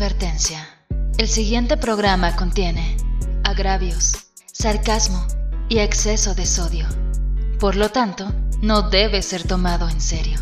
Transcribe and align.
Advertencia. 0.00 0.66
El 1.18 1.28
siguiente 1.28 1.76
programa 1.76 2.34
contiene 2.34 2.96
agravios, 3.44 4.30
sarcasmo 4.50 5.26
y 5.68 5.80
exceso 5.80 6.34
de 6.34 6.46
sodio. 6.46 6.86
Por 7.58 7.76
lo 7.76 7.90
tanto, 7.90 8.32
no 8.62 8.88
debe 8.88 9.20
ser 9.20 9.46
tomado 9.46 9.90
en 9.90 10.00
serio. 10.00 10.40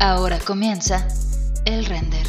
Ahora 0.00 0.38
comienza 0.38 1.06
el 1.66 1.84
render. 1.84 2.26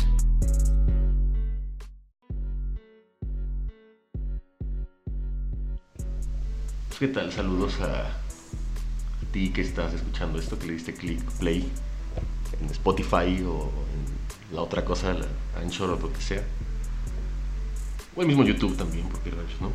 ¿Qué 6.99 7.07
tal? 7.07 7.31
Saludos 7.31 7.79
a, 7.79 8.01
a 8.01 9.31
ti 9.31 9.53
que 9.53 9.61
estás 9.61 9.93
escuchando 9.93 10.37
esto, 10.37 10.59
que 10.59 10.67
le 10.67 10.73
diste 10.73 10.93
click 10.93 11.23
play 11.39 11.71
en 12.59 12.69
Spotify 12.69 13.45
o 13.47 13.71
en 13.93 14.18
la 14.51 14.61
otra 14.61 14.83
cosa, 14.83 15.13
la 15.13 15.25
Anchor 15.61 15.91
o 15.91 15.99
lo 15.99 16.13
que 16.13 16.21
sea. 16.21 16.43
O 18.15 18.21
el 18.21 18.27
mismo 18.27 18.43
YouTube 18.43 18.75
también, 18.75 19.07
porque 19.07 19.31
rayos, 19.31 19.61
¿no? 19.61 19.71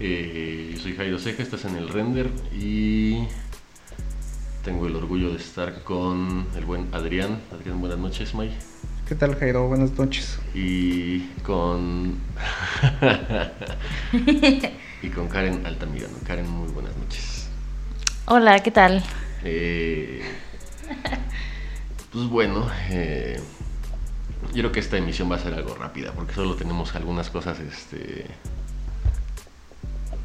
Eh, 0.00 0.72
yo 0.74 0.80
soy 0.80 0.96
Jairo 0.96 1.18
Ceja, 1.18 1.42
estás 1.42 1.64
en 1.66 1.76
el 1.76 1.88
render 1.88 2.28
y 2.52 3.26
tengo 4.64 4.86
el 4.86 4.96
orgullo 4.96 5.30
de 5.30 5.36
estar 5.36 5.82
con 5.84 6.46
el 6.56 6.64
buen 6.64 6.88
Adrián. 6.92 7.38
Adrián, 7.52 7.80
buenas 7.80 7.98
noches, 7.98 8.34
May. 8.34 8.56
¿Qué 9.06 9.14
tal, 9.14 9.36
Jairo? 9.36 9.68
Buenas 9.68 9.92
noches. 9.98 10.38
Y 10.54 11.20
con. 11.42 12.18
y 15.02 15.08
con 15.10 15.28
Karen 15.28 15.66
Altamirano. 15.66 16.14
Karen, 16.26 16.48
muy 16.48 16.72
buenas 16.72 16.96
noches. 16.96 17.48
Hola, 18.24 18.60
¿qué 18.62 18.70
tal? 18.70 19.04
Eh, 19.44 20.22
pues 22.14 22.28
bueno, 22.28 22.64
eh, 22.90 23.40
yo 24.50 24.62
creo 24.62 24.70
que 24.70 24.78
esta 24.78 24.96
emisión 24.96 25.28
va 25.28 25.34
a 25.34 25.40
ser 25.40 25.52
algo 25.52 25.74
rápida 25.74 26.12
porque 26.12 26.32
solo 26.32 26.54
tenemos 26.54 26.94
algunas 26.94 27.28
cosas, 27.28 27.58
este, 27.58 28.26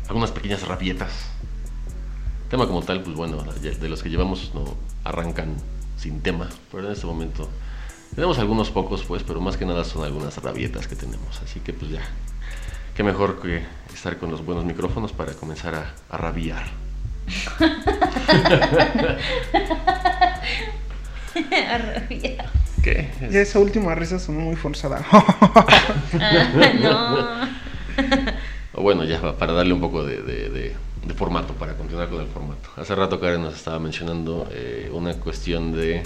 algunas 0.07 0.29
pequeñas 0.29 0.67
rabietas. 0.67 1.11
Tema 2.51 2.67
como 2.67 2.83
tal, 2.83 3.01
pues 3.01 3.15
bueno, 3.15 3.41
de 3.41 3.89
los 3.89 4.03
que 4.03 4.11
llevamos 4.11 4.51
no 4.53 4.65
arrancan 5.03 5.55
sin 5.97 6.21
tema, 6.21 6.47
pero 6.71 6.85
en 6.85 6.93
este 6.93 7.07
momento 7.07 7.49
tenemos 8.13 8.37
algunos 8.37 8.69
pocos, 8.69 9.03
pues, 9.03 9.23
pero 9.23 9.41
más 9.41 9.57
que 9.57 9.65
nada 9.65 9.83
son 9.83 10.03
algunas 10.03 10.37
rabietas 10.43 10.87
que 10.87 10.95
tenemos. 10.95 11.41
Así 11.41 11.59
que 11.59 11.73
pues 11.73 11.89
ya, 11.89 12.01
qué 12.95 13.01
mejor 13.01 13.41
que 13.41 13.63
estar 13.91 14.19
con 14.19 14.29
los 14.29 14.45
buenos 14.45 14.63
micrófonos 14.63 15.11
para 15.11 15.33
comenzar 15.33 15.73
a, 15.73 15.95
a 16.07 16.17
rabiar. 16.17 16.67
A 21.73 21.77
rabiar. 21.77 22.45
¿Qué? 22.83 23.09
Ya 23.29 23.41
esa 23.41 23.59
última 23.59 23.93
risa 23.95 24.19
sonó 24.19 24.39
muy 24.41 24.55
forzada. 24.55 25.05
Ah, 26.21 27.49
O 28.73 28.81
bueno, 28.81 29.03
ya 29.03 29.19
va, 29.19 29.37
para 29.37 29.53
darle 29.53 29.73
un 29.73 29.81
poco 29.81 30.03
de, 30.05 30.21
de- 30.21 30.49
de- 30.49 30.75
de 31.05 31.13
formato, 31.13 31.53
para 31.53 31.75
continuar 31.75 32.09
con 32.09 32.21
el 32.21 32.27
formato. 32.27 32.69
Hace 32.77 32.93
rato 32.95 33.19
Karen 33.19 33.41
nos 33.41 33.55
estaba 33.55 33.79
mencionando 33.79 34.47
eh, 34.51 34.89
una 34.93 35.13
cuestión 35.13 35.71
de 35.71 36.03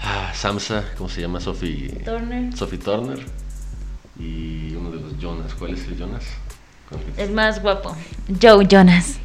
ah, 0.00 0.32
Samsa, 0.34 0.84
¿cómo 0.96 1.08
se 1.08 1.20
llama? 1.20 1.40
Sophie 1.40 1.92
no. 1.98 2.04
Turner. 2.12 2.56
Sophie 2.56 2.78
Turner 2.78 3.18
y 4.18 4.74
uno 4.74 4.90
de 4.90 5.00
los 5.00 5.18
Jonas. 5.18 5.54
¿Cuál 5.54 5.74
es 5.74 5.86
el 5.88 5.96
Jonas? 5.98 6.24
El 7.16 7.32
más 7.32 7.60
guapo. 7.60 7.96
Joe 8.40 8.66
Jonas. 8.66 9.18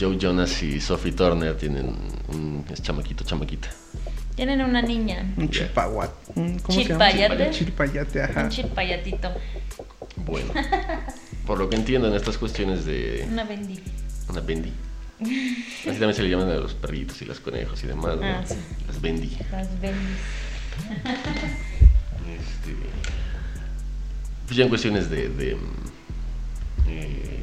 Joe 0.00 0.16
Jonas 0.18 0.62
y 0.62 0.80
Sophie 0.80 1.12
Turner 1.12 1.56
tienen 1.56 1.94
un 2.28 2.64
es 2.72 2.82
chamaquito, 2.82 3.22
chamaquita. 3.24 3.68
Tienen 4.34 4.62
una 4.62 4.80
niña. 4.80 5.30
un 5.36 5.50
chilpahuat. 5.50 6.10
un- 6.36 6.58
¿Cómo 6.60 6.78
se 6.80 6.88
llama? 6.88 7.10
Chilpayate. 7.10 7.50
Chilpayate, 7.50 8.22
ajá. 8.22 8.44
Un 8.44 8.48
chilpayatito. 8.50 9.30
Bueno, 10.16 10.52
por 11.46 11.58
lo 11.58 11.68
que 11.68 11.76
entiendo 11.76 12.08
en 12.08 12.14
estas 12.14 12.38
cuestiones 12.38 12.84
de 12.86 13.26
Una 13.30 13.44
bendy. 13.44 13.78
una 14.30 14.40
bendy. 14.40 14.72
Así 15.20 15.84
también 15.84 16.14
se 16.14 16.22
le 16.22 16.30
llaman 16.30 16.48
a 16.48 16.54
los 16.54 16.72
perritos 16.74 17.20
y 17.20 17.26
los 17.26 17.40
conejos 17.40 17.82
y 17.84 17.86
demás, 17.88 18.16
¿no? 18.16 18.24
Ah, 18.26 18.42
sí. 18.46 18.54
Las 18.86 19.00
bendy. 19.00 19.36
Las 19.50 19.68
bendis. 19.80 20.18
Este, 22.30 22.74
pues 24.46 24.56
ya 24.56 24.62
en 24.64 24.68
cuestiones 24.68 25.10
de, 25.10 25.28
de, 25.30 25.54
mm, 25.56 26.88
eh, 26.88 27.40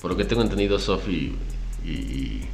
por 0.00 0.10
lo 0.12 0.16
que 0.16 0.24
tengo 0.24 0.42
entendido, 0.42 0.78
Sophie 0.78 1.32
y, 1.84 1.88
y- 1.88 2.48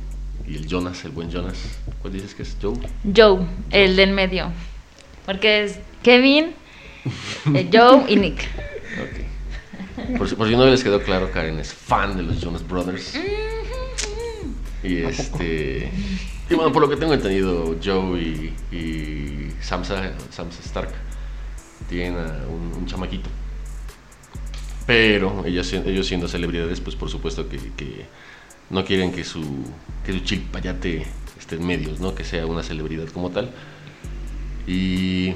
y 0.46 0.56
el 0.56 0.66
Jonas, 0.66 1.04
el 1.04 1.10
buen 1.12 1.30
Jonas, 1.30 1.56
¿cuál 2.02 2.12
dices 2.12 2.34
que 2.34 2.42
es 2.42 2.56
Joe? 2.60 2.74
Joe, 3.16 3.46
el 3.70 3.96
de 3.96 4.02
en 4.02 4.14
medio. 4.14 4.52
Porque 5.24 5.64
es 5.64 5.78
Kevin, 6.02 6.52
eh, 7.54 7.68
Joe 7.72 8.04
y 8.08 8.16
Nick. 8.16 8.46
Ok. 9.00 10.16
Por, 10.18 10.28
si- 10.28 10.34
por 10.36 10.48
si 10.48 10.54
no 10.56 10.66
les 10.66 10.84
quedó 10.84 11.02
claro, 11.02 11.30
Karen 11.32 11.58
es 11.58 11.72
fan 11.72 12.16
de 12.16 12.22
los 12.24 12.40
Jonas 12.40 12.66
Brothers. 12.66 13.14
Y 14.82 14.98
este. 14.98 15.90
Y 16.50 16.54
bueno, 16.54 16.70
por 16.72 16.82
lo 16.82 16.90
que 16.90 16.96
tengo 16.96 17.14
entendido, 17.14 17.74
Joe 17.82 18.20
y, 18.20 18.54
y 18.70 19.50
Samsa, 19.62 20.12
Samsa 20.30 20.60
Stark 20.62 20.90
tienen 21.88 22.18
a 22.18 22.46
un, 22.48 22.72
un 22.80 22.86
chamaquito. 22.86 23.30
Pero 24.86 25.44
ellos, 25.46 25.72
ellos 25.72 26.06
siendo 26.06 26.28
celebridades, 26.28 26.80
pues 26.80 26.96
por 26.96 27.08
supuesto 27.08 27.48
que, 27.48 27.58
que 27.76 28.04
no 28.70 28.84
quieren 28.84 29.12
que 29.12 29.24
su, 29.24 29.42
que 30.04 30.12
su 30.12 30.20
chilpayate 30.20 31.06
esté 31.38 31.56
en 31.56 31.66
medios, 31.66 32.00
¿no? 32.00 32.14
Que 32.14 32.24
sea 32.24 32.46
una 32.46 32.62
celebridad 32.62 33.06
como 33.08 33.30
tal. 33.30 33.50
Y 34.66 35.34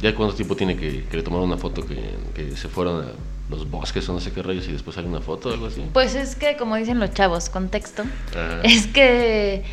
ya 0.00 0.14
cuánto 0.14 0.34
tiempo 0.34 0.56
tiene 0.56 0.76
que, 0.76 1.04
que 1.04 1.16
le 1.16 1.22
tomaron 1.22 1.46
una 1.46 1.58
foto 1.58 1.86
que, 1.86 1.96
que 2.34 2.56
se 2.56 2.68
fueron 2.68 3.04
a 3.04 3.08
los 3.50 3.70
bosques 3.70 4.08
o 4.08 4.12
no 4.12 4.20
sé 4.20 4.32
qué 4.32 4.42
rayos 4.42 4.66
y 4.68 4.72
después 4.72 4.94
sale 4.94 5.08
una 5.08 5.20
foto 5.20 5.48
o 5.48 5.52
algo 5.52 5.66
así. 5.66 5.84
Pues 5.92 6.14
es 6.14 6.36
que, 6.36 6.56
como 6.56 6.76
dicen 6.76 6.98
los 6.98 7.12
chavos, 7.12 7.48
contexto. 7.48 8.04
Ajá. 8.30 8.60
Es 8.62 8.86
que 8.86 9.64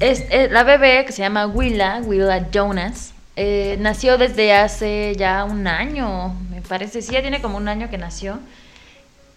es, 0.00 0.24
eh, 0.30 0.48
la 0.50 0.62
bebé 0.62 1.04
que 1.06 1.12
se 1.12 1.22
llama 1.22 1.46
Willa, 1.46 2.02
Willa 2.04 2.50
Jonas, 2.50 3.14
eh, 3.36 3.76
nació 3.80 4.18
desde 4.18 4.52
hace 4.52 5.14
ya 5.16 5.44
un 5.44 5.66
año, 5.66 6.34
parece. 6.66 7.02
Sí, 7.02 7.12
ya 7.12 7.22
tiene 7.22 7.40
como 7.40 7.56
un 7.56 7.68
año 7.68 7.88
que 7.90 7.98
nació. 7.98 8.38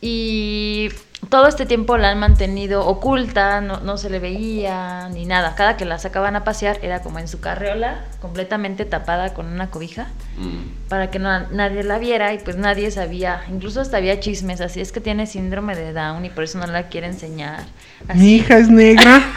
Y 0.01 0.89
todo 1.29 1.47
este 1.49 1.65
tiempo 1.65 1.97
la 1.97 2.11
han 2.11 2.19
mantenido 2.19 2.87
oculta, 2.87 3.59
no, 3.59 3.81
no 3.81 3.97
se 3.97 4.09
le 4.09 4.19
veía 4.19 5.09
ni 5.09 5.25
nada. 5.25 5.55
Cada 5.55 5.75
que 5.75 5.83
la 5.83 5.99
sacaban 5.99 6.37
a 6.37 6.45
pasear 6.45 6.79
era 6.83 7.01
como 7.01 7.19
en 7.19 7.27
su 7.27 7.41
carreola, 7.41 8.05
completamente 8.21 8.85
tapada 8.85 9.33
con 9.33 9.47
una 9.47 9.69
cobija 9.69 10.07
Mm. 10.37 10.87
para 10.87 11.11
que 11.11 11.19
no, 11.19 11.49
nadie 11.49 11.83
la 11.83 11.97
viera 11.99 12.33
y 12.33 12.37
pues 12.39 12.55
nadie 12.55 12.91
sabía, 12.91 13.41
incluso 13.51 13.81
hasta 13.81 13.97
había 13.97 14.21
chismes, 14.21 14.61
así 14.61 14.79
es 14.79 14.93
que 14.93 15.01
tiene 15.01 15.27
síndrome 15.27 15.75
de 15.75 15.91
Down 15.91 16.23
y 16.23 16.29
por 16.29 16.45
eso 16.45 16.57
no 16.59 16.67
la 16.67 16.87
quiere 16.87 17.07
enseñar. 17.07 17.65
Así. 18.07 18.19
Mi 18.19 18.35
hija 18.35 18.57
es 18.57 18.69
negra. 18.69 19.21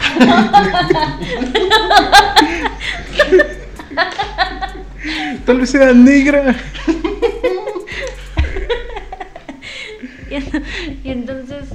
Tal 5.45 5.59
vez 5.59 5.69
sea 5.71 5.91
negra. 5.93 6.55
Y, 10.33 10.37
en- 10.37 10.63
y 11.03 11.09
entonces 11.11 11.69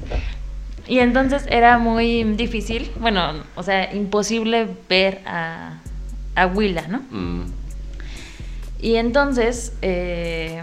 y 0.86 0.98
entonces 1.00 1.44
era 1.50 1.76
muy 1.78 2.24
difícil, 2.24 2.90
bueno, 2.98 3.44
o 3.56 3.62
sea, 3.62 3.94
imposible 3.94 4.66
ver 4.88 5.20
a, 5.26 5.78
a 6.34 6.46
Willa, 6.46 6.86
¿no? 6.88 7.00
Mm. 7.10 7.42
Y 8.80 8.94
entonces, 8.96 9.74
eh, 9.82 10.62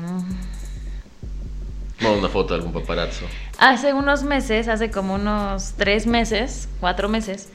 No, 2.01 2.13
una 2.13 2.27
foto 2.29 2.53
de 2.55 2.61
algún 2.61 2.73
paparazzo. 2.73 3.25
hace 3.59 3.93
unos 3.93 4.23
meses, 4.23 4.67
hace 4.67 4.89
como 4.89 5.13
unos 5.15 5.73
tres 5.77 6.07
meses, 6.07 6.67
cuatro 6.79 7.07
meses, 7.07 7.49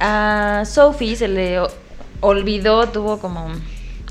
a 0.00 0.62
Sophie 0.66 1.16
se 1.16 1.28
le 1.28 1.58
olvidó, 2.20 2.88
tuvo 2.88 3.18
como 3.18 3.46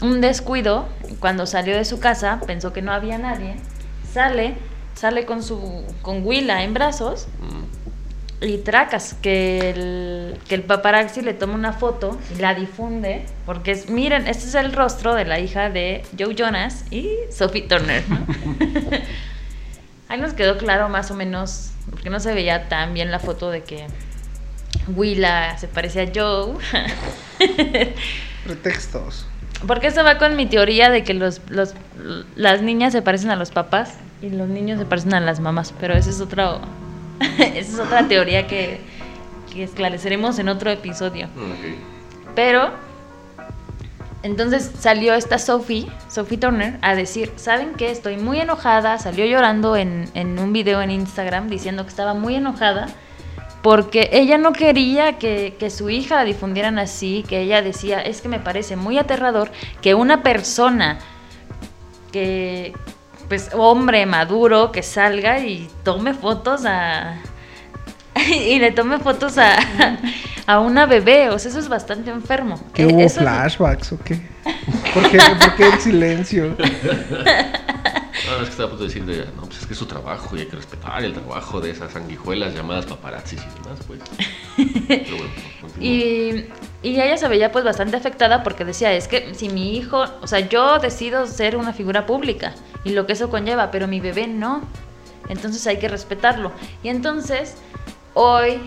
un 0.02 0.22
descuido. 0.22 0.88
Cuando 1.20 1.46
salió 1.46 1.76
de 1.76 1.86
su 1.86 2.00
casa, 2.00 2.40
pensó 2.48 2.74
que 2.74 2.82
no 2.82 2.92
había 2.92 3.18
nadie. 3.18 3.56
Sale, 4.14 4.56
sale 4.96 5.26
con 5.26 5.42
su 5.44 5.84
con 6.02 6.26
Willa 6.26 6.64
en 6.64 6.74
brazos 6.74 7.28
Mm. 7.40 8.46
y 8.46 8.58
tracas 8.58 9.16
que 9.22 9.70
el, 9.70 10.38
que 10.48 10.56
el 10.56 10.64
paparazzi 10.64 11.22
le 11.22 11.34
toma 11.34 11.54
una 11.54 11.74
foto 11.74 12.18
y 12.36 12.40
la 12.42 12.54
difunde 12.56 13.26
porque 13.46 13.72
es 13.72 13.90
miren 13.90 14.28
este 14.28 14.46
es 14.48 14.56
el 14.56 14.74
rostro 14.74 15.14
de 15.14 15.26
la 15.26 15.40
hija 15.40 15.70
de 15.70 16.04
Joe 16.18 16.34
Jonas 16.36 16.86
y 16.92 17.08
Sophie 17.32 17.62
Turner 17.64 18.04
¿no? 18.10 18.18
ahí 20.10 20.20
nos 20.20 20.34
quedó 20.34 20.58
claro 20.58 20.90
más 20.90 21.12
o 21.12 21.14
menos 21.14 21.72
porque 21.90 22.10
no 22.10 22.20
se 22.20 22.34
veía 22.34 22.68
tan 22.68 22.94
bien 22.94 23.12
la 23.12 23.20
foto 23.20 23.50
de 23.52 23.62
que 23.64 23.86
Willa 24.96 25.58
se 25.58 25.68
parecía 25.68 26.04
a 26.04 26.08
Joe 26.14 26.58
Pretextos. 28.44 29.28
Porque 29.68 29.88
eso 29.88 30.04
va 30.04 30.18
con 30.18 30.36
mi 30.36 30.46
teoría 30.46 30.90
de 30.90 31.04
que 31.04 31.14
los, 31.14 31.42
los 31.50 31.74
las 32.36 32.62
niñas 32.62 32.94
se 32.94 33.02
parecen 33.02 33.32
a 33.32 33.36
los 33.36 33.52
papás 33.52 33.96
y 34.22 34.30
los 34.30 34.48
niños 34.48 34.80
se 34.80 34.86
parecen 34.86 35.14
a 35.14 35.20
las 35.20 35.40
mamás 35.40 35.74
pero 35.80 35.94
esa 35.94 36.10
es 36.10 36.20
otra 36.22 36.60
esa 37.40 37.58
es 37.58 37.80
otra 37.80 38.08
teoría 38.08 38.48
que, 38.48 38.80
que 39.54 39.64
esclareceremos 39.64 40.40
en 40.40 40.50
otro 40.50 40.72
episodio 40.72 41.28
Ok. 41.28 41.76
pero 42.36 42.72
entonces 44.24 44.72
salió 44.80 45.16
esta 45.16 45.40
Sophie, 45.40 45.88
Sophie 46.08 46.38
Turner, 46.38 46.78
a 46.84 46.94
decir, 46.94 47.32
¿saben 47.38 47.74
qué? 47.76 47.90
Estoy 47.90 48.18
muy 48.18 48.40
enojada. 48.40 49.00
Salió 49.00 49.26
llorando 49.26 49.76
en, 49.76 50.10
en 50.14 50.38
un 50.38 50.54
video 50.54 50.80
en 50.84 50.92
Instagram 50.92 51.50
diciendo 51.50 51.84
que 51.84 51.90
estaba 51.90 52.14
muy 52.14 52.36
enojada 52.36 52.88
porque 53.62 54.10
ella 54.12 54.38
no 54.38 54.54
quería 54.54 55.18
que, 55.20 55.56
que, 55.60 55.70
su 55.70 55.90
hija 55.90 56.16
la 56.16 56.24
difundieran 56.24 56.80
así, 56.80 57.24
que 57.28 57.42
ella 57.42 57.62
decía, 57.62 58.02
es 58.02 58.22
que 58.22 58.28
me 58.28 58.40
parece 58.40 58.76
muy 58.76 58.98
aterrador 58.98 59.52
que 59.82 59.94
una 59.94 60.24
persona 60.24 60.98
que, 62.12 62.74
pues, 63.30 63.50
hombre 63.54 64.06
maduro, 64.06 64.72
que 64.72 64.82
salga 64.84 65.40
y 65.40 65.70
tome 65.84 66.14
fotos 66.14 66.66
a... 66.66 67.18
y 68.30 68.60
le 68.60 68.72
tome 68.72 69.00
fotos 69.00 69.38
a, 69.38 69.58
a 70.48 70.60
una 70.60 70.86
bebé, 70.86 71.30
o 71.30 71.40
sea, 71.40 71.50
eso 71.52 71.60
es 71.60 71.70
bastante 71.70 72.10
enfermo. 72.12 72.60
¿Qué 72.74 72.84
Eh, 72.84 72.88
hubo 72.88 73.00
eso- 73.02 73.22
flashbacks 73.22 73.94
o 73.94 74.00
qué? 74.04 74.20
¿Por 74.94 75.10
qué, 75.10 75.18
¿Por 75.40 75.56
qué 75.56 75.68
el 75.68 75.80
silencio? 75.80 76.58
No, 78.28 78.36
es 78.38 78.44
que 78.44 78.50
estaba 78.50 78.68
a 78.68 78.70
punto 78.70 78.84
de 78.84 78.90
decir, 78.90 79.06
de, 79.06 79.26
no, 79.36 79.44
pues 79.44 79.60
es 79.60 79.66
que 79.66 79.74
es 79.74 79.80
su 79.80 79.86
trabajo 79.86 80.36
y 80.36 80.42
hay 80.42 80.46
que 80.48 80.56
respetar 80.56 81.04
el 81.04 81.14
trabajo 81.14 81.60
de 81.60 81.72
esas 81.72 81.92
sanguijuelas 81.94 82.54
llamadas 82.54 82.86
paparazzis 82.86 83.42
y 83.42 83.64
demás, 83.64 83.80
pues. 83.88 84.00
Pero 84.88 85.18
bueno, 85.18 85.34
continúa. 85.62 85.84
Y, 85.84 86.50
y 86.84 87.00
ella 87.00 87.18
se 87.18 87.28
veía 87.28 87.52
pues 87.52 87.64
bastante 87.64 87.98
afectada 87.98 88.44
porque 88.44 88.66
decía, 88.66 88.94
es 88.94 89.08
que 89.08 89.34
si 89.34 89.50
mi 89.50 89.76
hijo, 89.76 90.06
o 90.22 90.28
sea, 90.28 90.40
yo 90.40 90.80
decido 90.80 91.26
ser 91.28 91.56
una 91.56 91.74
figura 91.74 92.06
pública 92.06 92.54
y 92.84 92.92
lo 92.92 93.06
que 93.06 93.14
eso 93.14 93.30
conlleva, 93.30 93.72
pero 93.72 93.88
mi 93.88 94.00
bebé 94.00 94.28
no. 94.28 94.62
Entonces 95.30 95.66
hay 95.68 95.78
que 95.78 95.88
respetarlo. 95.88 96.52
Y 96.84 96.90
entonces, 96.90 97.56
hoy 98.14 98.60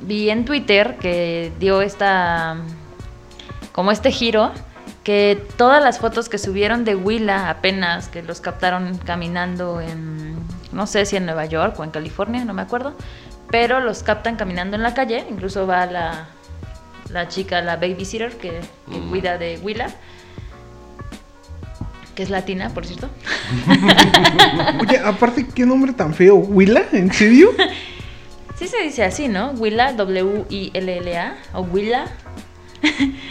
vi 0.00 0.30
en 0.30 0.44
Twitter 0.44 0.96
que 1.00 1.52
dio 1.58 1.82
esta, 1.82 2.56
como 3.72 3.90
este 3.90 4.10
giro, 4.10 4.52
que 5.06 5.40
todas 5.56 5.80
las 5.80 6.00
fotos 6.00 6.28
que 6.28 6.36
subieron 6.36 6.84
de 6.84 6.96
Willa 6.96 7.48
apenas, 7.48 8.08
que 8.08 8.24
los 8.24 8.40
captaron 8.40 8.98
caminando 8.98 9.80
en, 9.80 10.34
no 10.72 10.88
sé 10.88 11.06
si 11.06 11.14
en 11.14 11.26
Nueva 11.26 11.44
York 11.46 11.78
o 11.78 11.84
en 11.84 11.90
California, 11.92 12.44
no 12.44 12.52
me 12.52 12.62
acuerdo, 12.62 12.92
pero 13.48 13.78
los 13.78 14.02
captan 14.02 14.34
caminando 14.34 14.74
en 14.74 14.82
la 14.82 14.94
calle, 14.94 15.24
incluso 15.30 15.64
va 15.64 15.86
la, 15.86 16.26
la 17.10 17.28
chica, 17.28 17.62
la 17.62 17.76
babysitter 17.76 18.36
que, 18.36 18.60
que 18.90 18.98
Mm. 18.98 19.08
cuida 19.10 19.38
de 19.38 19.60
Willa, 19.62 19.86
que 22.16 22.24
es 22.24 22.30
latina, 22.30 22.70
por 22.70 22.84
cierto. 22.84 23.08
Oye, 24.80 24.98
aparte, 24.98 25.46
qué 25.54 25.64
nombre 25.64 25.92
tan 25.92 26.14
feo. 26.14 26.34
¿Willa? 26.34 26.82
¿En 26.90 27.12
serio? 27.12 27.50
Sí 28.58 28.66
se 28.68 28.78
dice 28.82 29.04
así, 29.04 29.28
¿no? 29.28 29.50
Willa, 29.50 29.92
W-I-L-L-A, 29.92 31.34
o 31.52 31.60
Willa, 31.60 32.06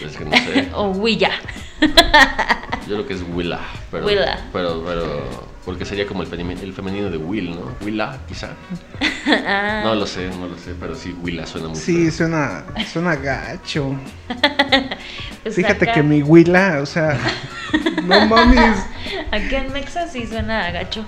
Es 0.06 0.16
que 0.18 0.24
no 0.24 0.32
sé. 0.38 0.70
o 0.76 0.90
Willa. 0.92 1.32
Yo 1.82 2.96
creo 2.96 3.08
que 3.08 3.14
es 3.16 3.24
Willa. 3.34 3.60
Pero, 3.92 4.06
Willa. 4.06 4.40
Pero, 4.54 4.84
pero, 4.86 5.56
porque 5.66 5.86
sería 5.86 6.06
como 6.06 6.22
el 6.22 6.28
femenino, 6.28 6.62
el 6.62 6.74
femenino 6.74 7.10
de 7.10 7.18
Will, 7.18 7.52
¿no? 7.52 7.72
Willa, 7.84 8.20
quizá. 8.28 8.50
Ah. 9.28 9.82
No 9.84 9.96
lo 9.96 10.06
sé, 10.06 10.30
no 10.30 10.48
lo 10.48 10.58
sé, 10.58 10.76
pero 10.80 10.96
sí, 10.96 11.16
Willa 11.22 11.46
suena 11.48 11.68
muy 11.70 11.78
Sí, 11.78 12.04
feo. 12.04 12.12
suena, 12.12 12.64
suena 12.92 13.16
gacho. 13.16 13.96
Pues 15.44 15.56
Fíjate 15.56 15.84
acá- 15.86 15.94
que 15.94 16.04
mi 16.04 16.24
Willa, 16.24 16.80
o 16.82 16.86
sea, 16.88 17.20
no 18.04 18.26
mames. 18.26 18.78
Acá 19.28 19.58
en 19.64 19.72
Mexa 19.74 20.08
sí 20.08 20.26
suena 20.26 20.66
a 20.66 20.72
gacho. 20.72 21.06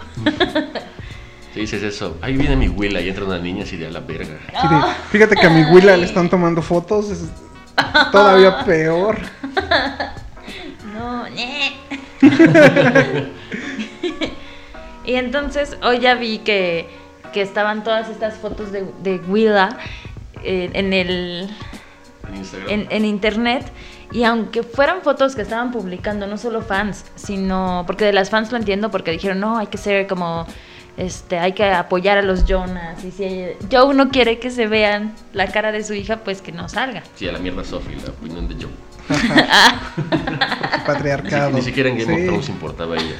Si 1.53 1.61
dices 1.61 1.81
eso, 1.81 2.17
ahí 2.21 2.37
viene 2.37 2.55
mi 2.55 2.67
Willa 2.69 3.01
y 3.01 3.09
entra 3.09 3.25
una 3.25 3.39
niña 3.39 3.63
así 3.63 3.77
de 3.77 3.87
a 3.87 3.89
la 3.91 3.99
verga. 3.99 4.37
Sí, 4.61 4.67
de- 4.67 4.93
Fíjate 5.11 5.35
que 5.35 5.47
a 5.47 5.49
mi 5.49 5.63
Willa 5.71 5.97
le 5.97 6.05
están 6.05 6.29
tomando 6.29 6.61
fotos, 6.61 7.09
es 7.09 7.23
todavía 8.11 8.63
peor. 8.63 9.17
No, 11.07 11.25
y 15.05 15.13
entonces 15.15 15.77
hoy 15.83 15.99
ya 15.99 16.15
vi 16.15 16.39
que, 16.39 16.89
que 17.33 17.41
estaban 17.41 17.83
todas 17.83 18.09
estas 18.09 18.35
fotos 18.35 18.71
de, 18.71 18.85
de 19.03 19.17
Willa 19.27 19.77
eh, 20.43 20.69
en 20.73 20.91
el 20.93 21.49
En 22.27 22.35
Instagram. 22.35 22.69
en, 22.69 22.87
en 22.89 23.05
internet 23.05 23.71
y 24.11 24.23
aunque 24.23 24.63
fueran 24.63 25.01
fotos 25.01 25.35
que 25.35 25.41
estaban 25.43 25.71
publicando 25.71 26.27
no 26.27 26.37
solo 26.37 26.61
fans 26.61 27.05
sino 27.15 27.83
porque 27.87 28.05
de 28.05 28.13
las 28.13 28.29
fans 28.29 28.51
lo 28.51 28.57
entiendo 28.57 28.91
porque 28.91 29.11
dijeron 29.11 29.39
no 29.39 29.57
hay 29.57 29.67
que 29.67 29.77
ser 29.77 30.07
como 30.07 30.45
este 30.97 31.39
hay 31.39 31.53
que 31.53 31.65
apoyar 31.65 32.17
a 32.17 32.21
los 32.21 32.45
Jonas 32.45 33.03
y 33.05 33.11
si 33.11 33.45
Joe 33.71 33.93
no 33.93 34.09
quiere 34.09 34.39
que 34.39 34.49
se 34.49 34.67
vean 34.67 35.13
la 35.33 35.47
cara 35.47 35.71
de 35.71 35.83
su 35.83 35.93
hija 35.93 36.17
pues 36.17 36.41
que 36.41 36.51
no 36.51 36.67
salga 36.67 37.03
Sí, 37.15 37.27
a 37.27 37.31
la 37.31 37.39
mierda 37.39 37.63
Sophie, 37.63 37.95
la 38.03 38.09
opinión 38.11 38.47
de 38.49 38.55
Joe. 38.55 38.71
Ni, 39.09 39.17
Patriarcado. 40.85 41.51
ni 41.51 41.61
siquiera 41.61 41.89
en 41.89 41.97
Game 41.97 42.13
of. 42.13 42.25
Thrones 42.25 42.49
importaba 42.49 42.95
ella. 42.95 43.15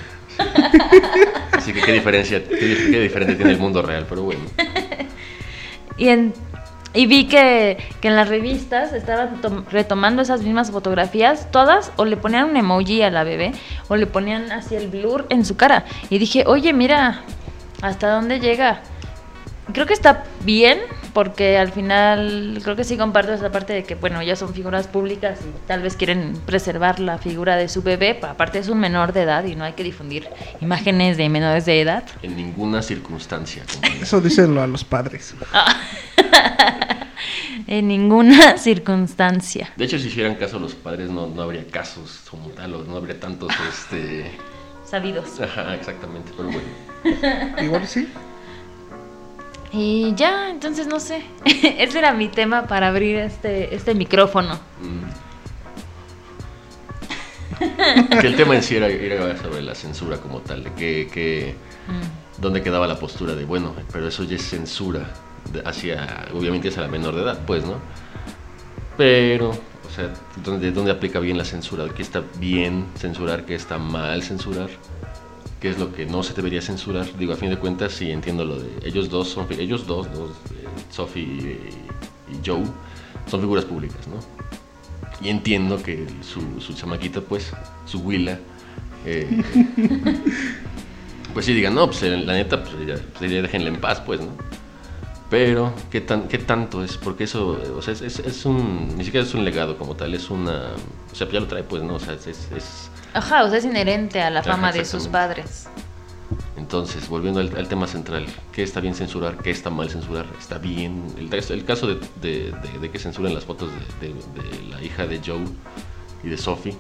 Así 1.52 1.74
que 1.74 1.82
qué 1.82 1.92
diferencia, 1.94 2.44
qué, 2.44 2.58
qué 2.92 3.00
diferente 3.00 3.36
tiene 3.36 3.52
el 3.52 3.58
mundo 3.60 3.82
real, 3.82 4.06
pero 4.08 4.24
bueno. 4.24 4.42
y 5.98 6.10
en 6.10 6.34
y 6.94 7.06
vi 7.06 7.28
que, 7.28 7.78
que 8.02 8.08
en 8.08 8.16
las 8.16 8.28
revistas 8.28 8.92
estaban 8.94 9.40
tom- 9.42 9.66
retomando 9.70 10.22
esas 10.22 10.42
mismas 10.42 10.72
fotografías, 10.72 11.52
todas, 11.52 11.92
o 11.98 12.06
le 12.06 12.18
ponían 12.18 12.46
un 12.50 12.58
emoji 12.58 13.04
a 13.04 13.12
la 13.12 13.24
bebé, 13.24 13.52
o 13.88 13.96
le 13.98 14.08
ponían 14.08 14.52
así 14.52 14.76
el 14.76 14.88
blur 14.88 15.28
en 15.30 15.46
su 15.46 15.58
cara. 15.58 15.86
Y 16.10 16.18
dije, 16.18 16.44
oye, 16.48 16.74
mira, 16.74 17.22
¿hasta 17.82 18.10
dónde 18.10 18.40
llega? 18.40 18.82
Creo 19.74 19.86
que 19.86 19.94
está 19.94 20.24
bien, 20.44 20.80
porque 21.18 21.58
al 21.58 21.72
final 21.72 22.60
creo 22.62 22.76
que 22.76 22.84
sí 22.84 22.96
comparto 22.96 23.34
esa 23.34 23.52
parte 23.52 23.74
de 23.74 23.84
que, 23.84 23.96
bueno, 23.96 24.22
ya 24.22 24.36
son 24.36 24.54
figuras 24.54 24.86
públicas 24.86 25.40
y 25.42 25.68
tal 25.68 25.82
vez 25.82 25.96
quieren 25.96 26.40
preservar 26.46 27.00
la 27.00 27.18
figura 27.18 27.56
de 27.56 27.70
su 27.70 27.82
bebé, 27.82 28.14
pero 28.14 28.34
aparte 28.34 28.60
es 28.60 28.70
un 28.70 28.78
menor 28.78 29.14
de 29.14 29.24
edad 29.24 29.44
y 29.44 29.56
no 29.56 29.64
hay 29.64 29.74
que 29.74 29.82
difundir 29.82 30.30
imágenes 30.62 31.18
de 31.18 31.28
menores 31.28 31.66
de 31.66 31.82
edad. 31.82 32.04
En 32.22 32.36
ninguna 32.36 32.84
circunstancia. 32.84 33.64
Eso 34.00 34.22
díselo 34.22 34.62
a 34.62 34.68
los 34.68 34.84
padres. 34.84 35.34
En 37.66 37.88
ninguna 37.88 38.60
circunstancia. 38.60 39.74
De 39.76 39.86
hecho, 39.86 39.98
si 39.98 40.10
hicieran 40.10 40.36
caso 40.36 40.60
los 40.60 40.76
padres, 40.76 41.10
no, 41.10 41.26
no 41.26 41.42
habría 41.42 41.66
casos 41.66 42.22
como 42.30 42.50
tal, 42.50 42.76
o 42.76 42.84
no 42.84 42.96
habría 42.96 43.20
tantos, 43.20 43.52
este... 43.68 44.32
Sabidos. 44.86 45.42
Ajá, 45.42 45.74
exactamente, 45.74 46.32
pero 46.38 46.50
bueno. 46.50 47.58
Igual 47.62 47.88
sí. 47.88 48.08
Y 49.80 50.16
ya, 50.16 50.50
entonces 50.50 50.88
no 50.88 51.00
sé. 51.00 51.22
Ese 51.46 52.00
era 52.00 52.12
mi 52.14 52.30
tema 52.30 52.66
para 52.66 52.88
abrir 52.88 53.18
este, 53.18 53.76
este 53.76 53.94
micrófono. 53.94 54.56
Mm. 54.82 55.04
que 58.20 58.28
el 58.28 58.36
tema 58.36 58.56
en 58.56 58.62
sí 58.64 58.76
era, 58.76 58.88
era 58.88 59.36
sobre 59.38 59.62
la 59.62 59.74
censura 59.76 60.18
como 60.18 60.40
tal, 60.42 60.64
de 60.64 60.74
que, 60.74 61.08
que 61.14 61.56
Mm. 61.88 62.42
dónde 62.42 62.62
quedaba 62.62 62.86
la 62.86 63.00
postura 63.00 63.34
de, 63.34 63.46
bueno, 63.46 63.74
pero 63.94 64.08
eso 64.10 64.24
ya 64.26 64.36
es 64.36 64.42
censura 64.50 65.14
de- 65.54 65.62
hacia, 65.66 66.28
obviamente 66.34 66.68
es 66.68 66.78
a 66.78 66.82
la 66.82 66.88
menor 66.90 67.16
de 67.16 67.22
edad, 67.22 67.40
pues, 67.48 67.64
¿no? 67.66 67.76
Pero, 68.98 69.52
o 69.52 69.90
sea, 69.96 70.12
¿dónde, 70.44 70.72
dónde 70.74 70.92
aplica 70.92 71.20
bien 71.20 71.38
la 71.38 71.46
censura? 71.46 71.86
¿Qué 71.96 72.02
está 72.02 72.24
bien 72.40 72.88
censurar? 72.98 73.46
¿Qué 73.46 73.56
está 73.56 73.78
mal 73.78 74.22
censurar? 74.22 74.70
¿Qué 75.60 75.70
es 75.70 75.80
lo 75.80 75.92
que 75.92 76.06
no 76.06 76.22
se 76.22 76.34
debería 76.34 76.62
censurar? 76.62 77.06
Digo, 77.18 77.34
a 77.34 77.36
fin 77.36 77.50
de 77.50 77.58
cuentas, 77.58 77.94
sí 77.94 78.12
entiendo 78.12 78.46
lo 78.46 78.60
de 78.60 78.70
ellos 78.86 79.10
dos, 79.10 79.30
son, 79.30 79.48
ellos 79.52 79.88
dos, 79.88 80.12
dos 80.14 80.32
eh, 80.52 80.68
Sophie 80.92 81.24
y, 81.24 82.34
y 82.34 82.40
Joe, 82.46 82.64
son 83.30 83.40
figuras 83.42 83.66
públicas, 83.66 84.08
¿no? 84.08 84.18
Y 85.26 85.30
entiendo 85.30 85.82
que 85.82 86.06
su, 86.22 86.62
su 86.62 86.74
chamaquita, 86.74 87.22
pues, 87.22 87.52
su 87.88 88.00
Willa, 88.02 88.40
eh, 89.06 89.44
pues 91.34 91.46
sí 91.46 91.54
digan, 91.54 91.74
no, 91.74 91.88
pues 91.88 92.04
la 92.04 92.34
neta, 92.34 92.64
pues 92.64 92.76
ya, 92.86 92.96
pues 93.18 93.32
ya 93.32 93.42
déjenla 93.42 93.70
en 93.70 93.78
paz, 93.82 94.00
pues, 94.02 94.20
¿no? 94.22 94.28
Pero, 95.30 95.74
¿qué, 95.92 96.02
tan, 96.02 96.28
¿qué 96.28 96.38
tanto 96.38 96.84
es? 96.84 96.98
Porque 96.98 97.26
eso, 97.26 97.60
o 97.76 97.82
sea, 97.82 97.94
es, 97.94 98.02
es, 98.02 98.20
es 98.20 98.46
un, 98.46 98.96
ni 98.98 99.04
siquiera 99.04 99.26
es 99.26 99.34
un 99.34 99.44
legado 99.44 99.78
como 99.78 99.96
tal, 99.96 100.14
es 100.14 100.30
una, 100.30 100.68
o 101.12 101.16
sea, 101.16 101.28
ya 101.30 101.40
lo 101.40 101.48
trae, 101.48 101.64
pues, 101.64 101.84
¿no? 101.84 101.96
O 101.96 102.00
sea, 102.00 102.14
es- 102.14 102.28
es- 102.28 102.92
Ajá, 103.18 103.44
o 103.44 103.50
sea, 103.50 103.58
es 103.60 103.66
inherente 103.66 104.22
a 104.22 104.30
la 104.30 104.40
Ajá, 104.42 104.52
fama 104.52 104.72
de 104.72 104.86
sus 104.86 105.08
padres. 105.08 105.68
entonces, 106.58 107.08
volviendo 107.08 107.40
al, 107.40 107.56
al 107.56 107.68
tema 107.68 107.88
central, 107.88 108.26
¿qué 108.52 108.64
está 108.64 108.80
bien 108.80 108.94
censurar? 108.96 109.38
¿Qué 109.38 109.52
está 109.52 109.70
mal 109.70 109.90
censurar? 109.90 110.26
¿Está 110.40 110.58
bien? 110.58 111.04
El, 111.18 111.34
el 111.34 111.66
caso 111.66 111.88
de, 111.88 111.96
de- 112.22 112.52
de- 112.52 112.80
de 112.82 112.92
que 112.92 113.00
censuren 113.00 113.34
las 113.34 113.46
fotos 113.46 113.70
de, 114.02 114.14
la 114.70 114.82
hija 114.82 115.08
de 115.08 115.20
Joe 115.26 115.46
y 116.24 116.30
de 116.30 116.38
Sophie, 116.38 116.76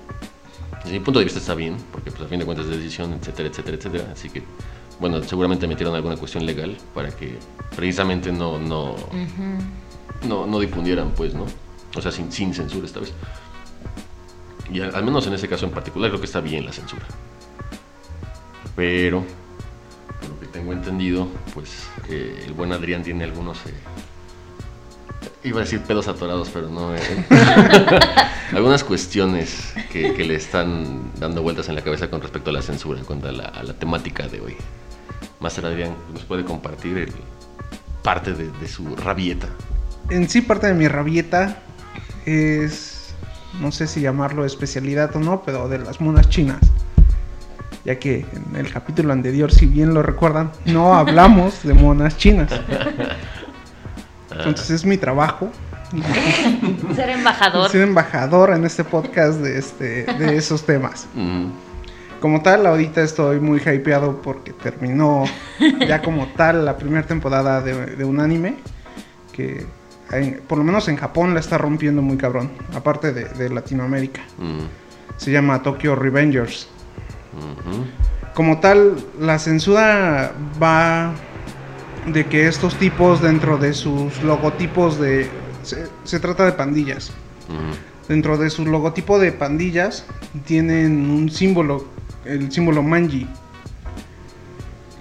desde 0.83 0.99
mi 0.99 1.03
punto 1.03 1.19
de 1.19 1.25
vista 1.25 1.39
está 1.39 1.55
bien, 1.55 1.77
porque 1.91 2.11
pues 2.11 2.23
a 2.23 2.27
fin 2.27 2.39
de 2.39 2.45
cuentas 2.45 2.65
es 2.67 2.71
decisión, 2.77 3.13
etcétera, 3.13 3.49
etcétera, 3.49 3.77
etcétera. 3.77 4.05
Así 4.13 4.29
que, 4.29 4.43
bueno, 4.99 5.23
seguramente 5.23 5.67
metieron 5.67 5.95
alguna 5.95 6.17
cuestión 6.17 6.45
legal 6.45 6.75
para 6.93 7.09
que 7.09 7.37
precisamente 7.75 8.31
no, 8.31 8.57
no, 8.59 8.91
Ujú. 8.93 10.27
no, 10.27 10.45
no 10.45 10.59
difundieran, 10.59 11.11
pues, 11.11 11.33
¿no? 11.33 11.45
O 11.95 12.01
sea, 12.01 12.11
sin, 12.11 12.31
sin 12.31 12.53
censura 12.53 12.85
esta 12.85 12.99
vez. 12.99 13.13
Y 14.71 14.81
al, 14.81 14.93
al 14.95 15.03
menos 15.03 15.25
en 15.27 15.33
ese 15.33 15.47
caso 15.47 15.65
en 15.65 15.71
particular 15.71 16.09
creo 16.09 16.19
que 16.19 16.25
está 16.25 16.41
bien 16.41 16.65
la 16.65 16.73
censura. 16.73 17.05
Pero, 18.75 19.23
por 20.19 20.29
lo 20.29 20.39
que 20.39 20.47
tengo 20.47 20.73
entendido, 20.73 21.27
pues 21.53 21.87
eh, 22.09 22.43
el 22.45 22.53
buen 22.53 22.71
Adrián 22.71 23.03
tiene 23.03 23.23
algunos... 23.23 23.57
eh, 23.65 23.73
Iba 25.43 25.61
a 25.61 25.63
decir 25.63 25.81
pedos 25.81 26.07
atorados, 26.07 26.49
pero 26.53 26.69
no. 26.69 26.93
eh. 26.95 26.99
Algunas 28.53 28.83
cuestiones 28.83 29.73
que, 29.91 30.13
que 30.13 30.23
le 30.25 30.35
están 30.35 31.11
dando 31.19 31.41
vueltas 31.41 31.69
en 31.69 31.75
la 31.75 31.81
cabeza 31.83 32.09
con 32.09 32.21
respecto 32.21 32.49
a 32.49 32.53
la 32.53 32.61
censura, 32.61 32.99
en 32.99 33.05
cuanto 33.05 33.29
a 33.29 33.31
la, 33.31 33.45
a 33.45 33.63
la 33.63 33.73
temática 33.73 34.27
de 34.27 34.41
hoy. 34.41 34.55
Master 35.39 35.65
Adrián, 35.67 35.95
¿nos 36.13 36.23
puede 36.23 36.43
compartir 36.43 36.97
el- 36.97 37.13
parte 38.03 38.33
de, 38.33 38.49
de 38.51 38.67
su 38.67 38.95
rabieta? 38.95 39.47
En 40.09 40.29
sí, 40.29 40.41
parte 40.41 40.67
de 40.67 40.73
mi 40.73 40.87
rabieta 40.87 41.57
es, 42.25 42.96
no 43.61 43.71
sé 43.71 43.87
si 43.87 44.01
llamarlo 44.01 44.45
especialidad 44.45 45.15
o 45.15 45.19
no, 45.19 45.41
pero 45.43 45.67
de 45.69 45.79
las 45.79 45.99
monas 46.01 46.29
chinas. 46.29 46.59
Ya 47.85 47.97
que 47.99 48.25
en 48.33 48.55
el 48.55 48.71
capítulo 48.71 49.13
anterior, 49.13 49.51
si 49.51 49.65
bien 49.65 49.93
lo 49.93 50.03
recuerdan, 50.03 50.51
no 50.65 50.93
hablamos 50.97 51.63
de 51.63 51.73
monas 51.73 52.17
chinas. 52.17 52.51
Entonces 54.31 54.69
es 54.69 54.85
mi 54.85 54.97
trabajo 54.97 55.49
Ser 56.95 57.09
embajador. 57.11 57.69
ser 57.71 57.81
embajador 57.83 58.51
en 58.51 58.65
este 58.65 58.83
podcast 58.83 59.39
de, 59.39 59.57
este, 59.57 60.03
de 60.03 60.35
esos 60.35 60.65
temas. 60.65 61.07
Mm, 61.15 61.45
Como 62.19 62.41
tal, 62.41 62.65
ahorita 62.67 63.01
estoy 63.01 63.39
muy 63.39 63.59
hypeado 63.59 64.21
porque 64.21 64.51
terminó 64.51 65.23
ya 65.87 66.01
como 66.01 66.27
tal 66.35 66.65
la 66.65 66.77
primera 66.77 67.07
temporada 67.07 67.61
de, 67.61 67.95
de 67.95 68.03
un 68.03 68.19
anime 68.19 68.55
que 69.31 69.65
en- 70.11 70.41
por 70.47 70.57
lo 70.57 70.63
menos 70.63 70.87
en 70.87 70.97
Japón 70.97 71.33
la 71.33 71.39
está 71.39 71.57
rompiendo 71.57 72.01
muy 72.01 72.17
cabrón, 72.17 72.49
aparte 72.73 73.13
de, 73.13 73.25
de 73.25 73.49
Latinoamérica. 73.49 74.21
mm, 74.37 75.17
Se 75.17 75.31
llama 75.31 75.61
Tokyo 75.63 75.95
Revengers. 75.95 76.67
ujú, 77.35 77.85
Como 78.33 78.59
tal, 78.59 79.03
la 79.19 79.39
censura 79.39 80.31
va 80.61 81.13
de 82.05 82.25
que 82.27 82.47
estos 82.47 82.75
tipos 82.75 83.21
dentro 83.21 83.57
de 83.57 83.73
sus 83.73 84.21
logotipos 84.21 84.99
de... 84.99 85.27
Se, 85.63 85.87
se 86.03 86.19
trata 86.19 86.45
de 86.45 86.51
pandillas. 86.53 87.11
ujú. 87.49 87.75
Dentro 88.07 88.37
de 88.37 88.49
su 88.49 88.65
logotipo 88.65 89.19
de 89.19 89.33
pandillas 89.33 90.05
tienen 90.45 91.09
un 91.09 91.29
símbolo, 91.29 91.85
el 92.23 92.49
símbolo 92.51 92.81
manji, 92.81 93.27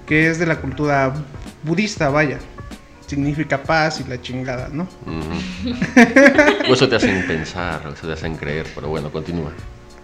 que 0.07 0.29
es 0.29 0.39
de 0.39 0.47
la 0.47 0.57
cultura 0.61 1.15
budista, 1.63 2.09
vaya. 2.11 2.39
Significa 3.07 3.63
paz 3.63 4.01
y 4.01 4.05
la 4.09 4.21
chingada, 4.21 4.69
¿no? 4.73 4.89
Eso 6.69 6.89
te 6.89 6.97
hacen 6.97 7.25
pensar, 7.27 7.83
eso 7.93 8.07
te 8.07 8.13
hacen 8.15 8.37
creer, 8.37 8.67
pero 8.75 8.89
bueno, 8.89 9.11
continúa. 9.13 9.53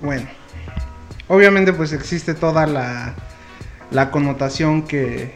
Bueno, 0.00 0.26
obviamente 1.28 1.72
pues 1.72 1.92
existe 1.92 2.34
toda 2.34 2.66
la, 2.66 3.14
la 3.90 4.10
connotación 4.10 4.82
que, 4.82 5.34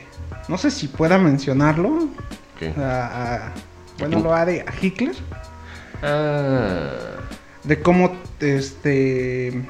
no 0.48 0.58
sé 0.58 0.70
si 0.70 0.86
pueda 0.88 1.18
mencionarlo, 1.18 2.08
¿Qué? 2.58 2.72
a- 2.78 3.34
a- 3.48 3.52
bueno, 3.98 4.20
lo 4.20 4.32
haré 4.34 4.60
a 4.66 4.72
Hitler. 4.80 5.16
Ah, 6.02 6.90
de 7.64 7.80
cómo 7.80 8.16
este 8.40 9.64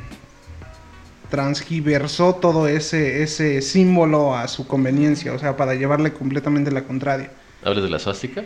transgiversó 1.31 2.35
todo 2.37 2.69
ese 2.69 3.23
ese 3.23 3.63
símbolo 3.63 4.37
a 4.37 4.49
su 4.49 4.67
conveniencia, 4.67 5.33
o 5.33 5.39
sea, 5.39 5.57
para 5.57 5.75
llevarle 5.75 6.13
completamente 6.13 6.71
la 6.71 6.83
contraria. 6.85 7.31
¿Hablas 7.63 7.85
de 7.85 7.91
la 7.91 7.99
suástica? 7.99 8.45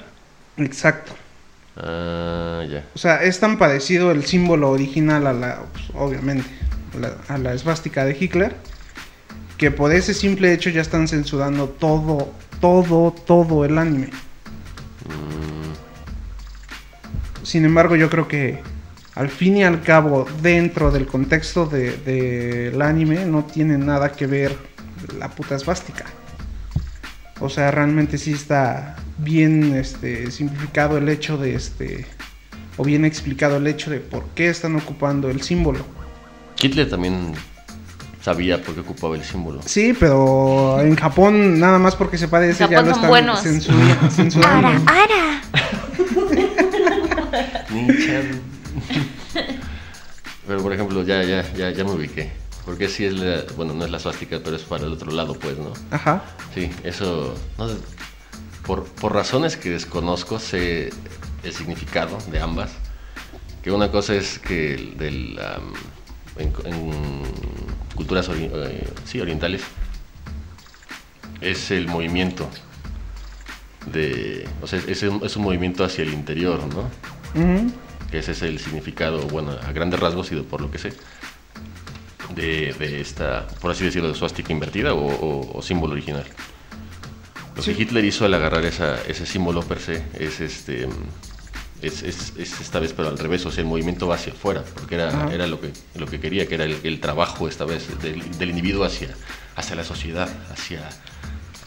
Exacto. 0.57 1.17
Ah, 1.76 2.64
ya. 2.69 2.90
O 2.95 2.99
sea, 2.99 3.23
es 3.23 3.40
tan 3.40 3.59
parecido 3.59 4.11
el 4.11 4.25
símbolo 4.25 4.71
original 4.71 5.26
a 5.26 5.33
la, 5.33 5.67
pues, 5.73 5.90
obviamente, 5.95 6.50
a 6.95 6.99
la, 6.99 7.25
a 7.29 7.38
la 7.38 7.55
esvástica 7.55 8.05
de 8.05 8.17
Hitler, 8.19 8.57
que 9.57 9.71
por 9.71 9.93
ese 9.93 10.14
simple 10.14 10.52
hecho 10.52 10.71
ya 10.71 10.83
están 10.83 11.09
censurando 11.09 11.69
todo, 11.71 12.38
todo, 12.61 13.12
todo 13.12 13.64
el 13.64 13.79
anime. 13.79 14.19
Mm, 15.05 15.75
Sin 17.43 17.64
embargo, 17.64 17.97
yo 17.97 18.11
creo 18.11 18.29
que 18.29 18.62
al 19.14 19.31
fin 19.31 19.57
y 19.57 19.64
al 19.64 19.83
cabo, 19.83 20.26
dentro 20.43 20.90
del 20.93 21.07
contexto 21.07 21.67
del 21.67 22.05
de, 22.05 22.71
del 22.71 22.83
anime, 22.83 23.25
no 23.26 23.45
tiene 23.47 23.79
nada 23.79 24.12
que 24.17 24.26
ver 24.26 24.71
la 25.19 25.35
puta 25.35 25.57
esvástica. 25.57 26.07
O 27.40 27.49
sea, 27.49 27.70
realmente 27.70 28.18
sí 28.18 28.32
está 28.32 28.97
bien 29.18 29.75
este, 29.75 30.30
simplificado 30.30 30.99
el 30.99 31.09
hecho 31.09 31.37
de 31.38 31.54
este. 31.54 32.06
O 32.76 32.85
bien 32.85 33.04
explicado 33.04 33.56
el 33.56 33.66
hecho 33.66 33.90
de 33.90 34.00
por 34.00 34.25
qué 34.35 34.49
están 34.49 34.76
ocupando 34.76 35.28
el 35.30 35.42
símbolo. 35.42 35.85
Hitler 36.62 36.88
también 36.88 37.32
sabía 38.23 38.62
por 38.62 38.75
qué 38.75 38.80
ocupaba 38.80 39.16
el 39.16 39.25
símbolo. 39.25 39.61
Sí, 39.64 39.94
pero 39.99 40.80
en 40.80 40.94
Japón, 40.97 41.59
nada 41.59 41.78
más 41.78 41.97
porque 41.97 42.18
se 42.18 42.28
parece, 42.28 42.64
En 42.64 42.70
ya 42.70 42.76
Japón 42.85 43.26
lo 43.26 43.37
son 43.37 43.49
están 43.49 44.11
censurando. 44.11 44.68
ara. 44.87 45.42
Nichan. 47.70 48.40
Pero 50.47 50.62
por 50.62 50.73
ejemplo, 50.73 51.02
ya, 51.04 51.23
ya, 51.23 51.44
ya, 51.52 51.70
ya 51.70 51.85
me 51.85 51.92
ubiqué. 51.92 52.30
Porque 52.64 52.88
sí 52.88 53.05
es 53.05 53.14
la, 53.14 53.43
bueno, 53.57 53.73
no 53.75 53.85
es 53.85 53.90
la 53.90 53.99
suástica, 53.99 54.40
pero 54.45 54.55
es 54.57 54.62
para 54.62 54.85
el 54.87 54.93
otro 54.93 55.11
lado, 55.12 55.35
pues, 55.35 55.59
¿no? 55.59 55.73
Ajá. 55.90 56.23
Sí, 56.55 56.71
eso, 56.85 57.35
no 57.59 57.69
sé, 57.69 57.76
por, 58.67 58.85
por 58.85 59.12
razones 59.14 59.57
que 59.57 59.71
desconozco, 59.71 60.38
sé 60.38 60.90
el 61.43 61.52
significado 61.52 62.19
de 62.31 62.40
ambas. 62.40 62.71
Que 63.62 63.71
una 63.73 63.90
cosa 63.90 64.14
es 64.14 64.38
que 64.38 64.75
el 64.75 64.97
del, 64.99 65.38
am, 65.38 65.73
en, 66.38 66.52
en 66.67 67.23
culturas 67.95 68.29
ori- 68.29 68.50
eh, 68.52 68.88
sí, 69.05 69.21
orientales 69.21 69.62
es 71.40 71.71
el 71.71 71.87
movimiento 71.88 72.49
de, 73.93 74.47
o 74.62 74.67
sea, 74.67 74.81
es 74.87 75.02
un, 75.02 75.25
es 75.25 75.37
un 75.37 75.43
movimiento 75.43 75.85
hacia 75.85 76.02
el 76.02 76.12
interior, 76.12 76.61
¿no? 76.75 76.88
Que 78.11 78.19
ese 78.19 78.33
es 78.33 78.43
el 78.43 78.59
significado, 78.59 79.21
bueno, 79.29 79.52
a 79.52 79.73
grandes 79.73 80.00
rasgos 80.00 80.31
y 80.33 80.37
por 80.37 80.61
lo 80.61 80.71
que 80.71 80.79
sé, 80.79 80.93
de, 82.34 82.75
de 82.78 83.00
esta, 83.00 83.46
por 83.60 83.70
así 83.70 83.84
decirlo, 83.84 84.08
de 84.08 84.14
suástica 84.14 84.52
invertida 84.52 84.94
o, 84.94 85.04
o- 85.06 85.58
o 85.58 85.62
símbolo 85.62 85.92
original. 85.94 86.25
Lo 87.56 87.62
Sí. 87.62 87.75
que 87.75 87.82
Hitler 87.82 88.04
hizo 88.04 88.25
al 88.25 88.32
agarrar 88.34 88.64
esa, 88.64 88.96
ese 89.06 89.26
símbolo 89.26 89.62
per 89.62 89.80
se 89.80 90.02
es 90.18 90.40
este 90.40 90.88
es, 91.82 92.02
es- 92.02 92.32
es 92.38 92.60
esta 92.60 92.78
vez 92.78 92.92
pero 92.92 93.08
al 93.08 93.18
revés, 93.18 93.44
o 93.46 93.50
sea, 93.50 93.62
el 93.62 93.68
movimiento 93.68 94.06
va 94.06 94.14
hacia 94.16 94.32
afuera, 94.32 94.62
porque 94.75 94.94
era, 94.96 95.08
Ajá. 95.08 95.32
era 95.32 95.46
lo, 95.46 95.60
que, 95.60 95.70
lo 95.96 96.06
que 96.06 96.20
quería, 96.20 96.46
que 96.46 96.54
era 96.54 96.64
el, 96.64 96.76
el 96.84 97.00
trabajo 97.00 97.49
esta 97.49 97.64
vez 97.64 97.88
del, 98.02 98.38
del 98.38 98.50
individuo 98.50 98.84
hacia, 98.84 99.08
hacia 99.56 99.76
la 99.76 99.84
sociedad, 99.84 100.28
hacia, 100.52 100.88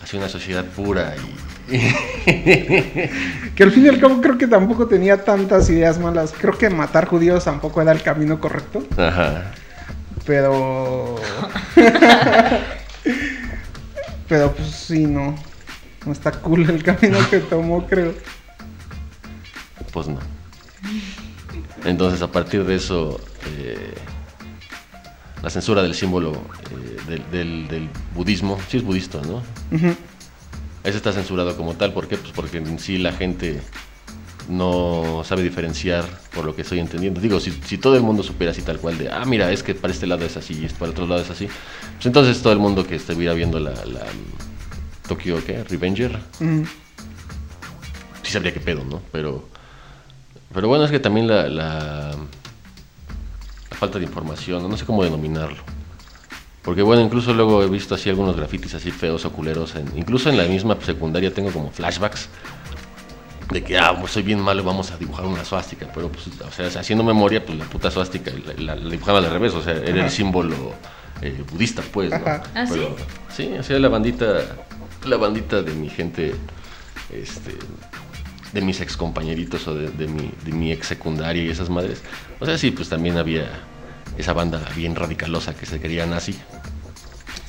hacia 0.04 0.20
una 0.20 0.30
sociedad 0.30 0.66
pura 0.66 1.16
y, 1.18 1.34
Que 3.56 3.64
al 3.64 3.72
fin 3.72 3.86
y 3.86 3.90
al 3.90 4.00
cabo 4.00 4.22
creo 4.22 4.38
que 4.38 4.48
tampoco 4.48 4.88
tenía 4.88 5.24
tantas 5.24 5.70
ideas 5.70 5.98
malas. 6.00 6.34
Creo 6.38 6.58
que 6.58 6.70
matar 6.70 7.08
judíos 7.08 7.44
tampoco 7.46 7.82
era 7.82 7.92
el 7.92 8.02
camino 8.02 8.40
correcto. 8.40 8.84
Ajá. 8.98 9.52
Pero. 10.26 11.16
pero 14.28 14.54
pues 14.54 14.70
sí, 14.70 15.06
no. 15.06 15.36
No 16.06 16.12
está 16.12 16.32
cool 16.32 16.70
el 16.70 16.84
camino 16.84 17.18
que 17.30 17.40
tomó, 17.40 17.86
creo. 17.88 18.14
Pues 19.92 20.08
no. 20.08 20.20
Entonces, 21.86 22.22
a 22.22 22.32
partir 22.32 22.66
de 22.66 22.76
eso, 22.76 23.20
eh, 23.58 23.94
la 25.42 25.50
censura 25.50 25.82
del 25.82 25.94
símbolo 25.96 26.34
eh, 26.72 26.98
del, 27.08 27.32
del- 27.32 27.68
del 27.68 27.90
budismo, 28.16 28.58
sí 28.70 28.78
es 28.78 28.84
budista, 28.84 29.22
¿no? 29.22 29.38
Ujú. 29.76 29.96
Ese 30.84 30.98
está 30.98 31.14
censurado 31.14 31.56
como 31.56 31.76
tal, 31.76 31.94
¿por 31.94 32.08
qué? 32.08 32.18
Pues 32.18 32.34
porque 32.34 32.58
en 32.58 32.80
sí 32.80 32.98
la 32.98 33.14
gente 33.14 33.62
no 34.50 35.22
sabe 35.26 35.44
diferenciar, 35.44 36.06
por 36.34 36.46
lo 36.46 36.56
que 36.56 36.64
estoy 36.64 36.80
entendiendo. 36.80 37.22
Digo, 37.22 37.40
si, 37.40 37.52
si 37.66 37.78
todo 37.78 37.96
el 37.96 38.02
mundo 38.02 38.24
supiera 38.24 38.52
así 38.52 38.62
tal 38.62 38.80
cual 38.80 38.98
de, 38.98 39.10
ah, 39.10 39.24
mira, 39.26 39.52
es 39.52 39.64
que 39.64 39.74
para 39.76 39.94
este 39.94 40.06
lado 40.08 40.26
es 40.26 40.36
así 40.38 40.54
y 40.66 40.68
para 40.70 40.86
el 40.86 40.92
otro 40.92 41.08
lado 41.08 41.22
es 41.22 41.30
así, 41.30 41.48
pues 41.96 42.06
entonces 42.06 42.42
todo 42.42 42.54
el 42.54 42.60
mundo 42.60 42.86
que 42.86 42.96
estuviera 42.96 43.34
viendo 43.34 43.60
la, 43.60 43.72
la 43.72 44.02
mm, 44.06 45.08
Tokyo, 45.08 45.44
¿qué? 45.46 45.64
Revenger, 45.64 46.18
Ujú. 46.40 46.66
sí 48.24 48.32
sabría 48.32 48.54
qué 48.54 48.60
pedo, 48.60 48.84
¿no? 48.84 49.02
Pero, 49.12 49.48
pero 50.54 50.68
bueno, 50.68 50.86
es 50.86 50.92
que 50.92 51.00
también 51.00 51.28
la, 51.28 51.48
la, 51.50 52.12
la 53.72 53.78
falta 53.78 54.00
de 54.00 54.06
información, 54.06 54.62
¿no? 54.62 54.70
No 54.70 54.78
sé 54.78 54.86
cómo 54.86 55.04
denominarlo. 55.04 55.64
Porque 56.64 56.82
bueno, 56.82 57.02
incluso 57.02 57.34
luego 57.34 57.62
he 57.62 57.68
visto 57.68 57.94
así 57.96 58.10
algunos 58.10 58.38
grafitis 58.38 58.74
así 58.76 58.90
feos 58.92 59.26
o 59.26 59.32
culeros. 59.34 59.76
en- 59.76 59.98
incluso 59.98 60.30
en 60.30 60.38
la 60.38 60.46
misma 60.46 60.78
secundaria 60.82 61.34
tengo 61.34 61.52
como 61.52 61.70
flashbacks 61.72 62.30
de 63.54 63.64
que, 63.64 63.78
ah, 63.78 63.96
pues 64.00 64.12
soy 64.12 64.24
bien 64.24 64.40
malo, 64.42 64.64
vamos 64.64 64.92
a 64.92 64.98
dibujar 64.98 65.26
una 65.26 65.46
suástica. 65.46 65.88
Pero, 65.94 66.10
pues, 66.12 66.28
o 66.28 66.52
sea, 66.52 66.68
haciendo 66.80 67.04
memoria, 67.04 67.46
pues 67.46 67.58
la 67.58 67.66
puta 67.66 67.90
suástica 67.92 68.32
la, 68.32 68.54
la- 68.76 68.76
la 68.76 68.90
dibujaban 68.90 69.24
al 69.24 69.32
revés. 69.32 69.54
O 69.54 69.62
sea, 69.62 69.74
era 69.74 69.94
Ajá. 69.94 70.06
el 70.06 70.10
símbolo 70.12 70.74
eh, 71.22 71.44
budista, 71.52 71.82
pues, 71.92 72.10
¿no? 72.10 72.18
¿Ah, 72.26 72.42
sí? 72.66 72.74
Pero, 72.74 72.96
sí, 73.30 73.54
o 73.58 73.64
sea, 73.64 73.80
la 73.80 73.88
bandita, 73.90 74.42
la 75.06 75.18
bandita 75.18 75.62
de 75.62 75.72
mi 75.74 75.90
gente, 75.90 76.34
este, 77.12 77.52
de 78.52 78.62
mis 78.62 78.82
ex 78.82 78.98
compañeritos 78.98 79.68
o 79.68 79.76
de, 79.76 79.90
de 79.90 80.08
mi, 80.08 80.32
de 80.44 80.52
mi 80.52 80.72
ex 80.72 80.88
secundaria 80.88 81.44
y 81.44 81.50
esas 81.50 81.70
madres. 81.70 82.02
O 82.40 82.46
sea, 82.46 82.58
sí, 82.58 82.72
pues 82.72 82.90
también 82.90 83.18
había 83.18 83.46
esa 84.18 84.34
banda 84.34 84.62
bien 84.76 84.96
radicalosa 84.96 85.56
que 85.56 85.66
se 85.66 85.80
quería 85.80 86.06
nazi. 86.06 86.36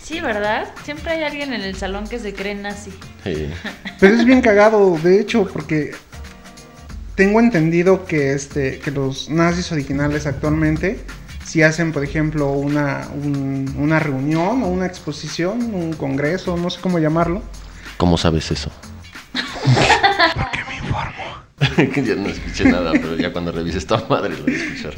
Sí, 0.04 0.20
¿verdad? 0.20 0.68
Siempre 0.84 1.12
hay 1.12 1.22
alguien 1.22 1.52
en 1.54 1.62
el 1.62 1.76
salón 1.76 2.06
que 2.06 2.18
se 2.18 2.34
cree 2.34 2.54
nazi. 2.54 2.90
Eh, 3.24 3.50
Pero 4.00 4.14
es 4.14 4.24
bien 4.24 4.42
cagado, 4.42 4.98
de 5.02 5.18
hecho, 5.20 5.48
porque 5.50 5.92
tengo 7.14 7.40
entendido 7.40 8.04
que 8.06 8.32
este 8.34 8.80
que 8.80 8.90
los 8.90 9.30
nazis 9.30 9.70
originales 9.72 10.26
actualmente 10.26 10.98
si 11.46 11.62
hacen 11.62 11.92
por 11.92 12.02
ejemplo 12.02 12.50
una, 12.50 13.06
un- 13.14 13.72
una 13.78 14.00
reunión 14.00 14.64
o 14.64 14.66
una 14.66 14.86
exposición 14.86 15.72
un 15.74 15.92
congreso 15.92 16.56
no 16.56 16.70
sé 16.70 16.80
cómo 16.80 16.98
llamarlo 16.98 17.40
¿Cómo 17.98 18.18
sabes 18.18 18.50
eso? 18.50 18.72
porque 19.32 20.58
me 20.68 20.76
informo 20.76 21.92
que 21.94 22.02
ya 22.04 22.16
no 22.16 22.28
escuché 22.28 22.64
nada, 22.64 22.90
pero 22.92 23.14
ya 23.16 23.32
cuando 23.32 23.52
revises 23.52 23.82
esta 23.82 24.04
madre 24.08 24.36
lo 24.36 24.42
voy 24.42 24.54
a 24.54 24.56
escuchar. 24.56 24.94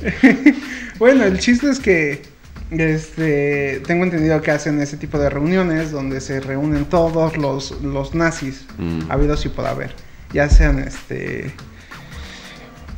bueno 0.98 1.24
el 1.24 1.38
chiste 1.38 1.68
es 1.68 1.78
que 1.78 2.22
este 2.70 3.80
tengo 3.86 4.04
entendido 4.04 4.40
que 4.42 4.50
hacen 4.50 4.80
ese 4.80 4.96
tipo 4.96 5.18
de 5.18 5.30
reuniones 5.30 5.90
donde 5.92 6.20
se 6.20 6.40
reúnen 6.40 6.84
todos 6.86 7.36
los, 7.36 7.70
los 7.82 8.14
nazis 8.14 8.66
Mm. 8.78 9.10
habidos 9.10 9.44
y 9.46 9.48
por 9.48 9.66
haber 9.66 9.94
ya 10.32 10.48
sean 10.48 10.78
este 10.80 11.52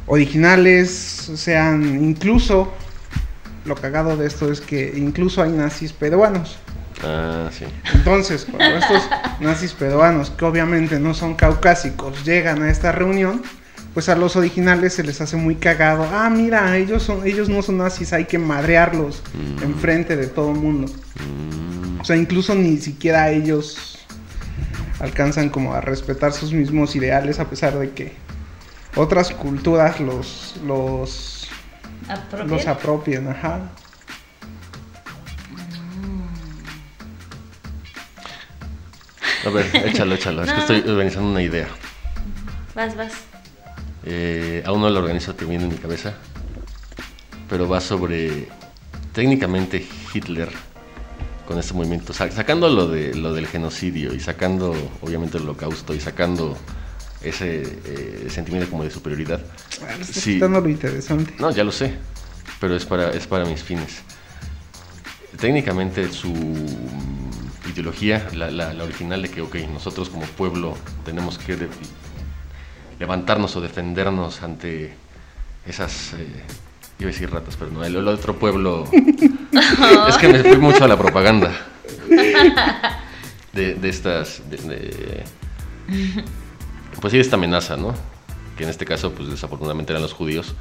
originales 0.07 0.89
sean 1.35 2.03
incluso 2.03 2.73
lo 3.65 3.75
cagado 3.75 4.17
de 4.17 4.27
esto 4.27 4.51
es 4.51 4.61
que 4.61 4.93
incluso 4.97 5.43
hay 5.43 5.51
nazis 5.51 5.93
peruanos 5.93 6.59
Ah, 7.05 7.49
sí. 7.57 7.65
entonces 7.95 8.45
cuando 8.51 8.77
estos 8.79 9.03
nazis 9.41 9.73
peruanos 9.73 10.31
que 10.31 10.45
obviamente 10.45 10.99
no 10.99 11.15
son 11.15 11.35
caucásicos 11.37 12.25
llegan 12.25 12.61
a 12.63 12.71
esta 12.71 12.91
reunión 12.91 13.41
pues 13.99 14.09
a 14.09 14.15
los 14.15 14.37
originales 14.37 14.93
se 14.95 15.03
les 15.03 15.21
hace 15.21 15.35
muy 15.37 15.57
cagado 15.57 16.09
ah 16.13 16.31
mira 16.31 16.77
ellos 16.77 17.03
son 17.03 17.27
ellos 17.27 17.49
no 17.49 17.63
son 17.63 17.79
nazis 17.79 18.13
hay 18.13 18.27
que 18.27 18.39
madrearlos 18.39 19.25
Mm. 19.35 19.63
enfrente 19.65 20.15
de 20.17 20.29
todo 20.29 20.53
el 20.53 20.57
mundo 20.61 20.93
Mm, 21.19 22.01
o 22.01 22.05
sea, 22.05 22.15
incluso 22.15 22.55
ni 22.55 22.77
siquiera 22.77 23.29
ellos 23.31 23.99
alcanzan 25.01 25.49
como 25.49 25.75
a 25.75 25.81
respetar 25.81 26.33
sus 26.33 26.53
mismos 26.53 26.95
ideales 26.95 27.41
a 27.41 27.51
pesar 27.51 27.77
de 27.77 27.91
que 27.91 28.13
otras 28.95 29.31
culturas 29.33 29.99
los 29.99 30.55
los 30.65 31.49
¿Apropian? 32.09 32.49
los 32.51 32.67
apropian, 32.69 33.27
ajá. 33.27 33.69
A 39.45 39.51
ver, 39.51 39.67
échalo, 39.87 40.15
échalo. 40.15 40.45
Es 40.45 40.53
que 40.53 40.61
estoy 40.61 40.85
organizando 40.89 41.31
una 41.31 41.43
idea. 41.43 41.67
Vas, 42.77 42.97
vas. 42.97 43.13
Eh, 44.05 44.63
aún 44.67 44.81
no 44.81 44.89
lo 44.91 45.01
organizo, 45.01 45.35
viene 45.45 45.65
en 45.65 45.71
mi 45.71 45.77
cabeza. 45.77 46.15
Pero 47.49 47.69
va 47.69 47.81
sobre. 47.81 48.49
Técnicamente 49.13 49.85
Hitler 50.15 50.51
con 51.47 51.59
este 51.59 51.73
movimiento. 51.75 52.13
sa- 52.13 52.31
sacando 52.31 52.69
lo, 52.69 52.89
de, 52.89 53.15
lo 53.15 53.33
del 53.33 53.47
genocidio 53.47 54.15
y 54.15 54.21
sacando, 54.21 54.75
obviamente, 55.01 55.39
el 55.39 55.45
holocausto 55.45 55.95
y 55.95 56.01
sacando 56.01 56.57
ese 57.23 57.63
eh, 57.85 58.29
sentimiento 58.31 58.71
como 58.71 58.85
de 58.85 58.91
superioridad. 58.91 59.41
Ah, 59.83 59.95
le 59.97 60.03
estás 60.03 60.23
Sí. 60.23 60.39
lo 60.39 60.69
interesante. 60.69 61.35
No, 61.39 61.51
ya 61.51 61.65
lo 61.65 61.73
sé, 61.73 61.95
pero 62.61 62.77
es 62.77 62.85
para, 62.85 63.11
es 63.11 63.27
para 63.27 63.45
mis 63.47 63.63
fines. 63.63 64.03
Técnicamente 65.41 66.13
su 66.13 66.33
ideología, 67.73 68.29
la, 68.35 68.51
la- 68.51 68.73
la 68.75 68.85
original 68.85 69.23
de 69.23 69.31
que, 69.31 69.41
ok, 69.41 69.57
nosotros 69.73 70.09
como 70.11 70.27
pueblo 70.27 70.77
tenemos 71.05 71.39
que 71.39 71.57
levantarnos 72.99 73.55
o 73.57 73.61
defendernos 73.61 74.43
ante 74.43 74.93
esas, 75.67 76.15
eh, 76.15 76.27
iba 76.99 77.11
a 77.11 77.13
decir 77.13 77.31
ratas, 77.31 77.57
pero 77.57 77.71
no, 77.71 77.85
el, 77.85 77.95
el 77.97 78.09
otro 78.09 78.37
pueblo... 78.37 78.85
es 80.09 80.17
que 80.19 80.29
me 80.29 80.43
fui 80.43 80.59
mucho 80.59 80.85
a 80.85 80.89
la 80.89 80.97
propaganda 80.97 81.53
de, 83.53 83.75
de 83.75 83.89
estas... 83.89 84.43
de- 84.51 84.57
de- 84.59 85.25
pues 87.01 87.13
sí, 87.13 87.19
de 87.19 87.23
esta 87.23 87.37
amenaza, 87.37 87.77
¿no? 87.77 87.95
Que 88.57 88.65
en 88.65 88.71
este 88.71 88.85
caso, 88.85 89.13
pues 89.13 89.29
desafortunadamente 89.31 89.93
eran 89.93 90.03
los 90.03 90.13
judíos. 90.13 90.55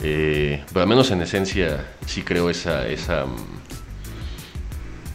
Eh, 0.00 0.62
pero 0.72 0.82
al 0.82 0.88
menos 0.88 1.10
en 1.10 1.22
esencia 1.22 1.86
sí 2.06 2.22
creo 2.22 2.50
esa, 2.50 2.86
esa 2.88 3.24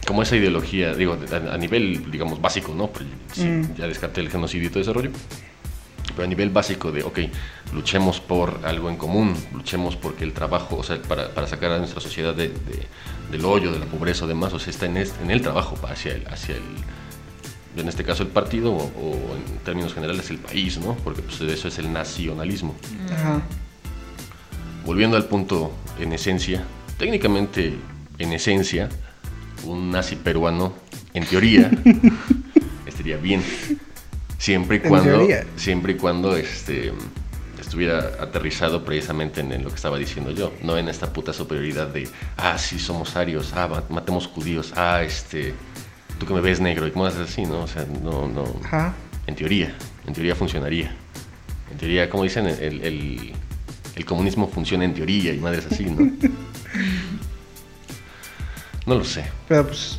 como 0.06 0.22
esa 0.22 0.34
ideología, 0.36 0.94
digo, 0.94 1.16
a, 1.30 1.54
a 1.54 1.58
nivel, 1.58 2.10
digamos, 2.10 2.40
básico, 2.40 2.74
¿no? 2.74 2.88
Pues, 2.88 3.04
sí, 3.32 3.44
Mm. 3.44 3.74
Ya 3.76 3.86
descarté 3.86 4.20
el 4.22 4.30
genocidio 4.30 4.66
y 4.66 4.70
todo 4.70 4.80
ese 4.82 4.92
rollo. 4.92 5.10
Pero 6.18 6.26
a 6.26 6.28
nivel 6.30 6.50
básico 6.50 6.90
de, 6.90 7.04
ok, 7.04 7.16
luchemos 7.72 8.18
por 8.18 8.58
algo 8.64 8.90
en 8.90 8.96
común, 8.96 9.36
luchemos 9.52 9.94
porque 9.94 10.24
el 10.24 10.32
trabajo, 10.32 10.74
o 10.76 10.82
sea, 10.82 11.00
para, 11.00 11.32
para 11.32 11.46
sacar 11.46 11.70
a 11.70 11.78
nuestra 11.78 12.00
sociedad 12.00 12.34
de, 12.34 12.48
de- 12.48 12.88
del 13.30 13.44
hoyo, 13.44 13.70
de 13.70 13.78
la 13.78 13.84
pobreza 13.86 14.24
o 14.24 14.28
demás, 14.28 14.52
o 14.52 14.58
sea, 14.58 14.70
está 14.72 14.86
en, 14.86 14.96
este- 14.96 15.22
en 15.22 15.30
el 15.30 15.40
trabajo 15.42 15.78
hacia 15.88 16.14
el, 16.14 16.26
hacia 16.26 16.56
el, 16.56 16.62
en 17.80 17.86
este 17.88 18.02
caso 18.02 18.24
el 18.24 18.30
partido, 18.30 18.72
o, 18.72 18.78
o 18.82 19.36
en 19.36 19.58
términos 19.64 19.94
generales 19.94 20.28
el 20.30 20.38
país, 20.38 20.76
¿no? 20.78 20.96
Porque 21.04 21.22
pues, 21.22 21.40
eso 21.40 21.68
es 21.68 21.78
el 21.78 21.92
nacionalismo 21.92 22.74
Ajá. 23.12 23.40
volviendo 24.84 25.16
al 25.16 25.26
punto 25.26 25.72
en 26.00 26.12
esencia, 26.12 26.64
técnicamente 26.98 27.76
en 28.18 28.32
esencia, 28.32 28.88
un 29.62 29.92
nazi 29.92 30.16
peruano, 30.16 30.72
en 31.14 31.24
teoría, 31.26 31.70
estaría 32.86 33.18
bien. 33.18 33.40
Siempre 34.38 34.76
y 34.76 34.80
cuando, 34.80 35.26
siempre 35.56 35.92
y 35.92 35.96
cuando 35.96 36.36
este, 36.36 36.92
estuviera 37.60 37.98
aterrizado 38.20 38.84
precisamente 38.84 39.40
en, 39.40 39.52
en 39.52 39.64
lo 39.64 39.68
que 39.70 39.74
estaba 39.74 39.98
diciendo 39.98 40.30
yo, 40.30 40.52
no 40.62 40.78
en 40.78 40.88
esta 40.88 41.12
puta 41.12 41.32
superioridad 41.32 41.88
de, 41.88 42.08
ah, 42.36 42.56
sí, 42.56 42.78
somos 42.78 43.16
arios, 43.16 43.52
ah, 43.54 43.66
ma- 43.68 43.84
matemos 43.90 44.28
judíos, 44.28 44.72
ah, 44.76 45.02
este, 45.02 45.54
tú 46.20 46.26
que 46.26 46.34
me 46.34 46.40
ves 46.40 46.60
negro, 46.60 46.86
y 46.86 46.92
cómo 46.92 47.06
haces 47.06 47.28
así, 47.28 47.42
¿no? 47.46 47.62
O 47.62 47.66
sea, 47.66 47.84
no, 48.02 48.28
no, 48.28 48.44
Ajá. 48.64 48.94
en 49.26 49.34
teoría, 49.34 49.74
en 50.06 50.14
teoría 50.14 50.34
funcionaría. 50.36 50.94
En 51.72 51.76
teoría, 51.76 52.08
como 52.08 52.22
dicen, 52.22 52.46
el, 52.46 52.80
el- 52.82 53.32
el 53.96 54.04
comunismo 54.04 54.46
funciona 54.48 54.84
en 54.84 54.94
teoría 54.94 55.32
y 55.34 55.38
madres 55.38 55.66
así, 55.70 55.84
¿no? 55.86 56.12
No 58.86 58.94
lo 58.94 59.04
sé. 59.04 59.24
Pero 59.48 59.66
pues 59.66 59.98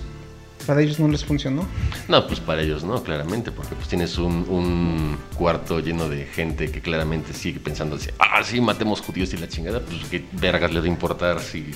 para 0.70 0.82
ellos 0.84 1.00
no 1.00 1.08
les 1.08 1.26
funcionó. 1.26 1.66
No, 2.08 2.28
pues 2.28 2.40
para 2.40 2.62
ellos 2.62 2.84
no, 2.84 3.02
claramente, 3.02 3.52
porque 3.52 3.74
pues 3.74 3.88
tienes 3.88 4.20
un, 4.20 4.46
un 4.48 5.18
cuarto 5.36 5.80
lleno 5.80 6.08
de 6.08 6.28
gente 6.28 6.70
que 6.70 6.80
claramente 6.80 7.34
sigue 7.34 7.60
pensando 7.60 7.96
así, 7.96 8.12
ah, 8.20 8.44
sí, 8.44 8.62
matemos 8.62 9.02
judíos 9.02 9.34
y 9.34 9.38
la 9.38 9.48
chingada, 9.48 9.80
pues 9.80 9.98
qué 10.12 10.24
vergas 10.34 10.72
les 10.72 10.84
va 10.84 10.86
a 10.86 10.90
importar 10.90 11.40
si 11.40 11.72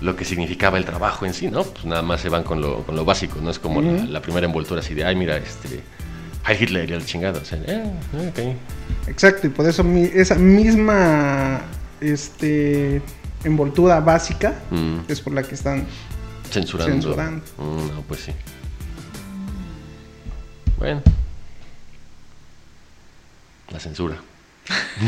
lo 0.00 0.14
que 0.14 0.24
significaba 0.24 0.78
el 0.78 0.84
trabajo 0.84 1.26
en 1.26 1.34
sí, 1.34 1.48
¿no? 1.48 1.64
Pues 1.64 1.84
nada 1.84 2.02
más 2.02 2.20
se 2.20 2.28
van 2.28 2.44
con 2.44 2.60
lo, 2.60 2.84
con 2.86 2.94
lo 2.94 3.04
básico, 3.04 3.40
no 3.42 3.50
es 3.50 3.58
como 3.58 3.82
la, 3.82 4.22
primera 4.22 4.46
envoltura 4.46 4.78
así 4.82 4.94
de, 4.94 5.04
ay, 5.04 5.16
mira, 5.16 5.36
este, 5.36 5.80
Heil 6.46 6.62
Hitler 6.62 6.88
y 6.88 6.92
la 6.92 7.04
chingada, 7.04 7.40
o 7.40 7.44
sea, 7.44 7.58
eh, 7.66 7.90
ok. 8.28 9.08
Exacto, 9.08 9.48
y 9.48 9.50
por 9.50 9.66
eso 9.68 9.82
mi- 9.82 10.04
esa 10.14 10.36
misma 10.36 11.62
este 12.00 13.02
envoltura 13.42 13.98
básica 13.98 14.54
Mm. 14.70 14.98
es 15.08 15.20
por 15.20 15.32
la 15.34 15.42
que 15.42 15.56
están 15.56 15.84
Censurando. 16.52 16.92
Censurando. 16.92 17.44
Mm, 17.58 17.94
no, 17.94 18.02
pues 18.02 18.20
sí. 18.20 18.32
Bueno. 20.78 21.02
La 23.70 23.80
censura. 23.80 24.16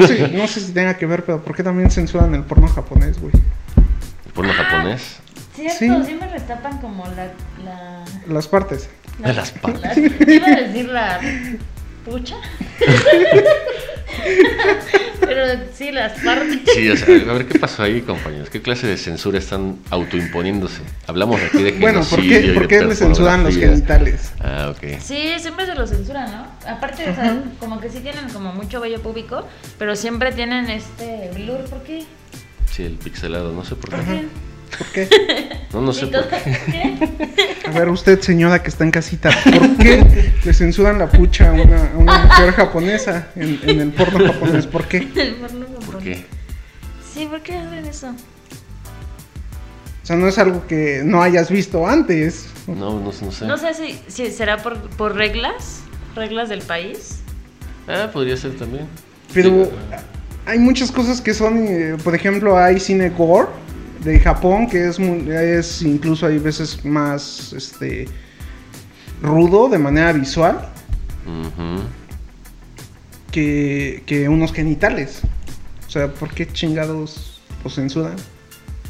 no 0.00 0.06
sé, 0.06 0.28
no 0.28 0.46
sé 0.46 0.60
si 0.60 0.72
tenga 0.72 0.96
que 0.96 1.06
ver, 1.06 1.24
pero 1.24 1.42
¿por 1.42 1.56
qué 1.56 1.62
también 1.62 1.90
censuran 1.90 2.34
el 2.34 2.44
porno 2.44 2.68
japonés, 2.68 3.18
güey? 3.20 3.32
El 4.26 4.32
porno 4.32 4.52
japonés. 4.52 5.16
Cierto, 5.54 5.78
Sí. 5.78 6.04
siempre 6.06 6.28
retapan 6.28 6.78
como 6.80 7.06
la... 7.08 7.32
la... 7.64 8.04
Las 8.28 8.46
partes. 8.48 8.88
De 9.18 9.32
las 9.34 9.50
partes. 9.52 9.96
la- 9.96 10.32
iba 10.34 10.46
a 10.46 10.56
decir 10.60 10.88
la 10.88 11.20
pucha. 12.04 12.36
Pero 15.20 15.44
sí, 15.72 15.92
las 15.92 16.18
partes. 16.20 16.60
Sí, 16.74 16.90
o 16.90 16.96
sea, 16.96 17.14
a 17.14 17.32
ver 17.32 17.46
qué 17.46 17.58
pasó 17.58 17.82
ahí, 17.82 18.02
compañeros. 18.02 18.50
¿Qué 18.50 18.60
clase 18.60 18.86
de 18.86 18.96
censura 18.96 19.38
están 19.38 19.78
autoimponiéndose? 19.90 20.82
Hablamos 21.06 21.40
aquí 21.40 21.62
de 21.62 21.72
Bueno, 21.72 22.02
¿por 22.02 22.20
qué, 22.20 22.40
de 22.40 22.52
¿por 22.52 22.68
qué 22.68 22.84
le 22.84 22.94
censuran 22.94 23.44
los 23.44 23.56
genitales? 23.56 24.32
Ah, 24.40 24.72
ok. 24.74 25.00
Sí, 25.00 25.34
siempre 25.38 25.66
se 25.66 25.74
lo 25.74 25.86
censuran, 25.86 26.30
¿no? 26.30 26.46
Aparte, 26.68 27.08
o 27.08 27.14
sea, 27.14 27.42
como 27.60 27.80
que 27.80 27.88
sí 27.88 28.00
tienen 28.00 28.28
como 28.30 28.52
mucho 28.52 28.80
vello 28.80 29.00
público, 29.00 29.46
pero 29.78 29.96
siempre 29.96 30.32
tienen 30.32 30.68
este 30.70 31.30
blur, 31.34 31.60
¿por 31.64 31.82
qué? 31.82 32.04
Sí, 32.70 32.84
el 32.84 32.94
pixelado, 32.94 33.52
no 33.52 33.64
sé 33.64 33.76
por 33.76 33.90
¿Por 33.90 34.04
qué. 34.04 34.26
¿Por 34.78 34.86
qué? 34.88 35.08
No, 35.72 35.82
no 35.82 35.92
sé 35.92 36.06
¿Y 36.06 36.08
por 36.08 36.28
qué. 36.28 36.36
¿Qué? 36.70 37.44
A 37.72 37.78
ver, 37.78 37.88
usted, 37.88 38.20
señora 38.20 38.62
que 38.62 38.68
está 38.68 38.84
en 38.84 38.90
casita, 38.90 39.30
¿por 39.44 39.76
qué 39.78 40.32
le 40.44 40.52
censuran 40.52 40.98
la 40.98 41.08
pucha 41.10 41.48
a 41.50 41.52
una, 41.54 41.90
a 41.92 41.96
una 41.96 42.18
mujer 42.24 42.52
japonesa 42.52 43.28
en, 43.34 43.58
en 43.62 43.80
el 43.80 43.92
porno 43.92 44.30
japonés? 44.30 44.66
¿Por 44.66 44.86
qué? 44.86 44.98
El 45.16 45.34
porno 45.36 45.66
¿Por 45.66 45.82
japonés. 45.84 46.02
qué? 46.18 46.26
Sí, 47.14 47.26
¿por 47.26 47.40
qué 47.40 47.56
hacen 47.56 47.86
eso? 47.86 48.08
O 48.10 50.06
sea, 50.06 50.16
no 50.16 50.28
es 50.28 50.36
algo 50.38 50.66
que 50.66 51.02
no 51.04 51.22
hayas 51.22 51.50
visto 51.50 51.86
antes. 51.86 52.46
No, 52.66 53.00
no, 53.00 53.12
sé, 53.12 53.24
no 53.24 53.32
sé. 53.32 53.46
No 53.46 53.56
sé 53.56 53.72
si, 53.74 54.00
si 54.08 54.30
será 54.32 54.58
por, 54.58 54.78
por 54.90 55.14
reglas, 55.14 55.80
reglas 56.14 56.48
del 56.48 56.62
país. 56.62 57.20
Ah, 57.88 58.10
podría 58.12 58.36
ser 58.36 58.56
también. 58.56 58.86
Pero 59.32 59.64
Sí, 59.64 59.70
hay 60.46 60.58
muchas 60.58 60.90
cosas 60.90 61.20
que 61.20 61.32
son, 61.32 61.66
eh, 61.66 61.96
por 62.02 62.14
ejemplo, 62.14 62.58
hay 62.58 62.80
cine 62.80 63.10
gore 63.10 63.48
de 64.04 64.20
Japón 64.20 64.68
que 64.68 64.88
es, 64.88 64.98
es 64.98 65.82
incluso 65.82 66.26
hay 66.26 66.38
veces 66.38 66.84
más 66.84 67.52
este 67.52 68.08
rudo 69.22 69.68
de 69.68 69.78
manera 69.78 70.12
visual. 70.12 70.68
que, 73.30 74.02
que 74.06 74.28
unos 74.28 74.52
genitales. 74.52 75.22
O 75.86 75.90
sea, 75.90 76.12
¿por 76.12 76.32
qué 76.32 76.46
chingados 76.46 77.40
los 77.64 77.74
censuran? 77.74 78.16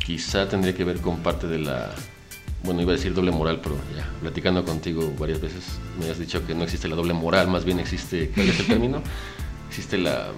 Quizá 0.05 0.49
tendría 0.49 0.75
que 0.75 0.85
ver 0.85 1.01
con 1.01 1.19
parte 1.19 1.47
de 1.47 1.59
la. 1.59 1.91
Bueno, 2.65 2.81
iba 2.81 2.93
a 2.93 2.97
decir 2.97 3.13
doble 3.13 3.33
moral, 3.33 3.61
pero 3.63 3.77
ya, 3.97 4.09
platicando 4.21 4.65
contigo 4.65 5.13
varias 5.19 5.41
veces, 5.41 5.65
me 5.99 6.09
has 6.09 6.19
dicho 6.19 6.47
que 6.47 6.55
no 6.55 6.63
existe 6.63 6.87
la 6.87 6.95
doble 6.95 7.13
moral, 7.13 7.49
más 7.49 7.65
bien 7.65 7.81
existe. 7.81 8.31
¿Cuál 8.35 8.49
es 8.49 8.61
el 8.61 8.67
término? 8.67 9.03
Existe 9.69 9.97
la. 9.97 10.29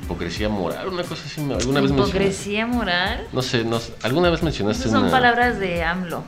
Hipocresía 0.00 0.48
moral, 0.48 0.88
una 0.88 1.02
cosa 1.04 1.22
así. 1.24 1.40
¿Alguna 1.40 1.80
vez? 1.80 1.90
Hipocresía 1.90 2.66
moral. 2.66 3.26
No 3.32 3.42
sé, 3.42 3.64
no 3.64 3.78
¿alguna 4.02 4.30
vez 4.30 4.42
mencionaste 4.42 4.82
Esas 4.82 4.92
son 4.92 5.02
una. 5.04 5.10
palabras 5.12 5.58
de 5.58 5.82
AMLO. 5.82 6.24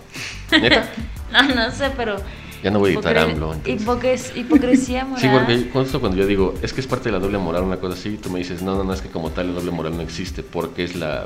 ¿Neta? 0.50 0.88
No, 1.32 1.42
no 1.54 1.70
sé, 1.70 1.90
pero. 1.96 2.16
Ya 2.62 2.70
no 2.70 2.78
voy 2.78 2.90
a 2.90 2.94
editar 2.94 3.16
AMLO. 3.16 3.54
entonces. 3.54 3.86
hipocres- 3.86 4.36
hipocresía 4.36 5.04
moral. 5.06 5.20
Sí, 5.22 5.28
porque 5.32 5.70
justo 5.72 5.98
cuando 6.00 6.18
yo 6.18 6.26
digo, 6.26 6.54
es 6.62 6.72
que 6.74 6.80
es 6.82 6.86
parte 6.86 7.04
de 7.08 7.12
la 7.12 7.18
doble 7.18 7.38
moral, 7.38 7.62
una 7.62 7.78
cosa 7.78 7.94
así, 7.94 8.18
tú 8.18 8.28
me 8.30 8.38
dices, 8.38 8.60
no, 8.62 8.76
no, 8.76 8.84
no, 8.84 8.92
es 8.92 9.00
que 9.00 9.08
como 9.08 9.30
tal 9.30 9.48
la 9.48 9.54
doble 9.54 9.70
moral 9.72 9.96
no 9.96 10.02
existe, 10.02 10.42
porque 10.42 10.84
es 10.84 10.94
la. 10.94 11.24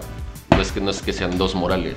No 0.51 0.63
es 0.63 0.71
que, 0.73 0.81
no 0.81 0.91
es 0.93 1.03
que 1.03 1.13
sean 1.13 1.37
dos 1.37 1.55
morales, 1.57 1.97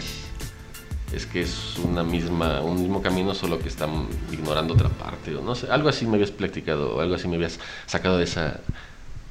es 1.14 1.26
que 1.28 1.42
es 1.42 1.76
una 1.84 2.04
misma, 2.04 2.62
un 2.62 2.82
mismo 2.82 3.02
camino, 3.04 3.34
solo 3.36 3.60
que 3.60 3.70
están 3.70 4.08
ignorando 4.32 4.74
otra 4.74 4.90
parte, 4.90 5.36
o 5.36 5.42
no 5.42 5.54
sé, 5.56 5.68
algo 5.72 5.88
así 5.88 6.06
me 6.08 6.16
habías 6.16 6.32
platicado, 6.32 7.00
algo 7.00 7.14
así 7.16 7.28
me 7.28 7.36
habías 7.36 7.60
sacado 7.86 8.18
de 8.18 8.24
esa, 8.26 8.60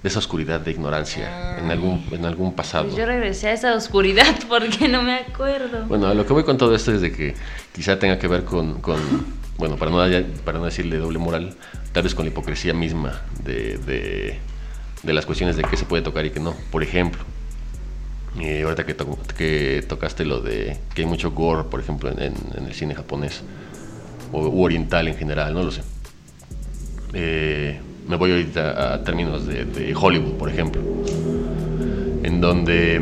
de 0.02 0.08
esa 0.08 0.20
oscuridad 0.20 0.60
de 0.60 0.70
ignorancia 0.70 1.58
en 1.58 1.70
algún, 1.70 2.04
en 2.12 2.24
algún 2.24 2.54
pasado. 2.54 2.84
Pues 2.84 2.96
yo 2.96 3.04
regresé 3.06 3.48
a 3.48 3.52
esa 3.54 3.74
oscuridad 3.74 4.36
porque 4.48 4.86
no 4.88 5.02
me 5.02 5.14
acuerdo. 5.14 5.86
Bueno, 5.86 6.12
lo 6.14 6.24
que 6.24 6.32
voy 6.32 6.44
con 6.44 6.56
todo 6.56 6.74
esto 6.74 6.92
es 6.92 7.00
de 7.00 7.10
que 7.12 7.34
quizá 7.74 7.98
tenga 7.98 8.18
que 8.18 8.28
ver 8.28 8.44
con, 8.44 8.80
con, 8.80 8.98
bueno, 9.56 9.76
para 9.76 9.90
no, 9.90 10.00
haya- 10.00 10.24
para 10.44 10.58
no 10.58 10.64
decirle 10.66 10.98
doble 10.98 11.18
moral, 11.18 11.56
tal 11.92 12.04
vez 12.04 12.14
con 12.14 12.24
la 12.24 12.30
hipocresía 12.30 12.72
misma 12.74 13.22
de, 13.44 13.76
de, 13.78 14.38
de 15.02 15.12
las 15.12 15.26
cuestiones 15.26 15.56
de 15.56 15.64
qué 15.64 15.76
se 15.76 15.84
puede 15.84 16.02
tocar 16.02 16.24
y 16.24 16.30
qué 16.30 16.38
no. 16.38 16.54
Por 16.70 16.84
ejemplo, 16.84 17.20
eh, 18.40 18.62
ahorita 18.62 18.86
que, 18.86 18.94
to- 18.94 19.18
que 19.36 19.84
tocaste 19.88 20.24
lo 20.24 20.40
de 20.40 20.76
que 20.94 21.02
hay 21.02 21.08
mucho 21.08 21.32
gore, 21.32 21.64
por 21.64 21.80
ejemplo, 21.80 22.08
en, 22.10 22.22
en- 22.22 22.34
en 22.56 22.66
el 22.66 22.74
cine 22.74 22.94
japonés 22.94 23.42
o 24.30 24.46
u 24.46 24.62
oriental 24.62 25.08
en 25.08 25.16
general, 25.16 25.54
no 25.54 25.64
lo 25.64 25.72
sé. 25.72 25.82
Eh, 27.14 27.80
me 28.08 28.16
voy 28.16 28.30
ahorita 28.32 28.94
a 28.94 29.04
términos 29.04 29.46
de, 29.46 29.64
de 29.64 29.94
Hollywood, 29.94 30.32
por 30.34 30.48
ejemplo, 30.50 30.80
en 32.22 32.40
donde 32.40 33.00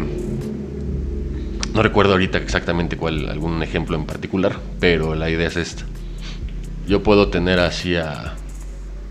no 1.73 1.83
recuerdo 1.83 2.13
ahorita 2.13 2.39
exactamente 2.39 2.97
cuál, 2.97 3.29
algún 3.29 3.63
ejemplo 3.63 3.97
en 3.97 4.05
particular, 4.07 4.57
pero 4.81 5.15
la 5.15 5.31
idea 5.31 5.49
es 5.49 5.57
esta. 5.57 5.85
Yo 6.87 7.03
puedo 7.03 7.29
tener 7.29 7.59
así 7.59 7.97
a... 7.97 8.35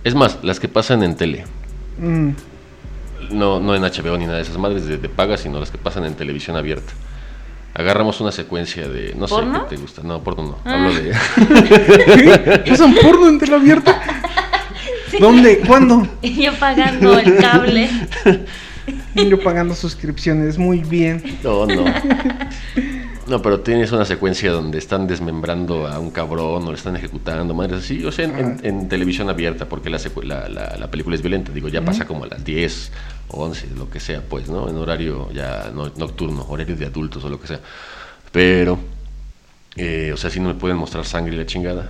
Es 0.04 0.16
más, 0.16 0.40
las 0.44 0.60
que 0.60 0.68
pasan 0.68 1.04
en 1.04 1.16
tele, 1.16 1.46
Mm, 1.98 2.32
no, 3.32 3.62
no 3.62 3.74
en 3.74 3.82
HBO 3.84 4.18
ni 4.18 4.26
nada 4.26 4.36
de 4.36 4.44
esas 4.44 4.58
madres 4.58 4.86
de, 4.86 4.98
de 4.98 5.08
paga, 5.08 5.38
sino 5.38 5.62
las 5.62 5.72
que 5.72 5.78
pasan 5.78 6.04
en 6.04 6.14
televisión 6.16 6.58
abierta. 6.58 6.92
Agarramos 7.74 8.20
una 8.20 8.34
secuencia 8.34 8.90
de... 8.90 9.14
No 9.16 9.28
¿Porno? 9.28 9.60
sé 9.60 9.64
qué 9.70 9.76
te 9.76 9.82
gusta. 9.82 10.02
No, 10.04 10.22
porno 10.22 10.44
no. 10.44 10.58
Ah. 10.66 10.74
Hablo 10.74 10.94
de... 10.94 11.12
¿Qué? 12.66 12.70
¿Pasan 12.72 12.96
porno 13.02 13.30
en 13.30 13.40
tele 13.40 13.56
abierta? 13.56 14.02
¿Dónde? 15.20 15.60
¿Cuándo? 15.60 16.08
Y 16.22 16.44
yo 16.44 16.54
pagando 16.60 17.18
el 17.20 17.38
cable. 17.38 17.90
Yo 19.16 19.40
pagando 19.42 19.74
suscripciones, 19.74 20.60
muy 20.60 20.80
bien. 20.80 21.40
No, 21.44 21.66
no. 21.66 21.86
No, 23.28 23.42
pero 23.42 23.62
tienes 23.62 23.92
una 23.92 24.06
secuencia 24.06 24.52
donde 24.52 24.78
están 24.78 25.08
desmembrando 25.08 25.88
a 25.88 25.98
un 26.00 26.12
cabrón 26.12 26.68
o 26.68 26.70
le 26.72 26.78
están 26.78 26.96
ejecutando, 26.96 27.56
madres 27.56 27.80
así. 27.84 28.06
O 28.06 28.12
sea, 28.12 28.26
en, 28.26 28.38
en- 28.38 28.60
en 28.64 28.88
televisión 28.88 29.28
abierta, 29.30 29.66
porque 29.68 29.90
la, 29.90 29.98
secu- 29.98 30.22
la, 30.24 30.48
la- 30.50 30.78
la 30.78 30.92
película 30.92 31.16
es 31.16 31.24
violenta. 31.24 31.52
Digo, 31.52 31.68
ya 31.70 31.82
pasa 31.84 32.06
como 32.06 32.26
a 32.26 32.28
las 32.28 32.44
10 32.46 32.92
o 33.30 33.44
11, 33.46 33.70
lo 33.76 33.90
que 33.90 34.00
sea, 34.00 34.22
pues, 34.22 34.50
¿no? 34.50 34.70
En 34.70 34.76
horario 34.76 35.32
ya 35.34 35.72
no- 35.74 35.92
nocturno, 35.98 36.46
horario 36.48 36.76
de 36.76 36.86
adultos 36.86 37.24
o 37.24 37.30
lo 37.30 37.40
que 37.42 37.48
sea. 37.48 37.60
Pero, 38.32 38.78
eh, 39.78 40.12
o 40.14 40.18
sea, 40.18 40.30
sí 40.30 40.40
no 40.40 40.50
me 40.50 40.56
pueden 40.56 40.78
mostrar 40.78 41.06
sangre 41.06 41.34
y 41.34 41.38
la 41.38 41.48
chingada. 41.48 41.90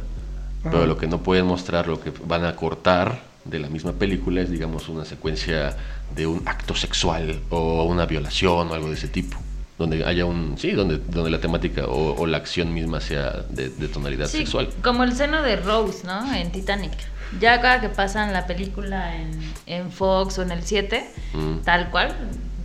Pero 0.72 0.86
lo 0.88 0.98
que 0.98 1.08
no 1.08 1.20
pueden 1.20 1.46
mostrar, 1.46 1.88
lo 1.88 2.00
que 2.02 2.12
van 2.26 2.46
a 2.46 2.56
cortar 2.56 3.20
de 3.44 3.60
la 3.60 3.70
misma 3.70 3.92
película 3.94 4.42
es, 4.42 4.50
digamos, 4.50 4.90
una 4.90 5.06
secuencia 5.06 5.76
de 6.16 6.26
un 6.28 6.42
acto 6.48 6.74
sexual 6.76 7.40
o 7.50 7.84
una 7.84 8.06
violación 8.06 8.70
o 8.70 8.74
algo 8.74 8.88
de 8.90 8.96
ese 8.96 9.08
tipo. 9.08 9.38
Donde 9.78 10.06
haya 10.06 10.24
un. 10.26 10.58
Sí, 10.58 10.72
donde, 10.72 10.98
donde 11.00 11.30
la 11.30 11.40
temática 11.42 11.86
o, 11.86 12.16
o 12.20 12.26
la 12.26 12.38
acción 12.38 12.74
misma 12.74 13.02
sea 13.02 13.44
de, 13.50 13.70
de 13.70 13.88
tonalidad 13.90 14.28
Sí, 14.28 14.38
sexual. 14.38 14.70
como 14.82 15.04
el 15.04 15.14
seno 15.14 15.42
de 15.44 15.58
Rose, 15.58 16.08
¿no? 16.08 16.34
En 16.34 16.52
Titanic. 16.52 16.94
Ya 17.42 17.60
cada 17.60 17.82
que 17.82 17.90
pasan 17.90 18.32
la 18.32 18.48
película 18.48 19.16
en, 19.18 19.32
en 19.66 19.92
Fox 19.92 20.38
o 20.40 20.44
en 20.44 20.52
el 20.52 20.64
7, 20.64 21.06
Mm. 21.34 21.58
tal 21.66 21.90
cual, 21.92 22.16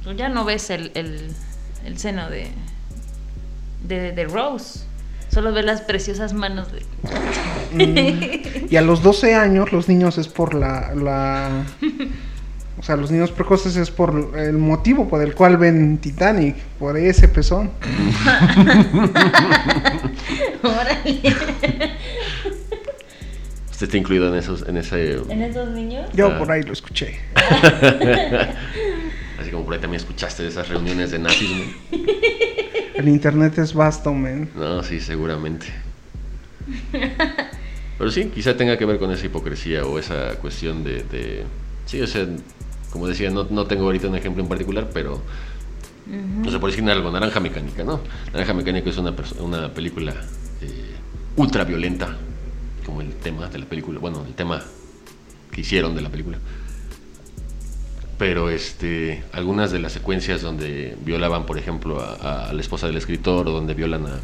tú 0.04 0.12
ya 0.12 0.28
no 0.28 0.44
ves 0.44 0.70
el, 0.70 0.92
el, 0.94 1.32
el 1.84 1.98
seno 1.98 2.30
de, 2.30 2.46
de, 3.82 4.12
de 4.12 4.24
Rose. 4.26 4.84
Solo 5.32 5.52
ves 5.52 5.64
las 5.64 5.80
preciosas 5.82 6.32
manos 6.32 6.68
de... 6.72 6.82
Y 8.68 8.76
a 8.76 8.82
los 8.82 9.02
12 9.02 9.34
años, 9.34 9.72
los 9.72 9.88
niños 9.88 10.18
es 10.18 10.26
por 10.28 10.54
la, 10.54 10.92
la. 10.94 11.64
O 12.78 12.82
sea, 12.82 12.96
los 12.96 13.10
niños 13.10 13.30
precoces 13.30 13.76
es 13.76 13.90
por 13.90 14.32
el 14.36 14.54
motivo 14.58 15.08
por 15.08 15.22
el 15.22 15.34
cual 15.34 15.56
ven 15.56 15.98
Titanic, 15.98 16.56
por 16.78 16.96
ese 16.96 17.28
pezón. 17.28 17.70
Órale. 20.62 21.20
Usted 23.70 23.86
está 23.86 23.96
incluido 23.96 24.28
en 24.28 24.34
esos, 24.38 24.66
en 24.66 24.76
ese. 24.76 25.14
¿En 25.28 25.42
esos 25.42 25.68
niños? 25.70 26.08
Yo 26.12 26.28
Ah. 26.32 26.38
por 26.38 26.50
ahí 26.50 26.62
lo 26.62 26.72
escuché. 26.72 27.18
Así 29.40 29.50
como 29.50 29.64
por 29.64 29.74
ahí 29.74 29.80
también 29.80 30.00
escuchaste 30.00 30.42
de 30.42 30.48
esas 30.50 30.68
reuniones 30.68 31.10
de 31.12 31.18
nazis, 31.18 31.50
¿no? 31.50 31.64
El 33.00 33.08
internet 33.08 33.56
es 33.56 33.72
vasto, 33.72 34.12
man. 34.12 34.50
No, 34.54 34.82
sí, 34.82 35.00
seguramente. 35.00 35.66
Pero 37.96 38.10
sí, 38.10 38.26
quizá 38.26 38.54
tenga 38.58 38.76
que 38.76 38.84
ver 38.84 38.98
con 38.98 39.10
esa 39.10 39.24
hipocresía 39.24 39.86
o 39.86 39.98
esa 39.98 40.34
cuestión 40.36 40.84
de... 40.84 41.02
de- 41.04 41.44
sí, 41.86 41.98
o 42.02 42.06
sea, 42.06 42.26
como 42.90 43.06
decía, 43.06 43.30
no, 43.30 43.46
no 43.48 43.64
tengo 43.64 43.84
ahorita 43.84 44.06
un 44.08 44.16
ejemplo 44.16 44.42
en 44.42 44.50
particular, 44.50 44.90
pero... 44.92 45.22
No 46.06 46.50
sé, 46.50 46.58
por 46.58 46.68
decir 46.70 46.88
algo, 46.90 47.10
Naranja 47.10 47.40
Mecánica, 47.40 47.84
¿no? 47.84 48.00
Naranja 48.34 48.52
Mecánica 48.52 48.90
es 48.90 48.98
una, 48.98 49.16
perso- 49.16 49.40
una 49.40 49.72
película 49.72 50.12
eh, 50.60 50.94
ultra 51.36 51.64
violenta, 51.64 52.18
como 52.84 53.00
el 53.00 53.14
tema 53.14 53.46
de 53.48 53.60
la 53.60 53.64
película, 53.64 53.98
bueno, 53.98 54.26
el 54.26 54.34
tema 54.34 54.62
que 55.52 55.62
hicieron 55.62 55.94
de 55.94 56.02
la 56.02 56.10
película. 56.10 56.36
Pero 58.20 58.50
este, 58.50 59.24
algunas 59.32 59.72
de 59.72 59.78
las 59.78 59.92
secuencias 59.92 60.42
donde 60.42 60.94
violaban, 61.02 61.46
por 61.46 61.56
ejemplo, 61.56 62.00
a, 62.02 62.50
a 62.50 62.52
la 62.52 62.60
esposa 62.60 62.86
del 62.86 62.98
escritor 62.98 63.48
o 63.48 63.50
donde 63.50 63.72
violan 63.72 64.04
a... 64.06 64.20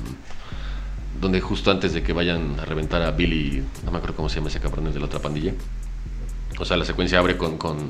Donde 1.19 1.41
justo 1.41 1.71
antes 1.71 1.95
de 1.95 2.03
que 2.03 2.13
vayan 2.13 2.61
a 2.61 2.67
reventar 2.67 3.01
a 3.01 3.11
Billy, 3.13 3.63
no 3.87 3.91
me 3.91 3.97
acuerdo 3.97 4.15
cómo 4.17 4.29
se 4.29 4.37
llama 4.37 4.49
ese 4.51 4.61
cabrón, 4.61 4.87
es 4.89 4.93
de 4.93 5.01
la 5.01 5.07
otra 5.07 5.21
pandilla. 5.21 5.55
O 6.59 6.67
sea, 6.67 6.77
la 6.77 6.85
secuencia 6.85 7.19
abre 7.19 7.39
con, 7.39 7.57
con, 7.57 7.89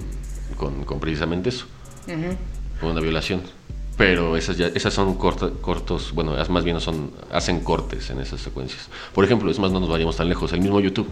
con, 0.56 0.84
con 0.84 1.00
precisamente 1.00 1.48
eso, 1.48 1.66
con 2.80 2.90
una 2.92 3.00
violación. 3.00 3.42
Pero 3.96 4.36
esas, 4.36 4.56
ya, 4.56 4.68
esas 4.68 4.94
son 4.94 5.14
corta- 5.14 5.50
cortos, 5.60 6.12
bueno, 6.12 6.36
más 6.50 6.62
bien 6.62 6.80
son, 6.80 7.10
hacen 7.32 7.58
cortes 7.60 8.10
en 8.10 8.20
esas 8.20 8.40
secuencias. 8.40 8.88
Por 9.12 9.24
ejemplo, 9.24 9.50
es 9.50 9.58
más, 9.58 9.72
no 9.72 9.80
nos 9.80 9.88
vayamos 9.88 10.16
tan 10.16 10.28
lejos, 10.28 10.52
el 10.52 10.60
mismo 10.60 10.78
YouTube. 10.78 11.08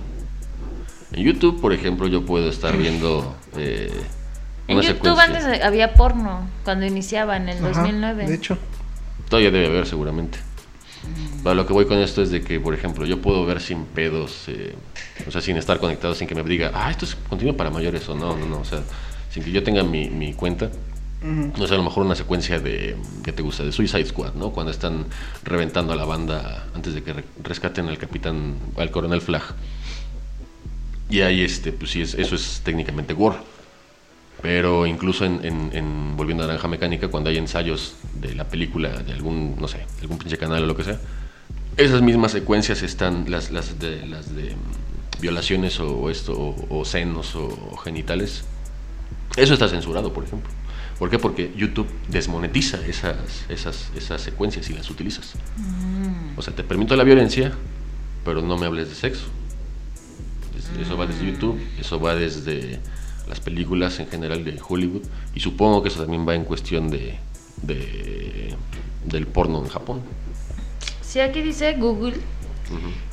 En 1.10 1.24
YouTube, 1.24 1.60
por 1.60 1.72
ejemplo, 1.72 2.06
yo 2.06 2.24
puedo 2.24 2.48
estar 2.48 2.76
viendo 2.76 3.34
eh, 3.56 3.90
En 4.68 4.78
una 4.78 4.86
YouTube 4.86 5.18
secuencia. 5.20 5.48
antes 5.50 5.62
había 5.64 5.94
porno, 5.94 6.48
cuando 6.64 6.86
iniciaba 6.86 7.36
en 7.36 7.48
el 7.48 7.58
Ajá, 7.58 7.68
2009. 7.82 8.26
de 8.26 8.34
hecho. 8.34 8.58
Todavía 9.28 9.50
debe 9.50 9.66
haber 9.66 9.86
seguramente. 9.86 10.38
Pero 11.42 11.54
lo 11.54 11.66
que 11.66 11.74
voy 11.74 11.84
con 11.84 11.98
esto 11.98 12.22
es 12.22 12.30
de 12.30 12.40
que, 12.40 12.58
por 12.60 12.72
ejemplo, 12.72 13.04
yo 13.04 13.20
puedo 13.20 13.44
ver 13.44 13.60
sin 13.60 13.84
pedos, 13.84 14.44
eh, 14.48 14.74
o 15.26 15.30
sea, 15.30 15.42
sin 15.42 15.58
estar 15.58 15.78
conectado, 15.78 16.14
sin 16.14 16.26
que 16.26 16.34
me 16.34 16.42
diga, 16.42 16.70
ah, 16.72 16.90
esto 16.90 17.04
es 17.04 17.14
contenido 17.14 17.54
para 17.56 17.68
mayores 17.68 18.08
o 18.08 18.14
no, 18.14 18.34
no, 18.36 18.46
no, 18.46 18.60
o 18.60 18.64
sea, 18.64 18.80
sin 19.30 19.44
que 19.44 19.52
yo 19.52 19.62
tenga 19.62 19.82
mi, 19.82 20.08
mi 20.08 20.32
cuenta. 20.32 20.70
Ujú. 21.22 21.52
No 21.58 21.66
sé, 21.66 21.74
a 21.74 21.76
lo 21.76 21.82
mejor 21.82 22.06
una 22.06 22.14
secuencia 22.14 22.58
de, 22.58 22.96
¿qué 23.22 23.32
te 23.32 23.42
gusta? 23.42 23.64
De 23.64 23.72
Suicide 23.72 24.06
Squad, 24.06 24.32
¿no? 24.34 24.50
Cuando 24.50 24.70
están 24.72 25.04
reventando 25.42 25.92
a 25.92 25.96
la 25.96 26.06
banda 26.06 26.64
antes 26.74 26.94
de 26.94 27.02
que 27.02 27.12
re- 27.12 27.24
rescaten 27.42 27.88
al 27.88 27.98
capitán, 27.98 28.54
al 28.78 28.90
coronel 28.90 29.20
Flag. 29.20 29.42
Y 31.10 31.20
ahí, 31.20 31.42
este, 31.42 31.72
pues 31.72 31.90
sí, 31.90 32.00
es, 32.00 32.14
eso 32.14 32.34
es 32.34 32.62
técnicamente 32.64 33.12
gore. 33.12 33.36
Pero 34.44 34.86
incluso 34.86 35.24
en, 35.24 35.42
en- 35.42 35.70
en 35.72 36.16
Volviendo 36.18 36.44
a 36.44 36.46
Naranja 36.48 36.68
Mecánica, 36.68 37.08
cuando 37.08 37.30
hay 37.30 37.38
ensayos 37.38 37.94
de 38.20 38.34
la 38.34 38.44
película, 38.44 38.90
de 38.90 39.12
algún, 39.14 39.56
no 39.58 39.68
sé, 39.68 39.86
algún 40.02 40.18
pinche 40.18 40.36
canal 40.36 40.64
o 40.64 40.66
lo 40.66 40.76
que 40.76 40.84
sea, 40.84 41.00
esas 41.78 42.02
mismas 42.02 42.32
secuencias 42.32 42.82
están, 42.82 43.24
las, 43.30 43.50
las 43.50 43.78
de, 43.78 44.04
las 44.06 44.34
de 44.36 44.50
mm, 44.54 45.20
violaciones 45.22 45.80
o, 45.80 45.96
o 45.96 46.10
esto, 46.10 46.34
o, 46.38 46.78
o 46.80 46.84
senos 46.84 47.34
o, 47.36 47.46
o 47.72 47.76
genitales, 47.78 48.44
eso 49.38 49.54
está 49.54 49.66
censurado, 49.66 50.12
por 50.12 50.24
ejemplo. 50.24 50.50
¿Por 50.98 51.08
qué? 51.08 51.18
Porque 51.18 51.50
YouTube 51.56 51.88
desmonetiza 52.08 52.86
esas, 52.86 53.16
esas, 53.48 53.88
esas 53.96 54.20
secuencias 54.20 54.68
y 54.68 54.74
las 54.74 54.90
utilizas. 54.90 55.32
O 56.36 56.42
sea, 56.42 56.54
te 56.54 56.62
permito 56.64 56.94
la 56.96 57.04
violencia, 57.04 57.50
pero 58.26 58.42
no 58.42 58.58
me 58.58 58.66
hables 58.66 58.90
de 58.90 58.94
sexo. 58.94 59.24
Es- 60.58 60.86
Eso 60.86 60.98
va 60.98 61.06
desde 61.06 61.24
YouTube, 61.32 61.58
eso 61.80 61.98
va 61.98 62.14
desde 62.14 62.78
las 63.28 63.40
películas 63.40 63.98
en 64.00 64.08
general 64.08 64.44
de 64.44 64.60
Hollywood 64.66 65.02
y 65.34 65.40
supongo 65.40 65.82
que 65.82 65.88
eso 65.88 66.00
también 66.00 66.26
va 66.28 66.34
en 66.34 66.44
cuestión 66.44 66.90
de, 66.90 67.18
de 67.62 68.54
del 69.04 69.26
porno 69.26 69.58
en 69.58 69.68
Japón. 69.68 70.02
Sí, 71.02 71.20
aquí 71.20 71.42
dice 71.42 71.74
Google 71.74 72.14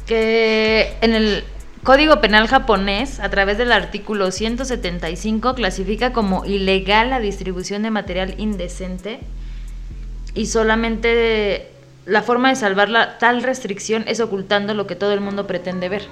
que 0.07 0.93
en 1.01 1.13
el 1.13 1.43
Código 1.83 2.21
Penal 2.21 2.47
japonés, 2.47 3.19
a 3.19 3.29
través 3.29 3.57
del 3.57 3.71
artículo 3.71 4.31
175, 4.31 5.55
clasifica 5.55 6.13
como 6.13 6.45
ilegal 6.45 7.09
la 7.09 7.19
distribución 7.19 7.81
de 7.83 7.91
material 7.91 8.35
indecente 8.37 9.19
y 10.35 10.45
solamente 10.45 11.71
la 12.05 12.21
forma 12.21 12.49
de 12.49 12.55
salvar 12.55 12.89
la, 12.89 13.17
tal 13.17 13.43
restricción 13.43 14.03
es 14.07 14.19
ocultando 14.19 14.73
lo 14.73 14.87
que 14.87 14.95
todo 14.95 15.13
el 15.13 15.21
mundo 15.21 15.47
pretende 15.47 15.89
ver. 15.89 16.03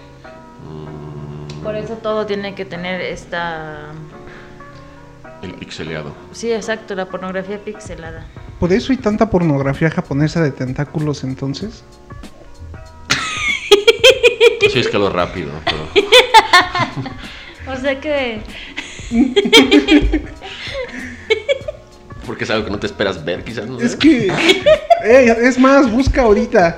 Por 1.63 1.75
eso 1.75 1.95
todo 1.95 2.25
tiene 2.25 2.55
que 2.55 2.65
tener 2.65 3.01
esta... 3.01 3.91
El 5.41 5.53
pixeleado. 5.53 6.13
Sí, 6.33 6.51
exacto, 6.51 6.95
la 6.95 7.05
pornografía 7.05 7.63
pixelada. 7.63 8.25
¿Por 8.59 8.73
eso 8.73 8.91
hay 8.91 8.97
tanta 8.97 9.29
pornografía 9.29 9.89
japonesa 9.89 10.41
de 10.41 10.51
tentáculos 10.51 11.23
entonces? 11.23 11.83
Sí, 14.71 14.79
es 14.79 14.87
que 14.87 14.97
lo 14.97 15.09
rápido, 15.09 15.51
pero... 15.65 15.87
O 17.73 17.75
sea 17.75 17.99
que... 17.99 18.41
Porque 22.29 22.43
es 22.43 22.51
algo 22.51 22.63
que 22.65 22.69
no 22.69 22.77
te 22.77 22.85
esperas 22.85 23.25
ver, 23.25 23.43
quizás. 23.43 23.65
¿no? 23.65 23.79
Es 23.81 23.95
que. 23.95 24.27
eh, 25.03 25.35
es 25.41 25.57
más, 25.57 25.89
busca 25.91 26.21
ahorita. 26.21 26.77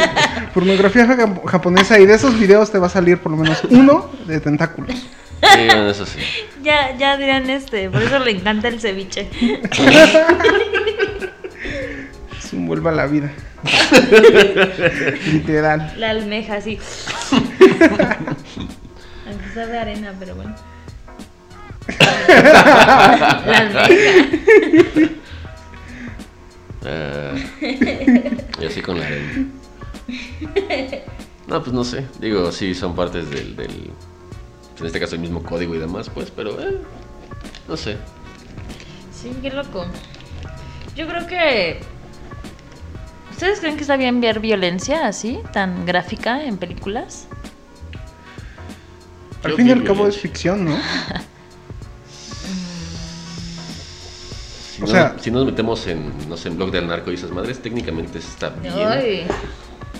Pornografía 0.52 1.06
ja- 1.06 1.40
japonesa 1.46 1.98
y 1.98 2.04
de 2.04 2.16
esos 2.16 2.38
videos 2.38 2.70
te 2.70 2.78
va 2.78 2.88
a 2.88 2.90
salir 2.90 3.16
por 3.16 3.32
lo 3.32 3.38
menos 3.38 3.62
uno 3.70 4.10
de 4.26 4.38
tentáculos. 4.40 4.94
Sí, 4.94 5.06
bueno, 5.68 5.88
eso 5.88 6.04
sí. 6.04 6.18
Ya, 6.62 6.94
ya 6.98 7.16
dirán 7.16 7.48
este, 7.48 7.88
por 7.88 8.02
eso 8.02 8.18
le 8.18 8.32
encanta 8.32 8.68
el 8.68 8.78
ceviche. 8.78 9.30
Es 12.38 12.52
un 12.52 12.66
vuelva 12.66 12.90
a 12.90 12.94
la 12.94 13.06
vida. 13.06 13.30
Literal. 15.32 15.94
La 15.96 16.10
almeja, 16.10 16.56
así. 16.56 16.78
Aunque 19.26 19.48
sabe 19.54 19.78
arena, 19.78 20.12
pero 20.18 20.34
bueno. 20.34 20.54
Ah, 26.84 27.34
y 28.60 28.64
así 28.66 28.80
con 28.80 28.98
la 28.98 29.06
arena. 29.06 29.46
No, 31.46 31.60
pues 31.62 31.72
no 31.72 31.84
sé. 31.84 32.06
Digo, 32.20 32.50
sí, 32.52 32.74
son 32.74 32.94
partes 32.94 33.28
del, 33.30 33.54
del- 33.56 33.90
En 34.78 34.86
este 34.86 34.98
caso, 35.00 35.14
el 35.14 35.20
mismo 35.20 35.42
código 35.42 35.74
y 35.74 35.78
demás, 35.78 36.08
pues, 36.10 36.30
pero. 36.30 36.58
eh, 36.60 36.78
no 37.68 37.76
sé. 37.76 37.96
Sí, 39.12 39.32
qué 39.42 39.50
loco. 39.50 39.84
Yo 40.96 41.06
creo 41.06 41.26
que. 41.26 41.80
¿Ustedes 43.30 43.60
creen 43.60 43.76
que 43.76 43.82
está 43.82 43.96
bien 43.96 44.20
ver 44.20 44.40
violencia 44.40 45.06
así, 45.06 45.38
tan 45.52 45.86
gráfica 45.86 46.44
en 46.44 46.56
películas? 46.58 47.26
Al 49.42 49.52
fin 49.54 49.68
y 49.68 49.70
al 49.70 49.84
cabo 49.84 50.06
es 50.06 50.18
ficción, 50.18 50.66
¿no? 50.66 50.76
Si, 54.80 54.84
O 54.84 54.86
no- 54.86 54.92
sea- 54.92 55.16
si 55.20 55.30
nos 55.30 55.44
metemos 55.44 55.86
en, 55.88 56.10
no 56.28 56.36
sé, 56.38 56.48
en 56.48 56.56
blog 56.56 56.70
del 56.70 56.86
narco 56.88 57.10
y 57.10 57.14
esas 57.14 57.30
madres, 57.30 57.60
técnicamente 57.60 58.18
está 58.18 58.48
bien. 58.48 58.72
Ay, 58.74 59.26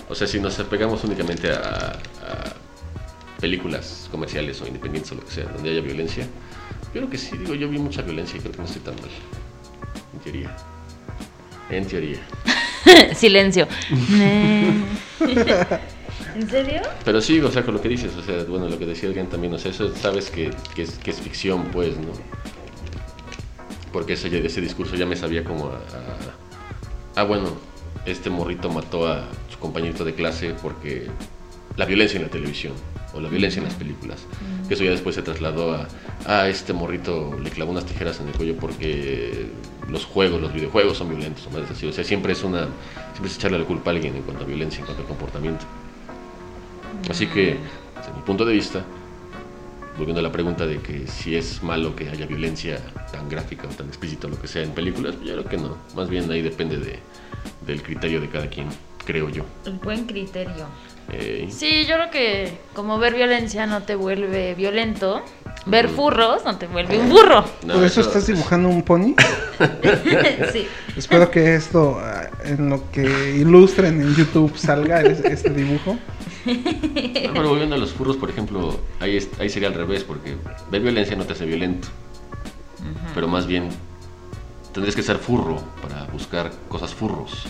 O 0.09 0.15
sea, 0.15 0.25
si 0.25 0.39
nos 0.39 0.59
apegamos 0.59 1.03
únicamente 1.03 1.51
a, 1.51 1.91
a 1.91 2.53
películas 3.39 4.07
comerciales 4.11 4.59
o 4.61 4.67
independientes 4.67 5.11
o 5.11 5.15
lo 5.15 5.23
que 5.25 5.31
sea, 5.31 5.45
donde 5.45 5.69
haya 5.69 5.81
violencia, 5.81 6.25
yo 6.93 7.01
creo 7.01 7.09
que 7.09 7.17
sí, 7.19 7.37
digo, 7.37 7.53
yo 7.53 7.69
vi 7.69 7.77
mucha 7.77 8.01
violencia 8.01 8.37
y 8.37 8.39
creo 8.39 8.51
que 8.53 8.57
no 8.57 8.65
estoy 8.65 8.81
tan 8.81 8.95
mal. 8.95 9.09
En 10.13 10.19
teoría. 10.19 10.55
En 11.69 11.85
teoría. 11.85 12.19
Silencio. 13.15 13.67
¿En 16.35 16.49
serio? 16.49 16.81
Pero 17.05 17.21
sí, 17.21 17.39
o 17.39 17.51
sea, 17.51 17.63
con 17.63 17.73
lo 17.75 17.81
que 17.81 17.89
dices, 17.89 18.11
o 18.15 18.21
sea, 18.23 18.43
bueno, 18.45 18.67
lo 18.69 18.77
que 18.79 18.85
decía 18.85 19.09
alguien 19.09 19.27
también, 19.27 19.53
o 19.53 19.57
sea, 19.59 19.71
eso 19.71 19.93
sabes 19.95 20.29
que, 20.29 20.51
que 20.75 20.83
es, 20.83 20.91
que 20.97 21.11
es 21.11 21.19
ficción, 21.19 21.65
pues, 21.71 21.97
¿no? 21.97 22.11
Porque 23.91 24.13
ese, 24.13 24.45
ese 24.45 24.61
discurso 24.61 24.95
ya 24.95 25.05
me 25.05 25.15
sabía 25.15 25.43
como 25.43 25.67
a, 25.67 25.75
a- 25.75 26.35
Ah, 27.15 27.23
bueno, 27.23 27.49
este 28.05 28.29
morrito 28.29 28.69
mató 28.69 29.05
a 29.07 29.25
su 29.51 29.59
compañerito 29.59 30.05
de 30.05 30.13
clase 30.15 30.55
porque 30.61 31.07
la 31.75 31.85
violencia 31.85 32.17
en 32.17 32.23
la 32.23 32.29
televisión 32.29 32.73
o 33.13 33.19
la 33.19 33.27
violencia 33.27 33.59
en 33.59 33.65
las 33.65 33.73
películas. 33.75 34.21
Que 34.69 34.75
eso 34.75 34.83
ya 34.85 34.91
después 34.91 35.15
se 35.15 35.21
trasladó 35.21 35.73
a, 35.73 35.87
ah, 36.25 36.47
este 36.47 36.71
morrito 36.71 37.37
le 37.43 37.49
clavó 37.49 37.71
unas 37.71 37.85
tijeras 37.85 38.21
en 38.21 38.29
el 38.29 38.33
cuello 38.33 38.55
porque 38.57 39.47
los 39.89 40.05
juegos, 40.05 40.39
los 40.39 40.53
videojuegos 40.53 40.97
son 40.97 41.09
violentos 41.09 41.45
o 41.47 41.49
más 41.51 41.69
así. 41.69 41.85
O 41.85 41.91
sea, 41.91 42.05
siempre 42.05 42.31
es 42.31 42.43
una, 42.45 42.67
siempre 43.11 43.27
es 43.29 43.35
echarle 43.35 43.59
la 43.59 43.65
culpa 43.65 43.91
a 43.91 43.93
alguien 43.93 44.15
en 44.15 44.21
cuanto 44.23 44.45
a 44.45 44.47
violencia, 44.47 44.79
en 44.79 44.85
cuanto 44.85 45.03
a 45.03 45.07
comportamiento. 45.07 45.65
Así 47.09 47.27
que, 47.27 47.57
desde 47.97 48.13
mi 48.15 48.21
punto 48.25 48.45
de 48.45 48.53
vista, 48.53 48.83
volviendo 49.97 50.19
a 50.19 50.23
la 50.23 50.31
pregunta 50.31 50.65
de 50.65 50.79
que 50.79 51.07
si 51.07 51.35
es 51.35 51.61
malo 51.63 51.95
que 51.95 52.09
haya 52.09 52.25
violencia 52.25 52.79
tan 53.11 53.27
gráfica 53.29 53.67
o 53.67 53.71
tan 53.71 53.87
explícita 53.87 54.27
o 54.27 54.29
lo 54.31 54.39
que 54.41 54.47
sea 54.47 54.63
en 54.63 54.71
películas, 54.71 55.15
yo 55.23 55.33
creo 55.33 55.45
que 55.45 55.57
no. 55.57 55.77
Más 55.95 56.09
bien 56.09 56.29
ahí 56.31 56.41
depende 56.41 56.77
de, 56.77 56.99
del 57.65 57.81
criterio 57.83 58.21
de 58.21 58.29
cada 58.29 58.47
quien, 58.47 58.67
creo 59.05 59.29
yo. 59.29 59.45
El 59.65 59.73
buen 59.73 60.05
criterio. 60.05 60.65
Eh, 61.11 61.47
Sí, 61.51 61.85
yo 61.87 61.95
creo 61.95 62.11
que 62.11 62.53
como 62.73 62.97
ver 62.99 63.13
violencia 63.15 63.65
no 63.67 63.83
te 63.83 63.95
vuelve 63.95 64.55
violento, 64.55 65.21
ver 65.65 65.89
furros 65.89 66.45
no 66.45 66.57
te 66.57 66.67
vuelve 66.67 66.97
un 66.97 67.09
burro. 67.09 67.43
no, 67.65 67.73
Por 67.73 67.83
eso 67.83 68.01
estás 68.01 68.27
dibujando 68.27 68.69
un 68.69 68.83
pony. 68.83 69.13
sí. 70.53 70.67
Espero 70.95 71.29
que 71.29 71.55
esto, 71.55 71.99
ah, 72.01 72.29
en 72.45 72.69
lo 72.69 72.89
que 72.91 73.35
ilustren 73.37 73.99
en 74.01 74.15
YouTube, 74.15 74.55
salga 74.57 75.01
es- 75.01 75.19
este 75.25 75.49
dibujo. 75.49 75.97
Pero 77.33 77.49
volviendo 77.49 77.75
a 77.75 77.77
los 77.77 77.91
furros, 77.93 78.17
por 78.17 78.29
ejemplo, 78.29 78.79
ahí, 78.99 79.17
es- 79.17 79.29
ahí 79.39 79.49
sería 79.49 79.67
al 79.69 79.75
revés, 79.75 80.03
porque 80.03 80.35
ver 80.71 80.81
violencia 80.81 81.15
no 81.15 81.25
te 81.25 81.33
hace 81.33 81.45
violento. 81.45 81.87
Pero 83.13 83.27
más 83.27 83.45
bien, 83.45 83.69
tendrías 84.73 84.95
que 84.95 85.03
ser 85.03 85.17
furro 85.17 85.61
para 85.81 86.05
buscar 86.05 86.51
cosas 86.67 86.93
furros. 86.93 87.45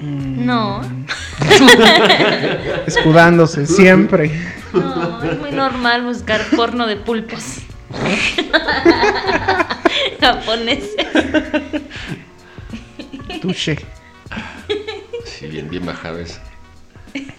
No, 0.00 0.80
Escudándose 2.86 3.66
siempre. 3.66 4.30
no, 4.72 5.22
es 5.24 5.38
muy 5.40 5.50
normal 5.50 6.04
buscar 6.04 6.40
porno 6.54 6.86
de 6.86 6.96
pulpos. 6.96 7.56
Japoneses. 10.20 10.94
Touché. 13.42 13.78
Sí, 15.24 15.46
bien, 15.46 15.68
bien 15.68 15.84
bajado 15.84 16.18
eso. 16.18 16.38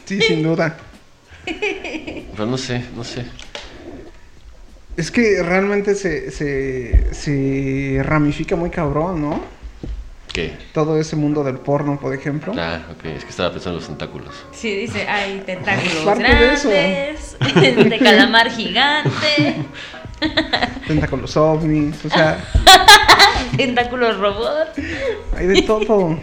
Sí, 0.06 0.22
sin 0.22 0.44
duda. 0.44 0.78
Pero 1.46 2.46
no 2.46 2.58
sé, 2.58 2.84
no 2.96 3.04
sé. 3.04 3.26
Es 4.98 5.12
que 5.12 5.42
realmente 5.44 5.96
se, 5.96 6.30
se, 6.32 7.14
se 7.14 8.02
ramifica 8.04 8.56
muy 8.56 8.70
cabrón, 8.70 9.22
¿no? 9.22 9.42
¿Qué? 10.34 10.54
Todo 10.74 11.00
ese 11.00 11.16
mundo 11.16 11.44
del 11.44 11.58
porno, 11.58 12.00
por 12.00 12.14
ejemplo. 12.14 12.54
Ah, 12.58 12.82
ok, 12.92 13.06
es 13.06 13.24
que 13.24 13.30
estaba 13.32 13.50
pensando 13.52 13.78
en 13.78 13.82
los 13.82 13.88
tentáculos. 13.88 14.36
Sí, 14.52 14.76
dice, 14.76 15.08
hay 15.08 15.40
tentáculos 15.46 16.04
Parte 16.06 16.24
de 16.24 16.54
eso. 16.54 16.70
grandes, 16.70 17.38
de 17.90 18.00
calamar 18.00 18.52
gigante, 18.52 19.56
Tentáculos 20.88 21.36
ovnis, 21.38 22.04
o 22.06 22.10
sea, 22.10 22.44
tentáculos 23.56 24.18
robot. 24.20 24.68
hay 25.38 25.48
de 25.48 25.62
todo. 25.62 26.20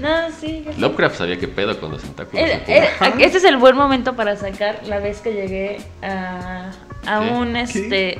No, 0.00 0.30
sí. 0.40 0.62
yo- 0.64 0.72
Lovecraft 0.78 1.16
sabía 1.18 1.38
qué 1.38 1.48
pedo 1.48 1.78
con 1.80 1.90
los 1.92 2.02
tentáculos. 2.02 2.44
Eh, 2.48 2.62
¿o 2.66 2.70
eh, 2.70 2.88
cómo? 2.98 3.14
este 3.20 3.38
es 3.38 3.44
el 3.44 3.56
buen 3.58 3.76
momento 3.76 4.16
para 4.16 4.36
sacar 4.36 4.80
la 4.86 4.98
vez 4.98 5.20
que 5.20 5.32
llegué 5.32 5.78
a, 6.02 6.70
a 7.06 7.20
¿Qué? 7.20 7.28
un 7.30 7.52
¿Qué? 7.54 7.60
este 7.62 8.18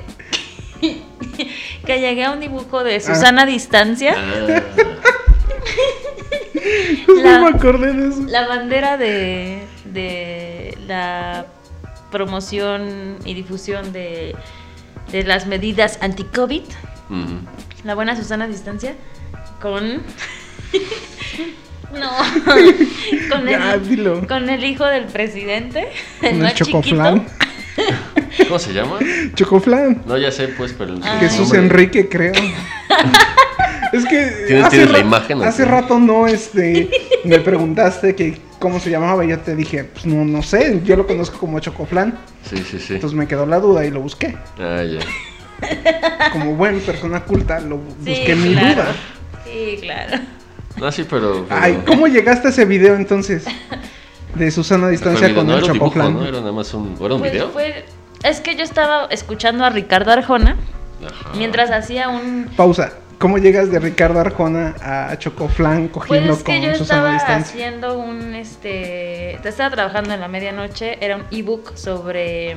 que 1.86 2.00
llegué 2.00 2.24
a 2.24 2.32
un 2.32 2.40
dibujo 2.40 2.82
de 2.84 3.00
Susana 3.00 3.46
Distancia, 3.46 4.14
Ah, 4.16 4.62
La- 7.22 7.40
me 7.40 7.48
acordé 7.48 7.92
de 7.94 8.08
eso. 8.08 8.22
la 8.26 8.46
bandera 8.46 8.96
de, 8.96 9.62
de 9.86 10.76
la 10.86 11.46
promoción 12.10 13.18
y 13.24 13.34
difusión 13.34 13.92
de, 13.92 14.34
de 15.12 15.22
las 15.24 15.46
medidas 15.46 15.98
anti-COVID, 16.02 16.62
la 17.84 17.94
buena 17.94 18.16
Susana 18.16 18.46
Distancia, 18.46 18.94
con... 19.60 20.02
no, 21.98 22.10
con 23.30 23.46
Ya, 23.48 23.74
el, 23.74 23.88
dilo. 23.88 24.26
con 24.26 24.48
el 24.48 24.64
hijo 24.64 24.84
del 24.86 25.04
presidente, 25.06 25.88
el, 26.22 26.28
Con 26.28 26.28
el 26.28 26.42
más 26.42 26.54
chiquito. 26.54 26.80
chocoflan. 26.82 27.26
¿Cómo 28.46 28.58
se 28.58 28.72
llama? 28.72 28.98
Chocoflan. 29.34 30.02
No, 30.06 30.16
ya 30.18 30.30
sé, 30.30 30.48
pues, 30.48 30.74
pero 30.76 30.92
el 30.94 31.00
Ah. 31.02 31.18
Jesús 31.20 31.52
Enrique, 31.54 32.08
creo. 32.08 32.32
es 33.92 34.04
que 34.06 34.44
¿Tienes- 34.46 34.64
hace, 34.66 34.76
tienes 34.76 34.90
la 34.92 34.98
imagen 35.00 35.42
hace 35.42 35.64
qué? 35.64 35.68
rato 35.70 35.98
no, 35.98 36.26
este, 36.26 36.88
me 37.24 37.38
preguntaste 37.40 38.14
que 38.14 38.38
cómo 38.58 38.78
se 38.80 38.90
llamaba. 38.90 39.24
Y 39.24 39.28
yo 39.28 39.38
te 39.40 39.56
dije, 39.56 39.84
pues 39.84 40.06
no, 40.06 40.24
no 40.24 40.42
sé, 40.42 40.80
yo 40.84 40.96
lo 40.96 41.06
conozco 41.06 41.38
como 41.38 41.58
Chocoflan. 41.60 42.18
Sí, 42.48 42.58
sí, 42.58 42.78
sí. 42.78 42.94
Entonces 42.94 43.16
me 43.18 43.26
quedó 43.26 43.46
la 43.46 43.58
duda 43.60 43.84
y 43.84 43.90
lo 43.90 44.00
busqué. 44.00 44.36
Ah, 44.58 44.82
ya. 44.82 45.00
Como 46.32 46.54
buen 46.54 46.80
persona 46.80 47.20
culta, 47.20 47.60
lo 47.60 47.80
Sí, 48.04 48.10
busqué 48.10 48.34
mi 48.36 48.52
claro. 48.54 48.74
duda. 48.74 48.86
Sí, 49.44 49.78
claro. 49.82 50.18
No, 50.76 50.90
sí, 50.92 51.04
pero. 51.08 51.44
pero- 51.48 51.60
Ay, 51.60 51.82
¿cómo 51.86 52.06
llegaste 52.06 52.48
a 52.48 52.50
ese 52.50 52.64
video 52.64 52.94
entonces? 52.96 53.44
De 54.34 54.50
Susana 54.50 54.86
a 54.86 54.90
distancia 54.90 55.34
con 55.34 55.46
no 55.46 55.56
el 55.58 55.64
era 55.64 55.72
dibujo. 55.72 55.98
¿no? 56.10 56.24
Era 56.24 56.38
nada 56.40 56.52
más 56.52 56.72
un. 56.74 56.96
¿o 56.98 57.04
¿Era 57.06 57.14
un 57.14 57.20
Pues 57.20 57.32
video? 57.32 57.50
fue- 57.50 57.84
es 58.22 58.40
que 58.40 58.54
yo 58.54 58.62
estaba 58.62 59.06
escuchando 59.06 59.64
a 59.64 59.70
Ricardo 59.70 60.12
Arjona 60.12 60.56
Ajá. 61.04 61.30
mientras 61.36 61.70
hacía 61.70 62.08
un... 62.10 62.48
Pausa. 62.56 62.92
¿Cómo 63.18 63.36
llegas 63.38 63.70
de 63.70 63.78
Ricardo 63.80 64.20
Arjona 64.20 64.74
a 64.82 65.18
Chocoflan 65.18 65.88
Pues 65.88 66.06
cogiendo 66.06 66.32
es 66.34 66.42
que 66.42 66.52
con 66.58 66.62
yo 66.62 66.74
Susana 66.74 67.12
a 67.12 67.16
estaba 67.16 67.36
distancia? 67.36 67.54
haciendo 67.68 67.98
un, 67.98 68.34
este, 68.34 69.34
estaba 69.46 69.70
trabajando 69.70 70.14
en 70.14 70.20
la 70.20 70.28
medianoche, 70.28 70.96
era 71.04 71.16
un 71.16 71.24
ebook 71.30 71.76
sobre 71.76 72.56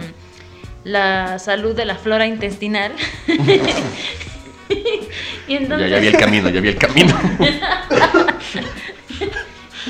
la 0.86 1.39
salud 1.39 1.76
de 1.76 1.86
la 1.86 1.95
flora 1.95 2.28
intestinal. 2.28 2.93
y 5.47 5.56
entonces, 5.56 5.89
Ya, 5.89 5.97
ya 5.97 6.02
vi 6.02 6.08
el 6.08 6.17
camino, 6.17 6.49
ya 6.49 6.62
vi 6.62 6.69
el 6.69 6.78
camino. 6.78 7.13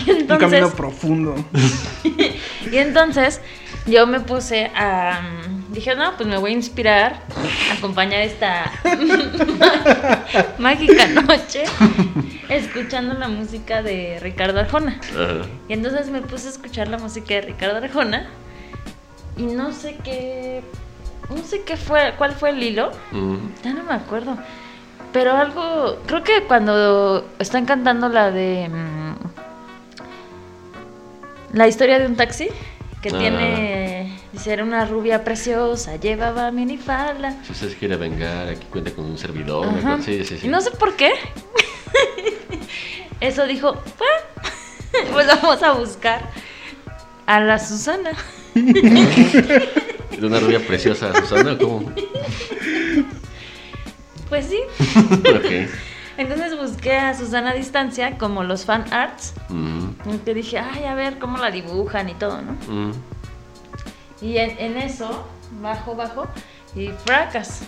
y 0.05 0.11
Un 0.11 0.27
camino 0.27 0.69
profundo. 0.71 1.35
Y 2.71 2.77
entonces 2.77 3.41
yo 3.85 4.07
me 4.07 4.19
puse 4.19 4.71
a... 4.75 5.21
Dije, 5.69 5.95
no, 5.95 6.15
pues 6.17 6.27
me 6.27 6.37
voy 6.37 6.51
a 6.51 6.53
inspirar 6.53 7.21
a 7.69 7.73
acompañar 7.73 8.21
esta 8.21 8.71
mágica 10.57 11.07
noche 11.07 11.63
escuchando 12.49 13.13
la 13.15 13.27
música 13.27 13.83
de 13.83 14.19
Ricardo 14.21 14.59
Arjona. 14.59 14.99
Y 15.67 15.73
entonces 15.73 16.09
me 16.09 16.21
puse 16.21 16.47
a 16.47 16.51
escuchar 16.51 16.87
la 16.87 16.97
música 16.97 17.35
de 17.35 17.41
Ricardo 17.41 17.77
Arjona 17.77 18.27
y 19.37 19.43
no 19.43 19.71
sé 19.71 19.97
qué... 20.03 20.63
No 21.29 21.43
sé 21.43 21.63
qué 21.63 21.77
fue, 21.77 22.13
cuál 22.17 22.33
fue 22.33 22.49
el 22.49 22.61
hilo. 22.61 22.91
Mm. 23.11 23.37
Ya 23.63 23.73
no 23.73 23.83
me 23.83 23.93
acuerdo. 23.93 24.37
Pero 25.13 25.33
algo, 25.37 25.99
creo 26.07 26.23
que 26.23 26.43
cuando 26.43 27.25
están 27.39 27.65
cantando 27.65 28.09
la 28.09 28.31
de 28.31 28.67
mm, 28.69 29.15
la 31.55 31.67
historia 31.67 31.99
de 31.99 32.07
un 32.07 32.15
taxi 32.15 32.49
que 33.01 33.09
Ah. 33.09 33.19
tiene 33.19 34.19
dice 34.31 34.51
era 34.53 34.63
una 34.63 34.85
rubia 34.85 35.23
preciosa, 35.23 35.97
llevaba 35.97 36.49
minifalda. 36.51 37.35
Si 37.43 37.51
usted 37.51 37.69
se 37.69 37.75
quiere 37.77 37.95
vengar, 37.97 38.49
aquí 38.49 38.65
cuenta 38.71 38.89
con 38.91 39.05
un 39.05 39.17
servidor. 39.19 39.67
Sí, 40.03 40.23
sí, 40.25 40.37
sí. 40.39 40.47
Y 40.47 40.49
no 40.49 40.59
sé 40.61 40.71
por 40.71 40.95
qué. 40.95 41.11
Eso 43.19 43.45
dijo, 43.45 43.75
"Ah, 43.99 44.41
pues 45.13 45.27
vamos 45.27 45.61
a 45.61 45.73
buscar 45.73 46.27
a 47.27 47.39
la 47.39 47.59
Susana. 47.59 48.11
De 48.55 50.27
una 50.27 50.39
rubia 50.39 50.59
preciosa, 50.65 51.13
Susana, 51.15 51.55
¿cómo? 51.57 51.91
Pues 54.33 54.47
sí. 54.47 54.57
Entonces 56.17 56.57
busqué 56.59 56.97
a 56.97 57.13
Susana 57.15 57.51
a 57.51 57.53
distancia 57.53 58.17
como 58.17 58.43
los 58.43 58.65
fan 58.65 58.83
arts. 58.91 59.35
Mm, 59.49 59.89
Y 60.11 60.17
que 60.25 60.33
dije, 60.33 60.57
ay, 60.57 60.85
a 60.85 60.95
ver 60.95 61.19
cómo 61.19 61.37
la 61.37 61.51
dibujan 61.51 62.09
y 62.09 62.15
todo, 62.15 62.41
¿no? 62.41 62.53
mm. 62.67 62.91
Y 64.21 64.37
en, 64.37 64.57
en 64.57 64.77
eso, 64.77 65.27
bajo, 65.61 65.95
bajo, 65.95 66.27
y 66.75 66.89
fracas. 67.05 67.61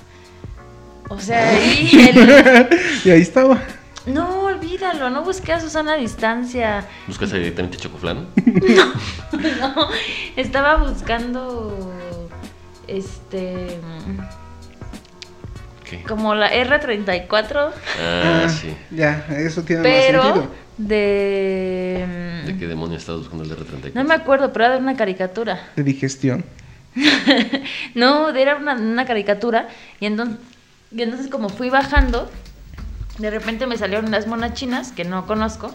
O 1.09 1.19
sea, 1.19 1.49
ahí 1.49 2.09
el... 2.09 2.69
y 3.05 3.11
ahí 3.11 3.21
estaba. 3.21 3.61
No, 4.07 4.39
olvídalo, 4.45 5.11
no 5.11 5.21
busqué 5.23 5.53
a 5.53 5.59
Susana 5.61 5.93
a 5.93 5.97
distancia. 5.97 6.83
¿Buscas 7.05 7.31
directamente 7.31 7.77
Chocoflan? 7.77 8.25
No, 9.59 9.89
estaba 10.35 10.77
buscando, 10.77 11.93
este, 12.87 13.79
¿Qué? 15.89 16.01
como 16.03 16.33
la 16.35 16.51
R34, 16.51 17.71
Ah, 18.01 18.47
sí. 18.49 18.75
Ya, 18.91 19.25
eso 19.29 19.63
tiene 19.63 19.83
más 19.83 20.03
sentido. 20.03 20.51
de... 20.77 22.43
¿De 22.45 22.57
qué 22.57 22.67
demonio 22.67 22.97
estás 22.97 23.17
buscando 23.17 23.43
el 23.43 23.51
R34? 23.51 23.93
No 23.93 24.03
me 24.03 24.13
acuerdo, 24.15 24.51
pero 24.53 24.65
era 24.65 24.73
de 24.75 24.79
una 24.81 24.95
caricatura. 24.95 25.59
De 25.75 25.83
digestión. 25.83 26.43
no, 27.95 28.29
era 28.29 28.55
una, 28.55 28.75
una 28.75 29.05
caricatura. 29.05 29.67
Y 29.99 30.05
entonces, 30.05 30.37
y 30.91 31.01
entonces, 31.01 31.29
como 31.29 31.49
fui 31.49 31.69
bajando, 31.69 32.29
de 33.17 33.29
repente 33.29 33.67
me 33.67 33.77
salieron 33.77 34.05
unas 34.05 34.27
monas 34.27 34.53
chinas 34.53 34.91
que 34.91 35.03
no 35.03 35.25
conozco. 35.25 35.73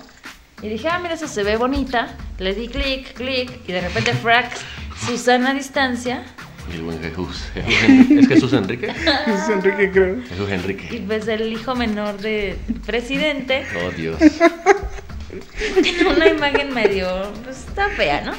Y 0.62 0.68
dije, 0.68 0.88
ah, 0.88 0.98
mira, 0.98 1.14
eso 1.14 1.26
se 1.28 1.42
ve 1.42 1.56
bonita. 1.56 2.08
Le 2.38 2.54
di 2.54 2.68
clic, 2.68 3.14
clic. 3.14 3.60
Y 3.66 3.72
de 3.72 3.80
repente, 3.80 4.12
frax, 4.12 4.60
Susana 5.06 5.50
a 5.50 5.54
distancia. 5.54 6.22
Y 6.68 6.74
el 6.76 6.82
buen 6.82 7.00
Jesús. 7.00 7.42
Jesús. 7.54 8.10
¿Es 8.18 8.28
Jesús 8.28 8.52
Enrique? 8.52 8.88
Es 8.88 9.48
Enrique, 9.48 9.90
creo. 9.90 10.16
Jesús 10.28 10.48
Y 10.48 10.52
Enrique. 10.52 11.04
pues 11.06 11.26
el 11.28 11.52
hijo 11.52 11.74
menor 11.74 12.18
del 12.18 12.56
presidente. 12.86 13.64
Oh, 13.84 13.90
Dios. 13.90 14.18
Tiene 15.82 16.08
una 16.08 16.28
imagen 16.28 16.72
medio. 16.74 17.06
Pues 17.44 17.58
está 17.68 17.88
fea, 17.90 18.20
¿no? 18.22 18.32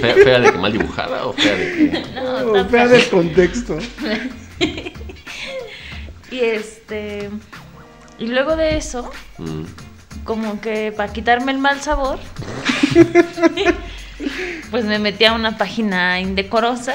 ¿Fea, 0.00 0.14
fea 0.14 0.38
de 0.40 0.52
que 0.52 0.58
mal 0.58 0.72
dibujada 0.72 1.24
o 1.26 1.32
fea 1.32 1.54
de 1.56 1.72
que.? 1.72 2.04
No, 2.14 2.22
Oh, 2.22 2.56
está 2.56 2.68
vea 2.70 2.86
fea. 2.86 2.98
del 2.98 3.08
contexto. 3.08 3.78
Y 6.30 6.38
este. 6.40 7.30
Y 8.18 8.26
luego 8.28 8.56
de 8.56 8.76
eso, 8.76 9.10
Mm. 9.38 9.62
como 10.24 10.60
que 10.60 10.92
para 10.92 11.12
quitarme 11.12 11.52
el 11.52 11.58
mal 11.58 11.80
sabor, 11.80 12.18
pues 14.70 14.84
me 14.84 14.98
metí 14.98 15.24
a 15.24 15.32
una 15.32 15.56
página 15.58 16.20
indecorosa 16.20 16.94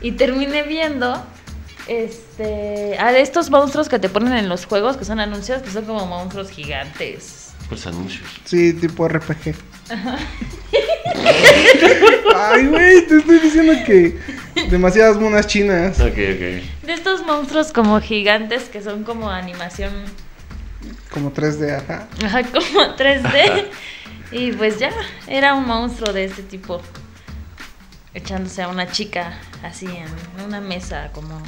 y 0.00 0.12
terminé 0.12 0.62
viendo 0.62 1.24
este 1.86 2.96
a 2.98 3.12
de 3.12 3.20
estos 3.20 3.50
monstruos 3.50 3.88
que 3.88 3.98
te 3.98 4.08
ponen 4.08 4.32
en 4.34 4.48
los 4.48 4.64
juegos 4.66 4.96
que 4.96 5.04
son 5.04 5.20
anuncios 5.20 5.62
que 5.62 5.70
son 5.70 5.84
como 5.84 6.06
monstruos 6.06 6.50
gigantes. 6.50 7.52
Pues 7.68 7.86
anuncios. 7.86 8.28
Sí, 8.44 8.74
tipo 8.74 9.08
RPG. 9.08 9.54
Ay, 12.36 12.66
güey, 12.66 13.06
te 13.06 13.18
estoy 13.18 13.38
diciendo 13.38 13.72
que 13.86 14.18
demasiadas 14.70 15.16
monas 15.16 15.46
chinas. 15.46 15.98
Ok, 16.00 16.08
ok. 16.08 16.16
De 16.16 16.92
estos 16.92 17.24
monstruos 17.24 17.72
como 17.72 18.00
gigantes 18.00 18.64
que 18.64 18.82
son 18.82 19.04
como 19.04 19.30
animación, 19.30 19.92
Como 21.10 21.32
3D, 21.32 21.78
ajá. 21.78 22.08
ajá, 22.24 22.42
como 22.44 22.96
3D. 22.96 23.64
Y 24.34 24.52
pues 24.52 24.78
ya, 24.80 24.90
era 25.28 25.54
un 25.54 25.64
monstruo 25.66 26.12
de 26.12 26.24
este 26.24 26.42
tipo. 26.42 26.82
Echándose 28.12 28.62
a 28.62 28.68
una 28.68 28.90
chica 28.90 29.38
así 29.62 29.86
en 29.86 30.44
una 30.44 30.60
mesa 30.60 31.10
como... 31.12 31.40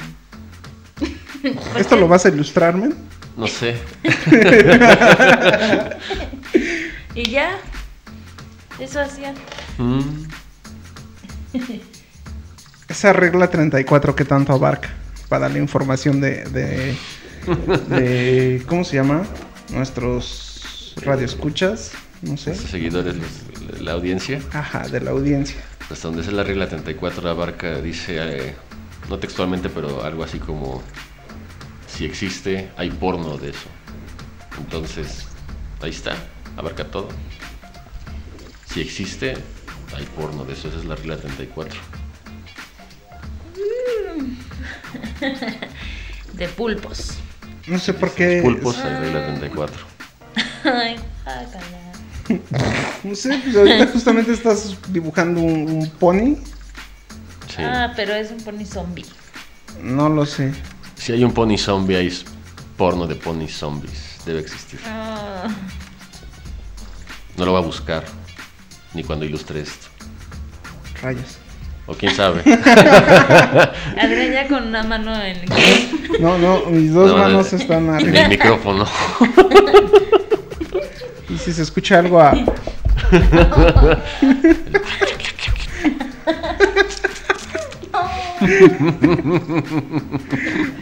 ¿Esto 1.77 1.95
lo 1.97 2.07
vas 2.07 2.25
a 2.25 2.29
ilustrar, 2.29 2.75
men? 2.75 2.95
No 3.35 3.45
sé. 3.47 3.75
Y 7.15 7.31
ya, 7.31 7.57
eso 8.79 9.01
hacían. 9.01 9.33
Mm. 9.79 10.27
Esa 12.87 13.11
regla 13.11 13.49
34 13.49 14.15
que 14.15 14.23
tanto 14.23 14.53
abarca 14.53 14.89
para 15.27 15.49
la 15.49 15.57
información 15.57 16.21
de, 16.21 16.43
de, 16.45 16.95
de- 17.89 18.63
¿cómo 18.67 18.83
se 18.83 18.97
llama? 18.97 19.25
Nuestros 19.71 20.93
radioescuchas, 20.97 21.91
no 22.21 22.37
sé. 22.37 22.49
Nuestros 22.51 22.71
seguidores, 22.71 23.15
los- 23.15 23.81
la 23.81 23.91
audiencia. 23.93 24.39
Ajá, 24.53 24.87
de 24.87 24.99
la 25.01 25.11
audiencia. 25.11 25.57
Hasta 25.89 26.07
donde 26.07 26.21
es 26.23 26.31
la 26.31 26.43
regla 26.43 26.67
34 26.67 27.29
abarca, 27.29 27.79
dice, 27.81 28.17
eh, 28.19 28.55
no 29.09 29.17
textualmente, 29.19 29.69
pero 29.69 30.03
algo 30.03 30.23
así 30.23 30.37
como, 30.39 30.81
si 31.87 32.05
existe, 32.05 32.69
hay 32.77 32.89
porno 32.89 33.37
de 33.37 33.51
eso. 33.51 33.67
Entonces, 34.57 35.27
ahí 35.81 35.91
está, 35.91 36.15
abarca 36.57 36.85
todo. 36.85 37.09
Si 38.73 38.81
existe, 38.81 39.35
hay 39.95 40.05
porno 40.15 40.43
de 40.43 40.53
eso, 40.53 40.67
esa 40.67 40.77
es 40.77 40.85
la 40.85 40.95
regla 40.95 41.17
34. 41.17 41.79
De 46.33 46.47
pulpos. 46.49 47.13
No 47.67 47.79
sé 47.79 47.93
por 47.93 48.11
qué. 48.13 48.39
Pulpos, 48.43 48.77
hay 48.79 48.93
regla 48.99 49.25
34. 49.27 49.77
Ay, 50.63 50.95
guácala. 51.23 51.76
No 53.03 53.15
sé, 53.15 53.39
pues 53.43 53.55
ahorita 53.55 53.87
justamente 53.93 54.33
estás 54.33 54.75
dibujando 54.89 55.41
un, 55.41 55.69
un 55.69 55.89
pony. 55.91 56.35
Sí. 57.47 57.61
Ah, 57.63 57.91
pero 57.95 58.13
es 58.13 58.31
un 58.31 58.37
pony 58.39 58.65
zombie. 58.65 59.05
No 59.81 60.09
lo 60.09 60.25
sé. 60.25 60.53
Si 60.95 61.11
hay 61.13 61.23
un 61.23 61.33
pony 61.33 61.57
zombie, 61.57 61.95
hay 61.95 62.11
porno 62.77 63.07
de 63.07 63.15
pony 63.15 63.47
zombies. 63.47 64.17
Debe 64.25 64.41
existir. 64.41 64.79
Ah, 64.85 65.47
No 67.37 67.45
lo 67.45 67.53
va 67.53 67.59
a 67.59 67.61
buscar, 67.61 68.03
ni 68.93 69.03
cuando 69.03 69.25
ilustre 69.25 69.61
esto. 69.61 69.87
Rayos. 71.01 71.37
O 71.85 71.93
quién 71.93 72.13
sabe. 72.13 72.41
Adrián 74.01 74.31
ya 74.33 74.47
con 74.49 74.67
una 74.67 74.83
mano 74.83 75.15
en... 75.23 75.39
No, 76.19 76.37
no, 76.37 76.65
mis 76.65 76.91
dos 76.93 77.11
No, 77.11 77.17
manos 77.17 77.53
no, 77.53 77.57
están 77.57 77.87
En 77.87 77.93
el 78.09 78.17
arriba. 78.17 78.27
micrófono. 78.27 78.85
Si 81.47 81.53
se 81.53 81.61
escucha 81.61 81.99
algo 81.99 82.19
a 82.19 82.33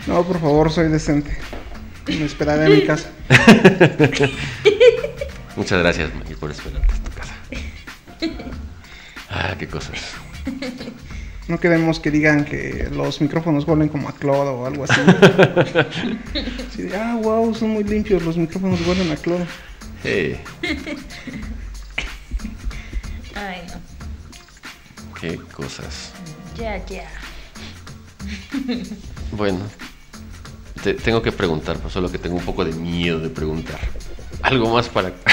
No, 0.08 0.24
por 0.24 0.40
favor, 0.40 0.72
soy 0.72 0.88
decente. 0.88 1.38
Me 2.08 2.26
esperaré 2.26 2.66
en 2.66 2.80
mi 2.80 2.86
casa. 2.88 3.12
Muchas 5.56 5.78
gracias, 5.84 6.16
Maggie, 6.16 6.36
por 6.36 6.50
esperarte 6.50 6.96
en 6.96 7.04
tu 7.04 7.12
casa. 7.12 7.36
Ah, 9.30 9.54
qué 9.60 9.68
cosas. 9.68 10.16
No 11.48 11.60
queremos 11.60 12.00
que 12.00 12.10
digan 12.10 12.44
que 12.44 12.90
los 12.92 13.22
micrófonos 13.22 13.68
huelen 13.68 13.90
como 13.90 14.10
a 14.10 14.14
cloro 14.14 14.62
o 14.62 14.66
algo 14.66 14.86
así. 14.86 15.00
Sí, 16.76 16.90
ah, 16.98 17.20
wow, 17.22 17.54
son 17.54 17.70
muy 17.70 17.84
limpios, 17.84 18.24
los 18.24 18.36
micrófonos 18.36 18.82
huelen 18.88 19.12
a 19.12 19.16
cloro. 19.16 19.46
Eh, 20.06 20.38
Ay, 23.36 23.62
no. 23.68 25.14
qué 25.20 25.36
cosas. 25.54 26.12
Ya, 26.58 26.84
ya. 26.86 27.08
Bueno, 29.32 29.60
te- 30.84 30.94
tengo 30.94 31.22
que 31.22 31.32
preguntar, 31.32 31.78
pues 31.78 31.92
solo 31.94 32.10
que 32.12 32.18
tengo 32.18 32.38
un 32.38 32.46
poco 32.46 32.64
de 32.64 32.72
miedo 32.72 33.20
de 33.20 33.30
preguntar. 33.30 33.80
Algo 34.42 34.70
más 34.74 34.88
para. 34.90 35.12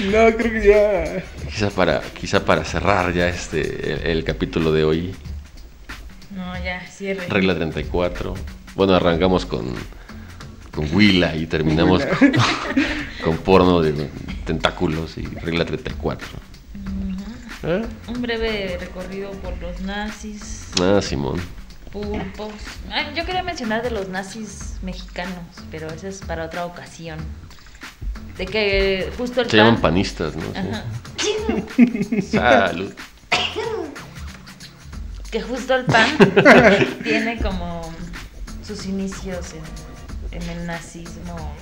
No, 0.00 0.36
creo 0.36 0.52
que 0.52 0.66
ya. 0.66 1.22
quizá 1.48 1.70
para 1.70 2.00
quizá 2.00 2.44
para 2.44 2.64
cerrar 2.64 3.12
ya 3.14 3.28
este 3.28 3.92
el, 3.92 4.00
el 4.18 4.24
capítulo 4.24 4.72
de 4.72 4.84
hoy. 4.84 5.14
No, 6.30 6.52
ya, 6.62 6.80
cierre. 6.90 7.26
Regla 7.28 7.54
34. 7.54 8.34
Bueno, 8.74 8.94
arrancamos 8.94 9.46
con, 9.46 9.72
con 10.74 10.94
Willa 10.94 11.34
y 11.34 11.46
terminamos 11.46 12.04
con, 12.04 12.32
con 13.24 13.36
porno 13.38 13.80
de 13.80 14.08
tentáculos 14.44 15.16
y 15.18 15.22
regla 15.22 15.64
34. 15.64 16.26
¿Eh? 17.66 17.82
Un 18.08 18.20
breve 18.22 18.76
recorrido 18.78 19.30
por 19.32 19.56
los 19.58 19.80
nazis, 19.80 20.66
Ah, 20.82 21.00
Simón. 21.00 21.40
pulpos. 21.92 22.52
Ay, 22.90 23.06
yo 23.16 23.24
quería 23.24 23.42
mencionar 23.42 23.82
de 23.82 23.90
los 23.90 24.08
nazis 24.08 24.74
mexicanos, 24.82 25.38
pero 25.70 25.88
eso 25.88 26.08
es 26.08 26.18
para 26.18 26.44
otra 26.44 26.66
ocasión. 26.66 27.18
De 28.36 28.46
que 28.46 29.10
justo 29.16 29.40
el 29.40 29.48
Se 29.48 29.56
pan- 29.56 29.66
llaman 29.66 29.80
panistas, 29.80 30.34
¿no? 30.36 30.42
Sí. 31.16 32.20
Salud. 32.22 32.92
que 35.30 35.40
justo 35.40 35.74
el 35.74 35.84
pan 35.84 36.08
tiene 37.02 37.38
como 37.40 37.82
sus 38.66 38.86
inicios 38.86 39.52
en, 39.54 39.62
en 40.34 40.42
el 40.48 40.66
nazismo. 40.66 41.54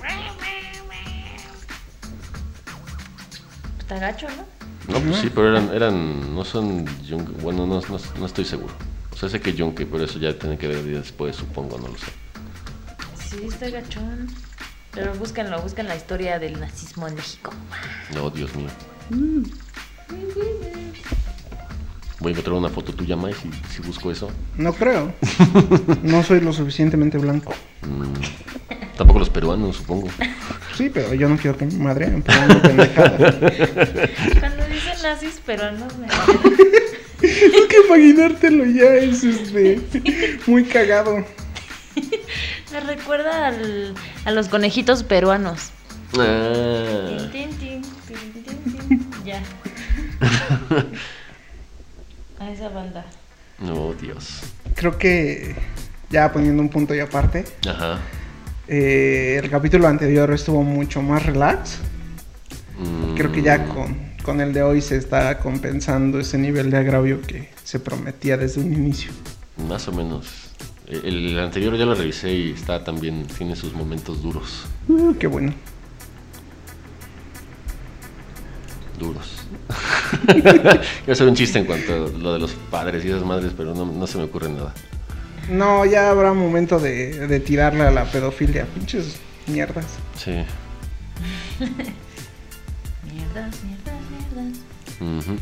Está 3.79 3.99
gacho, 3.99 4.27
¿no? 4.29 4.93
No, 4.93 4.99
pues 4.99 5.21
sí, 5.21 5.31
pero 5.33 5.49
eran, 5.49 5.73
eran 5.73 6.35
no 6.35 6.43
son 6.43 6.85
yunque, 7.03 7.31
bueno, 7.41 7.65
no, 7.65 7.79
no, 7.79 7.99
no 8.19 8.25
estoy 8.25 8.43
seguro. 8.43 8.73
O 9.11 9.15
sea, 9.15 9.29
sé 9.29 9.39
que 9.39 9.53
yunque, 9.53 9.85
pero 9.85 10.03
eso 10.03 10.19
ya 10.19 10.37
tiene 10.37 10.57
que 10.57 10.67
ver 10.67 10.83
después, 10.83 11.35
supongo, 11.35 11.77
no 11.77 11.87
lo 11.87 11.97
sé. 11.97 12.11
Sí, 13.29 13.45
está 13.45 13.69
gachón. 13.69 14.27
Pero 14.91 15.13
búsquenlo, 15.15 15.61
busquen 15.61 15.87
la 15.87 15.95
historia 15.95 16.37
del 16.39 16.59
nazismo 16.59 17.07
en 17.07 17.15
México. 17.15 17.51
No, 18.13 18.29
Dios 18.29 18.53
mío. 18.55 18.69
Voy 22.23 22.29
a 22.29 22.31
encontrar 22.31 22.55
una 22.55 22.69
foto 22.69 22.93
tuya, 22.93 23.17
Mai, 23.17 23.33
si, 23.33 23.49
si 23.69 23.81
busco 23.81 24.09
eso. 24.09 24.31
No 24.57 24.71
creo. 24.73 25.13
No 26.03 26.23
soy 26.23 26.39
lo 26.39 26.53
suficientemente 26.53 27.17
blanco. 27.17 27.53
Mm, 27.81 28.95
tampoco 28.97 29.19
los 29.19 29.29
peruanos, 29.29 29.75
supongo. 29.75 30.07
Sí, 30.77 30.89
pero 30.89 31.13
yo 31.13 31.27
no 31.27 31.35
quiero 31.37 31.57
que 31.57 31.65
me 31.65 31.73
madreen, 31.83 32.21
pero 32.21 32.47
no 32.47 32.61
pendejada. 32.61 33.17
Cuando 34.39 34.63
dicen 34.67 34.97
nazis 35.03 35.41
peruanos 35.45 35.97
me 35.97 36.07
Es 36.07 37.67
que 37.67 37.77
imaginártelo 37.87 38.65
ya 38.67 38.95
es 38.95 39.23
este 39.25 39.81
muy 40.47 40.63
cagado. 40.63 41.25
me 42.71 42.79
recuerda 42.79 43.47
al- 43.47 43.93
a 44.23 44.31
los 44.31 44.47
conejitos 44.47 45.03
peruanos. 45.03 45.71
Ah, 46.17 47.27
tin, 47.33 47.49
tin, 47.59 47.81
tin. 48.07 49.09
Ya. 49.25 49.43
A 52.43 52.51
esa 52.51 52.69
banda. 52.69 53.05
no, 53.59 53.93
Dios. 53.93 54.41
Creo 54.75 54.97
que 54.97 55.55
ya 56.09 56.31
poniendo 56.31 56.61
un 56.61 56.69
punto 56.69 56.93
y 56.93 56.99
aparte, 56.99 57.45
Ajá. 57.67 57.99
eh, 58.67 59.39
el 59.41 59.49
capítulo 59.49 59.87
anterior 59.87 60.31
estuvo 60.31 60.61
mucho 60.63 61.01
más 61.01 61.25
relax. 61.25 61.77
Mm, 62.77 63.15
Creo 63.15 63.31
que 63.31 63.41
ya 63.41 63.65
con, 63.65 63.95
con 64.23 64.41
el 64.41 64.51
de 64.51 64.63
hoy 64.63 64.81
se 64.81 64.97
está 64.97 65.39
compensando 65.39 66.19
ese 66.19 66.37
nivel 66.37 66.69
de 66.71 66.77
agravio 66.77 67.21
que 67.21 67.49
se 67.63 67.79
prometía 67.79 68.35
desde 68.37 68.61
un 68.61 68.73
inicio. 68.73 69.11
Más 69.69 69.87
o 69.87 69.91
menos. 69.91 70.27
El, 70.87 71.27
el 71.29 71.39
anterior 71.39 71.77
ya 71.77 71.85
lo 71.85 71.95
revisé 71.95 72.33
y 72.33 72.51
está 72.51 72.83
también, 72.83 73.25
tiene 73.37 73.55
sus 73.55 73.73
momentos 73.73 74.21
duros. 74.21 74.65
Uh, 74.89 75.13
qué 75.15 75.27
bueno. 75.27 75.53
Duros. 78.99 79.45
Iba 80.35 80.71
a 81.07 81.11
hacer 81.11 81.27
un 81.27 81.35
chiste 81.35 81.59
en 81.59 81.65
cuanto 81.65 81.93
a 81.93 81.97
lo 82.17 82.33
de 82.33 82.39
los 82.39 82.51
padres 82.71 83.03
y 83.05 83.09
esas 83.09 83.23
madres, 83.23 83.51
pero 83.55 83.73
no, 83.73 83.85
no 83.85 84.07
se 84.07 84.17
me 84.17 84.23
ocurre 84.25 84.49
nada. 84.49 84.73
No, 85.49 85.85
ya 85.85 86.09
habrá 86.09 86.33
momento 86.33 86.79
de, 86.79 87.27
de 87.27 87.39
tirarle 87.39 87.83
a 87.83 87.91
la 87.91 88.05
pedofilia. 88.05 88.65
Pinches 88.65 89.17
mierdas. 89.47 89.85
Sí. 90.17 90.31
Mierdas, 93.13 93.55
mierdas, 93.63 93.95
mierdas. 94.99 95.39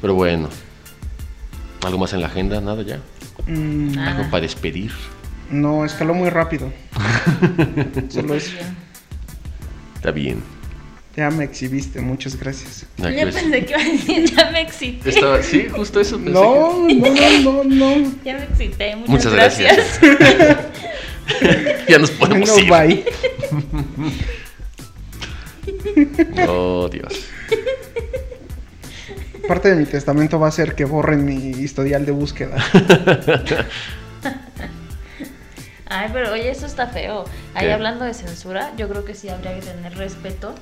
Pero 0.00 0.14
bueno. 0.14 0.48
¿Algo 1.84 1.98
más 1.98 2.12
en 2.12 2.20
la 2.20 2.26
agenda? 2.28 2.60
¿Nada 2.60 2.82
ya? 2.82 2.98
Mm, 3.46 3.92
Nada. 3.94 4.16
¿Algo 4.18 4.30
para 4.30 4.42
despedir? 4.42 4.92
no, 5.50 5.84
escaló 5.84 6.12
muy 6.14 6.28
rápido. 6.30 6.72
Solo 8.08 8.34
es. 8.34 8.52
Bien. 8.52 8.76
Está 9.96 10.10
bien. 10.10 10.42
Ya 11.18 11.30
me 11.32 11.42
exhibiste, 11.42 12.00
muchas 12.00 12.38
gracias. 12.38 12.86
Ya 12.96 13.08
pensé 13.08 13.64
que 13.64 13.72
iba 13.72 13.80
a 13.80 13.84
decir, 13.84 14.36
ya 14.36 14.50
me 14.52 14.60
excité. 14.60 15.10
estaba- 15.10 15.42
sí, 15.42 15.66
justo 15.68 15.98
eso 16.00 16.14
pensé 16.16 16.30
No, 16.30 16.86
no, 16.88 17.10
no, 17.42 17.64
no, 17.64 17.64
no. 17.64 18.12
Ya 18.24 18.34
me 18.36 18.44
excité, 18.44 18.94
muchas, 18.94 19.10
Muchas 19.10 19.32
gracias. 19.32 19.98
ya 21.88 21.98
nos 21.98 22.12
podemos 22.12 22.48
No, 22.48 22.58
ir. 22.60 22.70
bye. 22.70 23.04
Oh, 26.48 26.88
Dios. 26.88 27.12
Parte 29.48 29.70
de 29.70 29.74
mi 29.76 29.86
testamento 29.86 30.38
va 30.38 30.46
a 30.46 30.52
ser 30.52 30.76
que 30.76 30.84
borren 30.84 31.24
mi 31.24 31.34
historial 31.50 32.06
de 32.06 32.12
búsqueda. 32.12 32.56
Ay, 35.90 36.10
pero 36.12 36.32
oye, 36.32 36.48
eso 36.50 36.64
está 36.66 36.86
feo. 36.86 37.24
Ahí 37.54 37.66
¿Qué? 37.66 37.72
hablando 37.72 38.04
de 38.04 38.14
censura, 38.14 38.72
yo 38.76 38.88
creo 38.88 39.04
que 39.04 39.14
sí 39.14 39.28
habría 39.28 39.54
que 39.58 39.62
tener 39.66 39.96
respeto. 39.96 40.54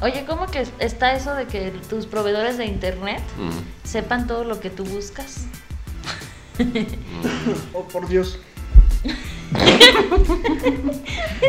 Oye, 0.00 0.24
¿cómo 0.26 0.46
que 0.46 0.66
está 0.78 1.12
eso 1.14 1.34
de 1.34 1.46
que 1.46 1.72
tus 1.88 2.06
proveedores 2.06 2.58
de 2.58 2.66
internet 2.66 3.20
Mm, 3.38 3.86
sepan 3.88 4.26
todo 4.26 4.44
lo 4.44 4.60
que 4.60 4.70
tú 4.70 4.84
buscas? 4.84 5.46
Oh, 7.72 7.82
por 7.88 8.08
Dios. 8.08 8.38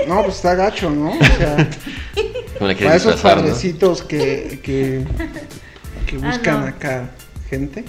No, 0.08 0.24
pues 0.24 0.38
está 0.38 0.56
gacho, 0.56 0.90
¿no? 0.90 1.12
O 1.12 1.24
sea, 1.38 1.70
¿cómo 2.58 2.68
la 2.68 2.76
quieres 2.76 2.80
para 2.84 2.96
esos 2.96 3.14
disfrazar, 3.14 3.38
no? 3.38 3.44
padrecitos 3.44 4.02
que, 4.04 4.60
que, 4.64 5.06
Ah, 6.24 6.28
buscan 6.32 6.62
no. 6.62 6.68
acá 6.68 7.12
gente. 7.50 7.84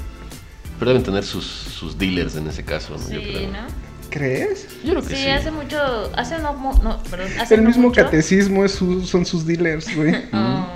Pero 0.78 0.90
deben 0.90 1.02
tener 1.04 1.24
sus, 1.24 1.44
sus 1.46 1.96
dealers 1.96 2.36
en 2.36 2.46
ese 2.48 2.64
caso, 2.64 2.94
¿no? 2.98 3.08
Yo 3.10 3.20
Sí, 3.20 3.28
creo. 3.32 3.50
¿no? 3.50 3.58
¿Crees? 4.10 4.66
Yo 4.84 4.90
creo 4.92 5.02
que 5.02 5.16
Sí, 5.16 5.22
sí. 5.22 5.28
hace 5.30 5.50
mucho, 5.50 5.78
hace 6.16 6.38
no, 6.38 6.52
no, 6.82 7.02
perdón, 7.04 7.28
hace 7.40 7.54
El 7.54 7.62
no 7.62 7.68
mismo 7.68 7.88
mucho- 7.88 8.02
catecismo 8.04 8.64
es 8.64 8.72
su- 8.72 9.04
son 9.06 9.24
sus 9.24 9.46
dealers, 9.46 9.94
güey. 9.96 10.14
Oh. 10.32 10.66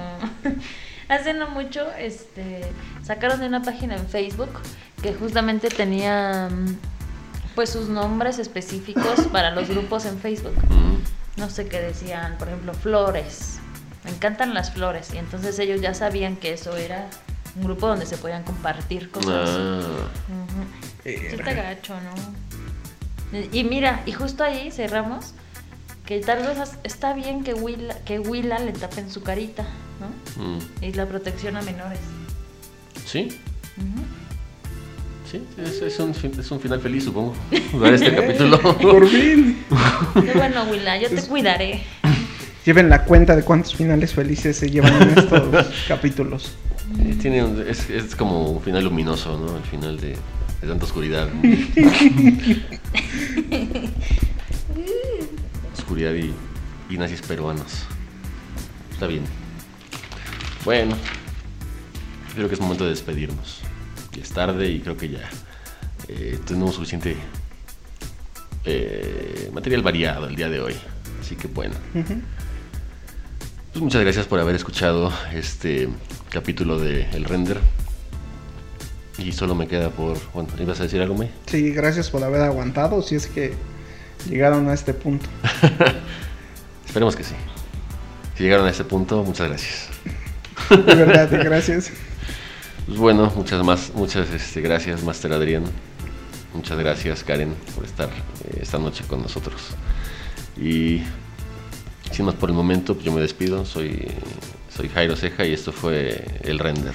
Hace 1.09 1.35
no 1.35 1.49
mucho, 1.51 1.87
este, 1.99 2.63
sacaron 3.03 3.39
de 3.41 3.47
una 3.47 3.63
página 3.63 3.95
en 3.95 4.09
Facebook 4.09 4.49
que 5.03 5.13
justamente 5.13 5.69
tenía, 5.69 6.49
mm, 6.51 6.77
pues, 7.55 7.69
sus 7.71 7.89
nombres 7.91 8.39
específicos 8.39 9.21
para 9.33 9.51
los 9.51 9.69
grupos 9.69 10.07
en 10.07 10.19
Facebook. 10.19 10.55
Mm, 10.71 11.41
No 11.41 11.51
sé 11.51 11.67
qué 11.67 11.81
decían, 11.81 12.37
por 12.39 12.49
ejemplo, 12.49 12.73
flores. 12.73 13.59
Me 14.05 14.11
encantan 14.13 14.55
las 14.55 14.73
flores 14.73 15.13
y 15.13 15.19
entonces 15.19 15.59
ellos 15.59 15.81
ya 15.83 15.93
sabían 15.93 16.37
que 16.37 16.53
eso 16.55 16.75
era 16.77 17.09
un 17.57 17.65
grupo 17.65 17.87
donde 17.87 18.07
se 18.07 18.17
podían 18.17 18.43
compartir 18.45 19.11
cosas. 19.11 19.51
ah. 19.51 19.81
Sí 21.03 21.11
Eh, 21.11 21.29
está 21.39 21.53
gacho, 21.53 21.95
¿no? 22.01 22.15
Y- 23.53 23.65
mira, 23.65 24.03
y 24.07 24.13
justo 24.13 24.45
ahí 24.45 24.71
cerramos 24.71 25.35
que 26.07 26.21
tal 26.21 26.39
vez 26.47 26.59
está 26.85 27.15
bien 27.15 27.43
que 27.45 27.55
Willa, 27.55 27.99
que 28.05 28.19
Willa 28.19 28.59
le 28.59 28.73
tapen 28.73 29.11
su 29.11 29.23
carita, 29.23 29.65
¿no? 30.01 30.43
mm. 30.45 30.59
Y 30.83 30.93
la 30.93 31.07
protección 31.07 31.57
a 31.57 31.63
menores. 31.63 31.99
Sí, 33.07 33.29
sí, 35.31 35.43
es, 35.59 35.83
es 35.83 35.99
un, 35.99 36.11
es 36.11 36.51
un 36.51 36.61
final 36.61 36.81
feliz, 36.81 37.05
supongo. 37.05 37.35
Para 37.81 37.95
este 37.95 38.15
capítulo. 38.17 38.61
Por 38.61 39.07
fin. 39.09 39.65
Qué 40.15 40.33
bueno, 40.35 40.65
Willa, 40.71 40.97
yo 40.99 41.09
te 41.09 41.23
cuidaré. 41.23 41.83
lleven 42.65 42.89
la 42.89 43.05
cuenta 43.05 43.35
de 43.37 43.43
cuántos 43.43 43.75
finales 43.75 44.13
felices 44.13 44.57
se 44.57 44.71
llevan 44.71 45.01
en 45.03 45.19
estos 45.19 45.67
capítulos. 45.89 46.53
Eh, 47.01 47.17
tiene 47.21 47.43
un- 47.43 47.65
es, 47.67 47.89
es 47.91 48.15
como 48.15 48.51
un 48.51 48.63
final 48.63 48.85
luminoso, 48.85 49.39
¿no? 49.39 49.57
El 49.57 49.63
final 49.65 49.99
de, 49.99 50.17
de 50.65 50.71
tanta 50.71 50.85
oscuridad. 50.87 51.29
oscuridad 55.77 56.15
y, 56.15 56.33
y 56.89 56.99
nazis 56.99 57.21
peruanos. 57.23 57.85
Está 58.91 59.07
bien. 59.07 59.25
Bueno, 60.65 60.97
creo 62.35 62.49
que 62.49 62.55
es 62.55 62.61
momento 62.61 62.85
de 62.85 62.91
despedirnos. 62.91 63.61
Ya 64.13 64.23
es 64.23 64.31
tarde 64.31 64.71
y 64.71 64.81
creo 64.81 64.97
que 64.97 65.11
ya 65.11 65.29
eh, 66.09 66.39
tenemos 66.47 66.75
suficiente 66.77 67.17
eh, 68.65 69.51
material 69.53 69.83
variado 69.83 70.29
el 70.29 70.37
día 70.37 70.49
de 70.49 70.61
hoy. 70.61 70.75
Así 71.21 71.37
que 71.37 71.49
bueno. 71.49 71.75
Pues 71.93 73.83
muchas 73.83 74.01
gracias 74.01 74.27
por 74.27 74.41
haber 74.41 74.55
escuchado 74.57 75.13
este 75.33 75.91
capítulo 76.31 76.79
de 76.79 77.03
El 77.11 77.25
Render. 77.25 77.61
Y 79.19 79.33
solo 79.33 79.55
me 79.55 79.69
queda 79.69 79.91
por... 79.91 80.19
Bueno, 80.33 80.49
¿ibas 80.59 80.81
a 80.81 80.85
decir 80.85 81.01
algo, 81.01 81.15
May? 81.15 81.31
Sí, 81.47 81.71
gracias 81.71 82.11
por 82.11 82.23
haber 82.25 82.43
aguantado, 82.43 83.03
si 83.03 83.15
es 83.15 83.27
que 83.27 83.55
llegaron 84.29 84.69
a 84.69 84.75
este 84.75 84.93
punto. 84.95 85.27
Esperemos 86.87 87.15
que 87.15 87.23
sí. 87.23 87.35
Si 88.37 88.43
llegaron 88.43 88.67
a 88.67 88.71
este 88.71 88.85
punto, 88.85 89.23
muchas 89.23 89.49
gracias. 89.49 89.89
De 90.71 90.95
verdad, 90.95 91.29
gracias. 91.31 91.91
Pues 92.87 92.99
bueno, 92.99 93.33
muchas 93.35 93.65
más, 93.65 93.93
muchas 93.95 94.31
este, 94.31 94.61
gracias, 94.61 95.03
Master 95.03 95.33
Adrián. 95.33 95.65
Muchas 96.53 96.79
gracias, 96.79 97.25
Karen, 97.25 97.55
por 97.75 97.87
estar 97.87 98.11
eh, 98.11 98.59
esta 98.61 98.79
noche 98.79 99.05
con 99.09 99.23
nosotros. 99.23 99.71
Y 100.61 101.01
sin 102.13 102.27
más 102.27 102.35
por 102.35 102.51
el 102.51 102.55
momento, 102.55 102.93
pues 102.93 103.07
yo 103.07 103.13
me 103.13 103.23
despido. 103.23 103.65
Soy, 103.65 104.07
soy 104.69 104.91
Jairo 104.91 105.17
Ceja 105.17 105.47
y 105.47 105.55
esto 105.55 105.73
fue 105.73 106.27
El 106.43 106.59
Render. 106.59 106.93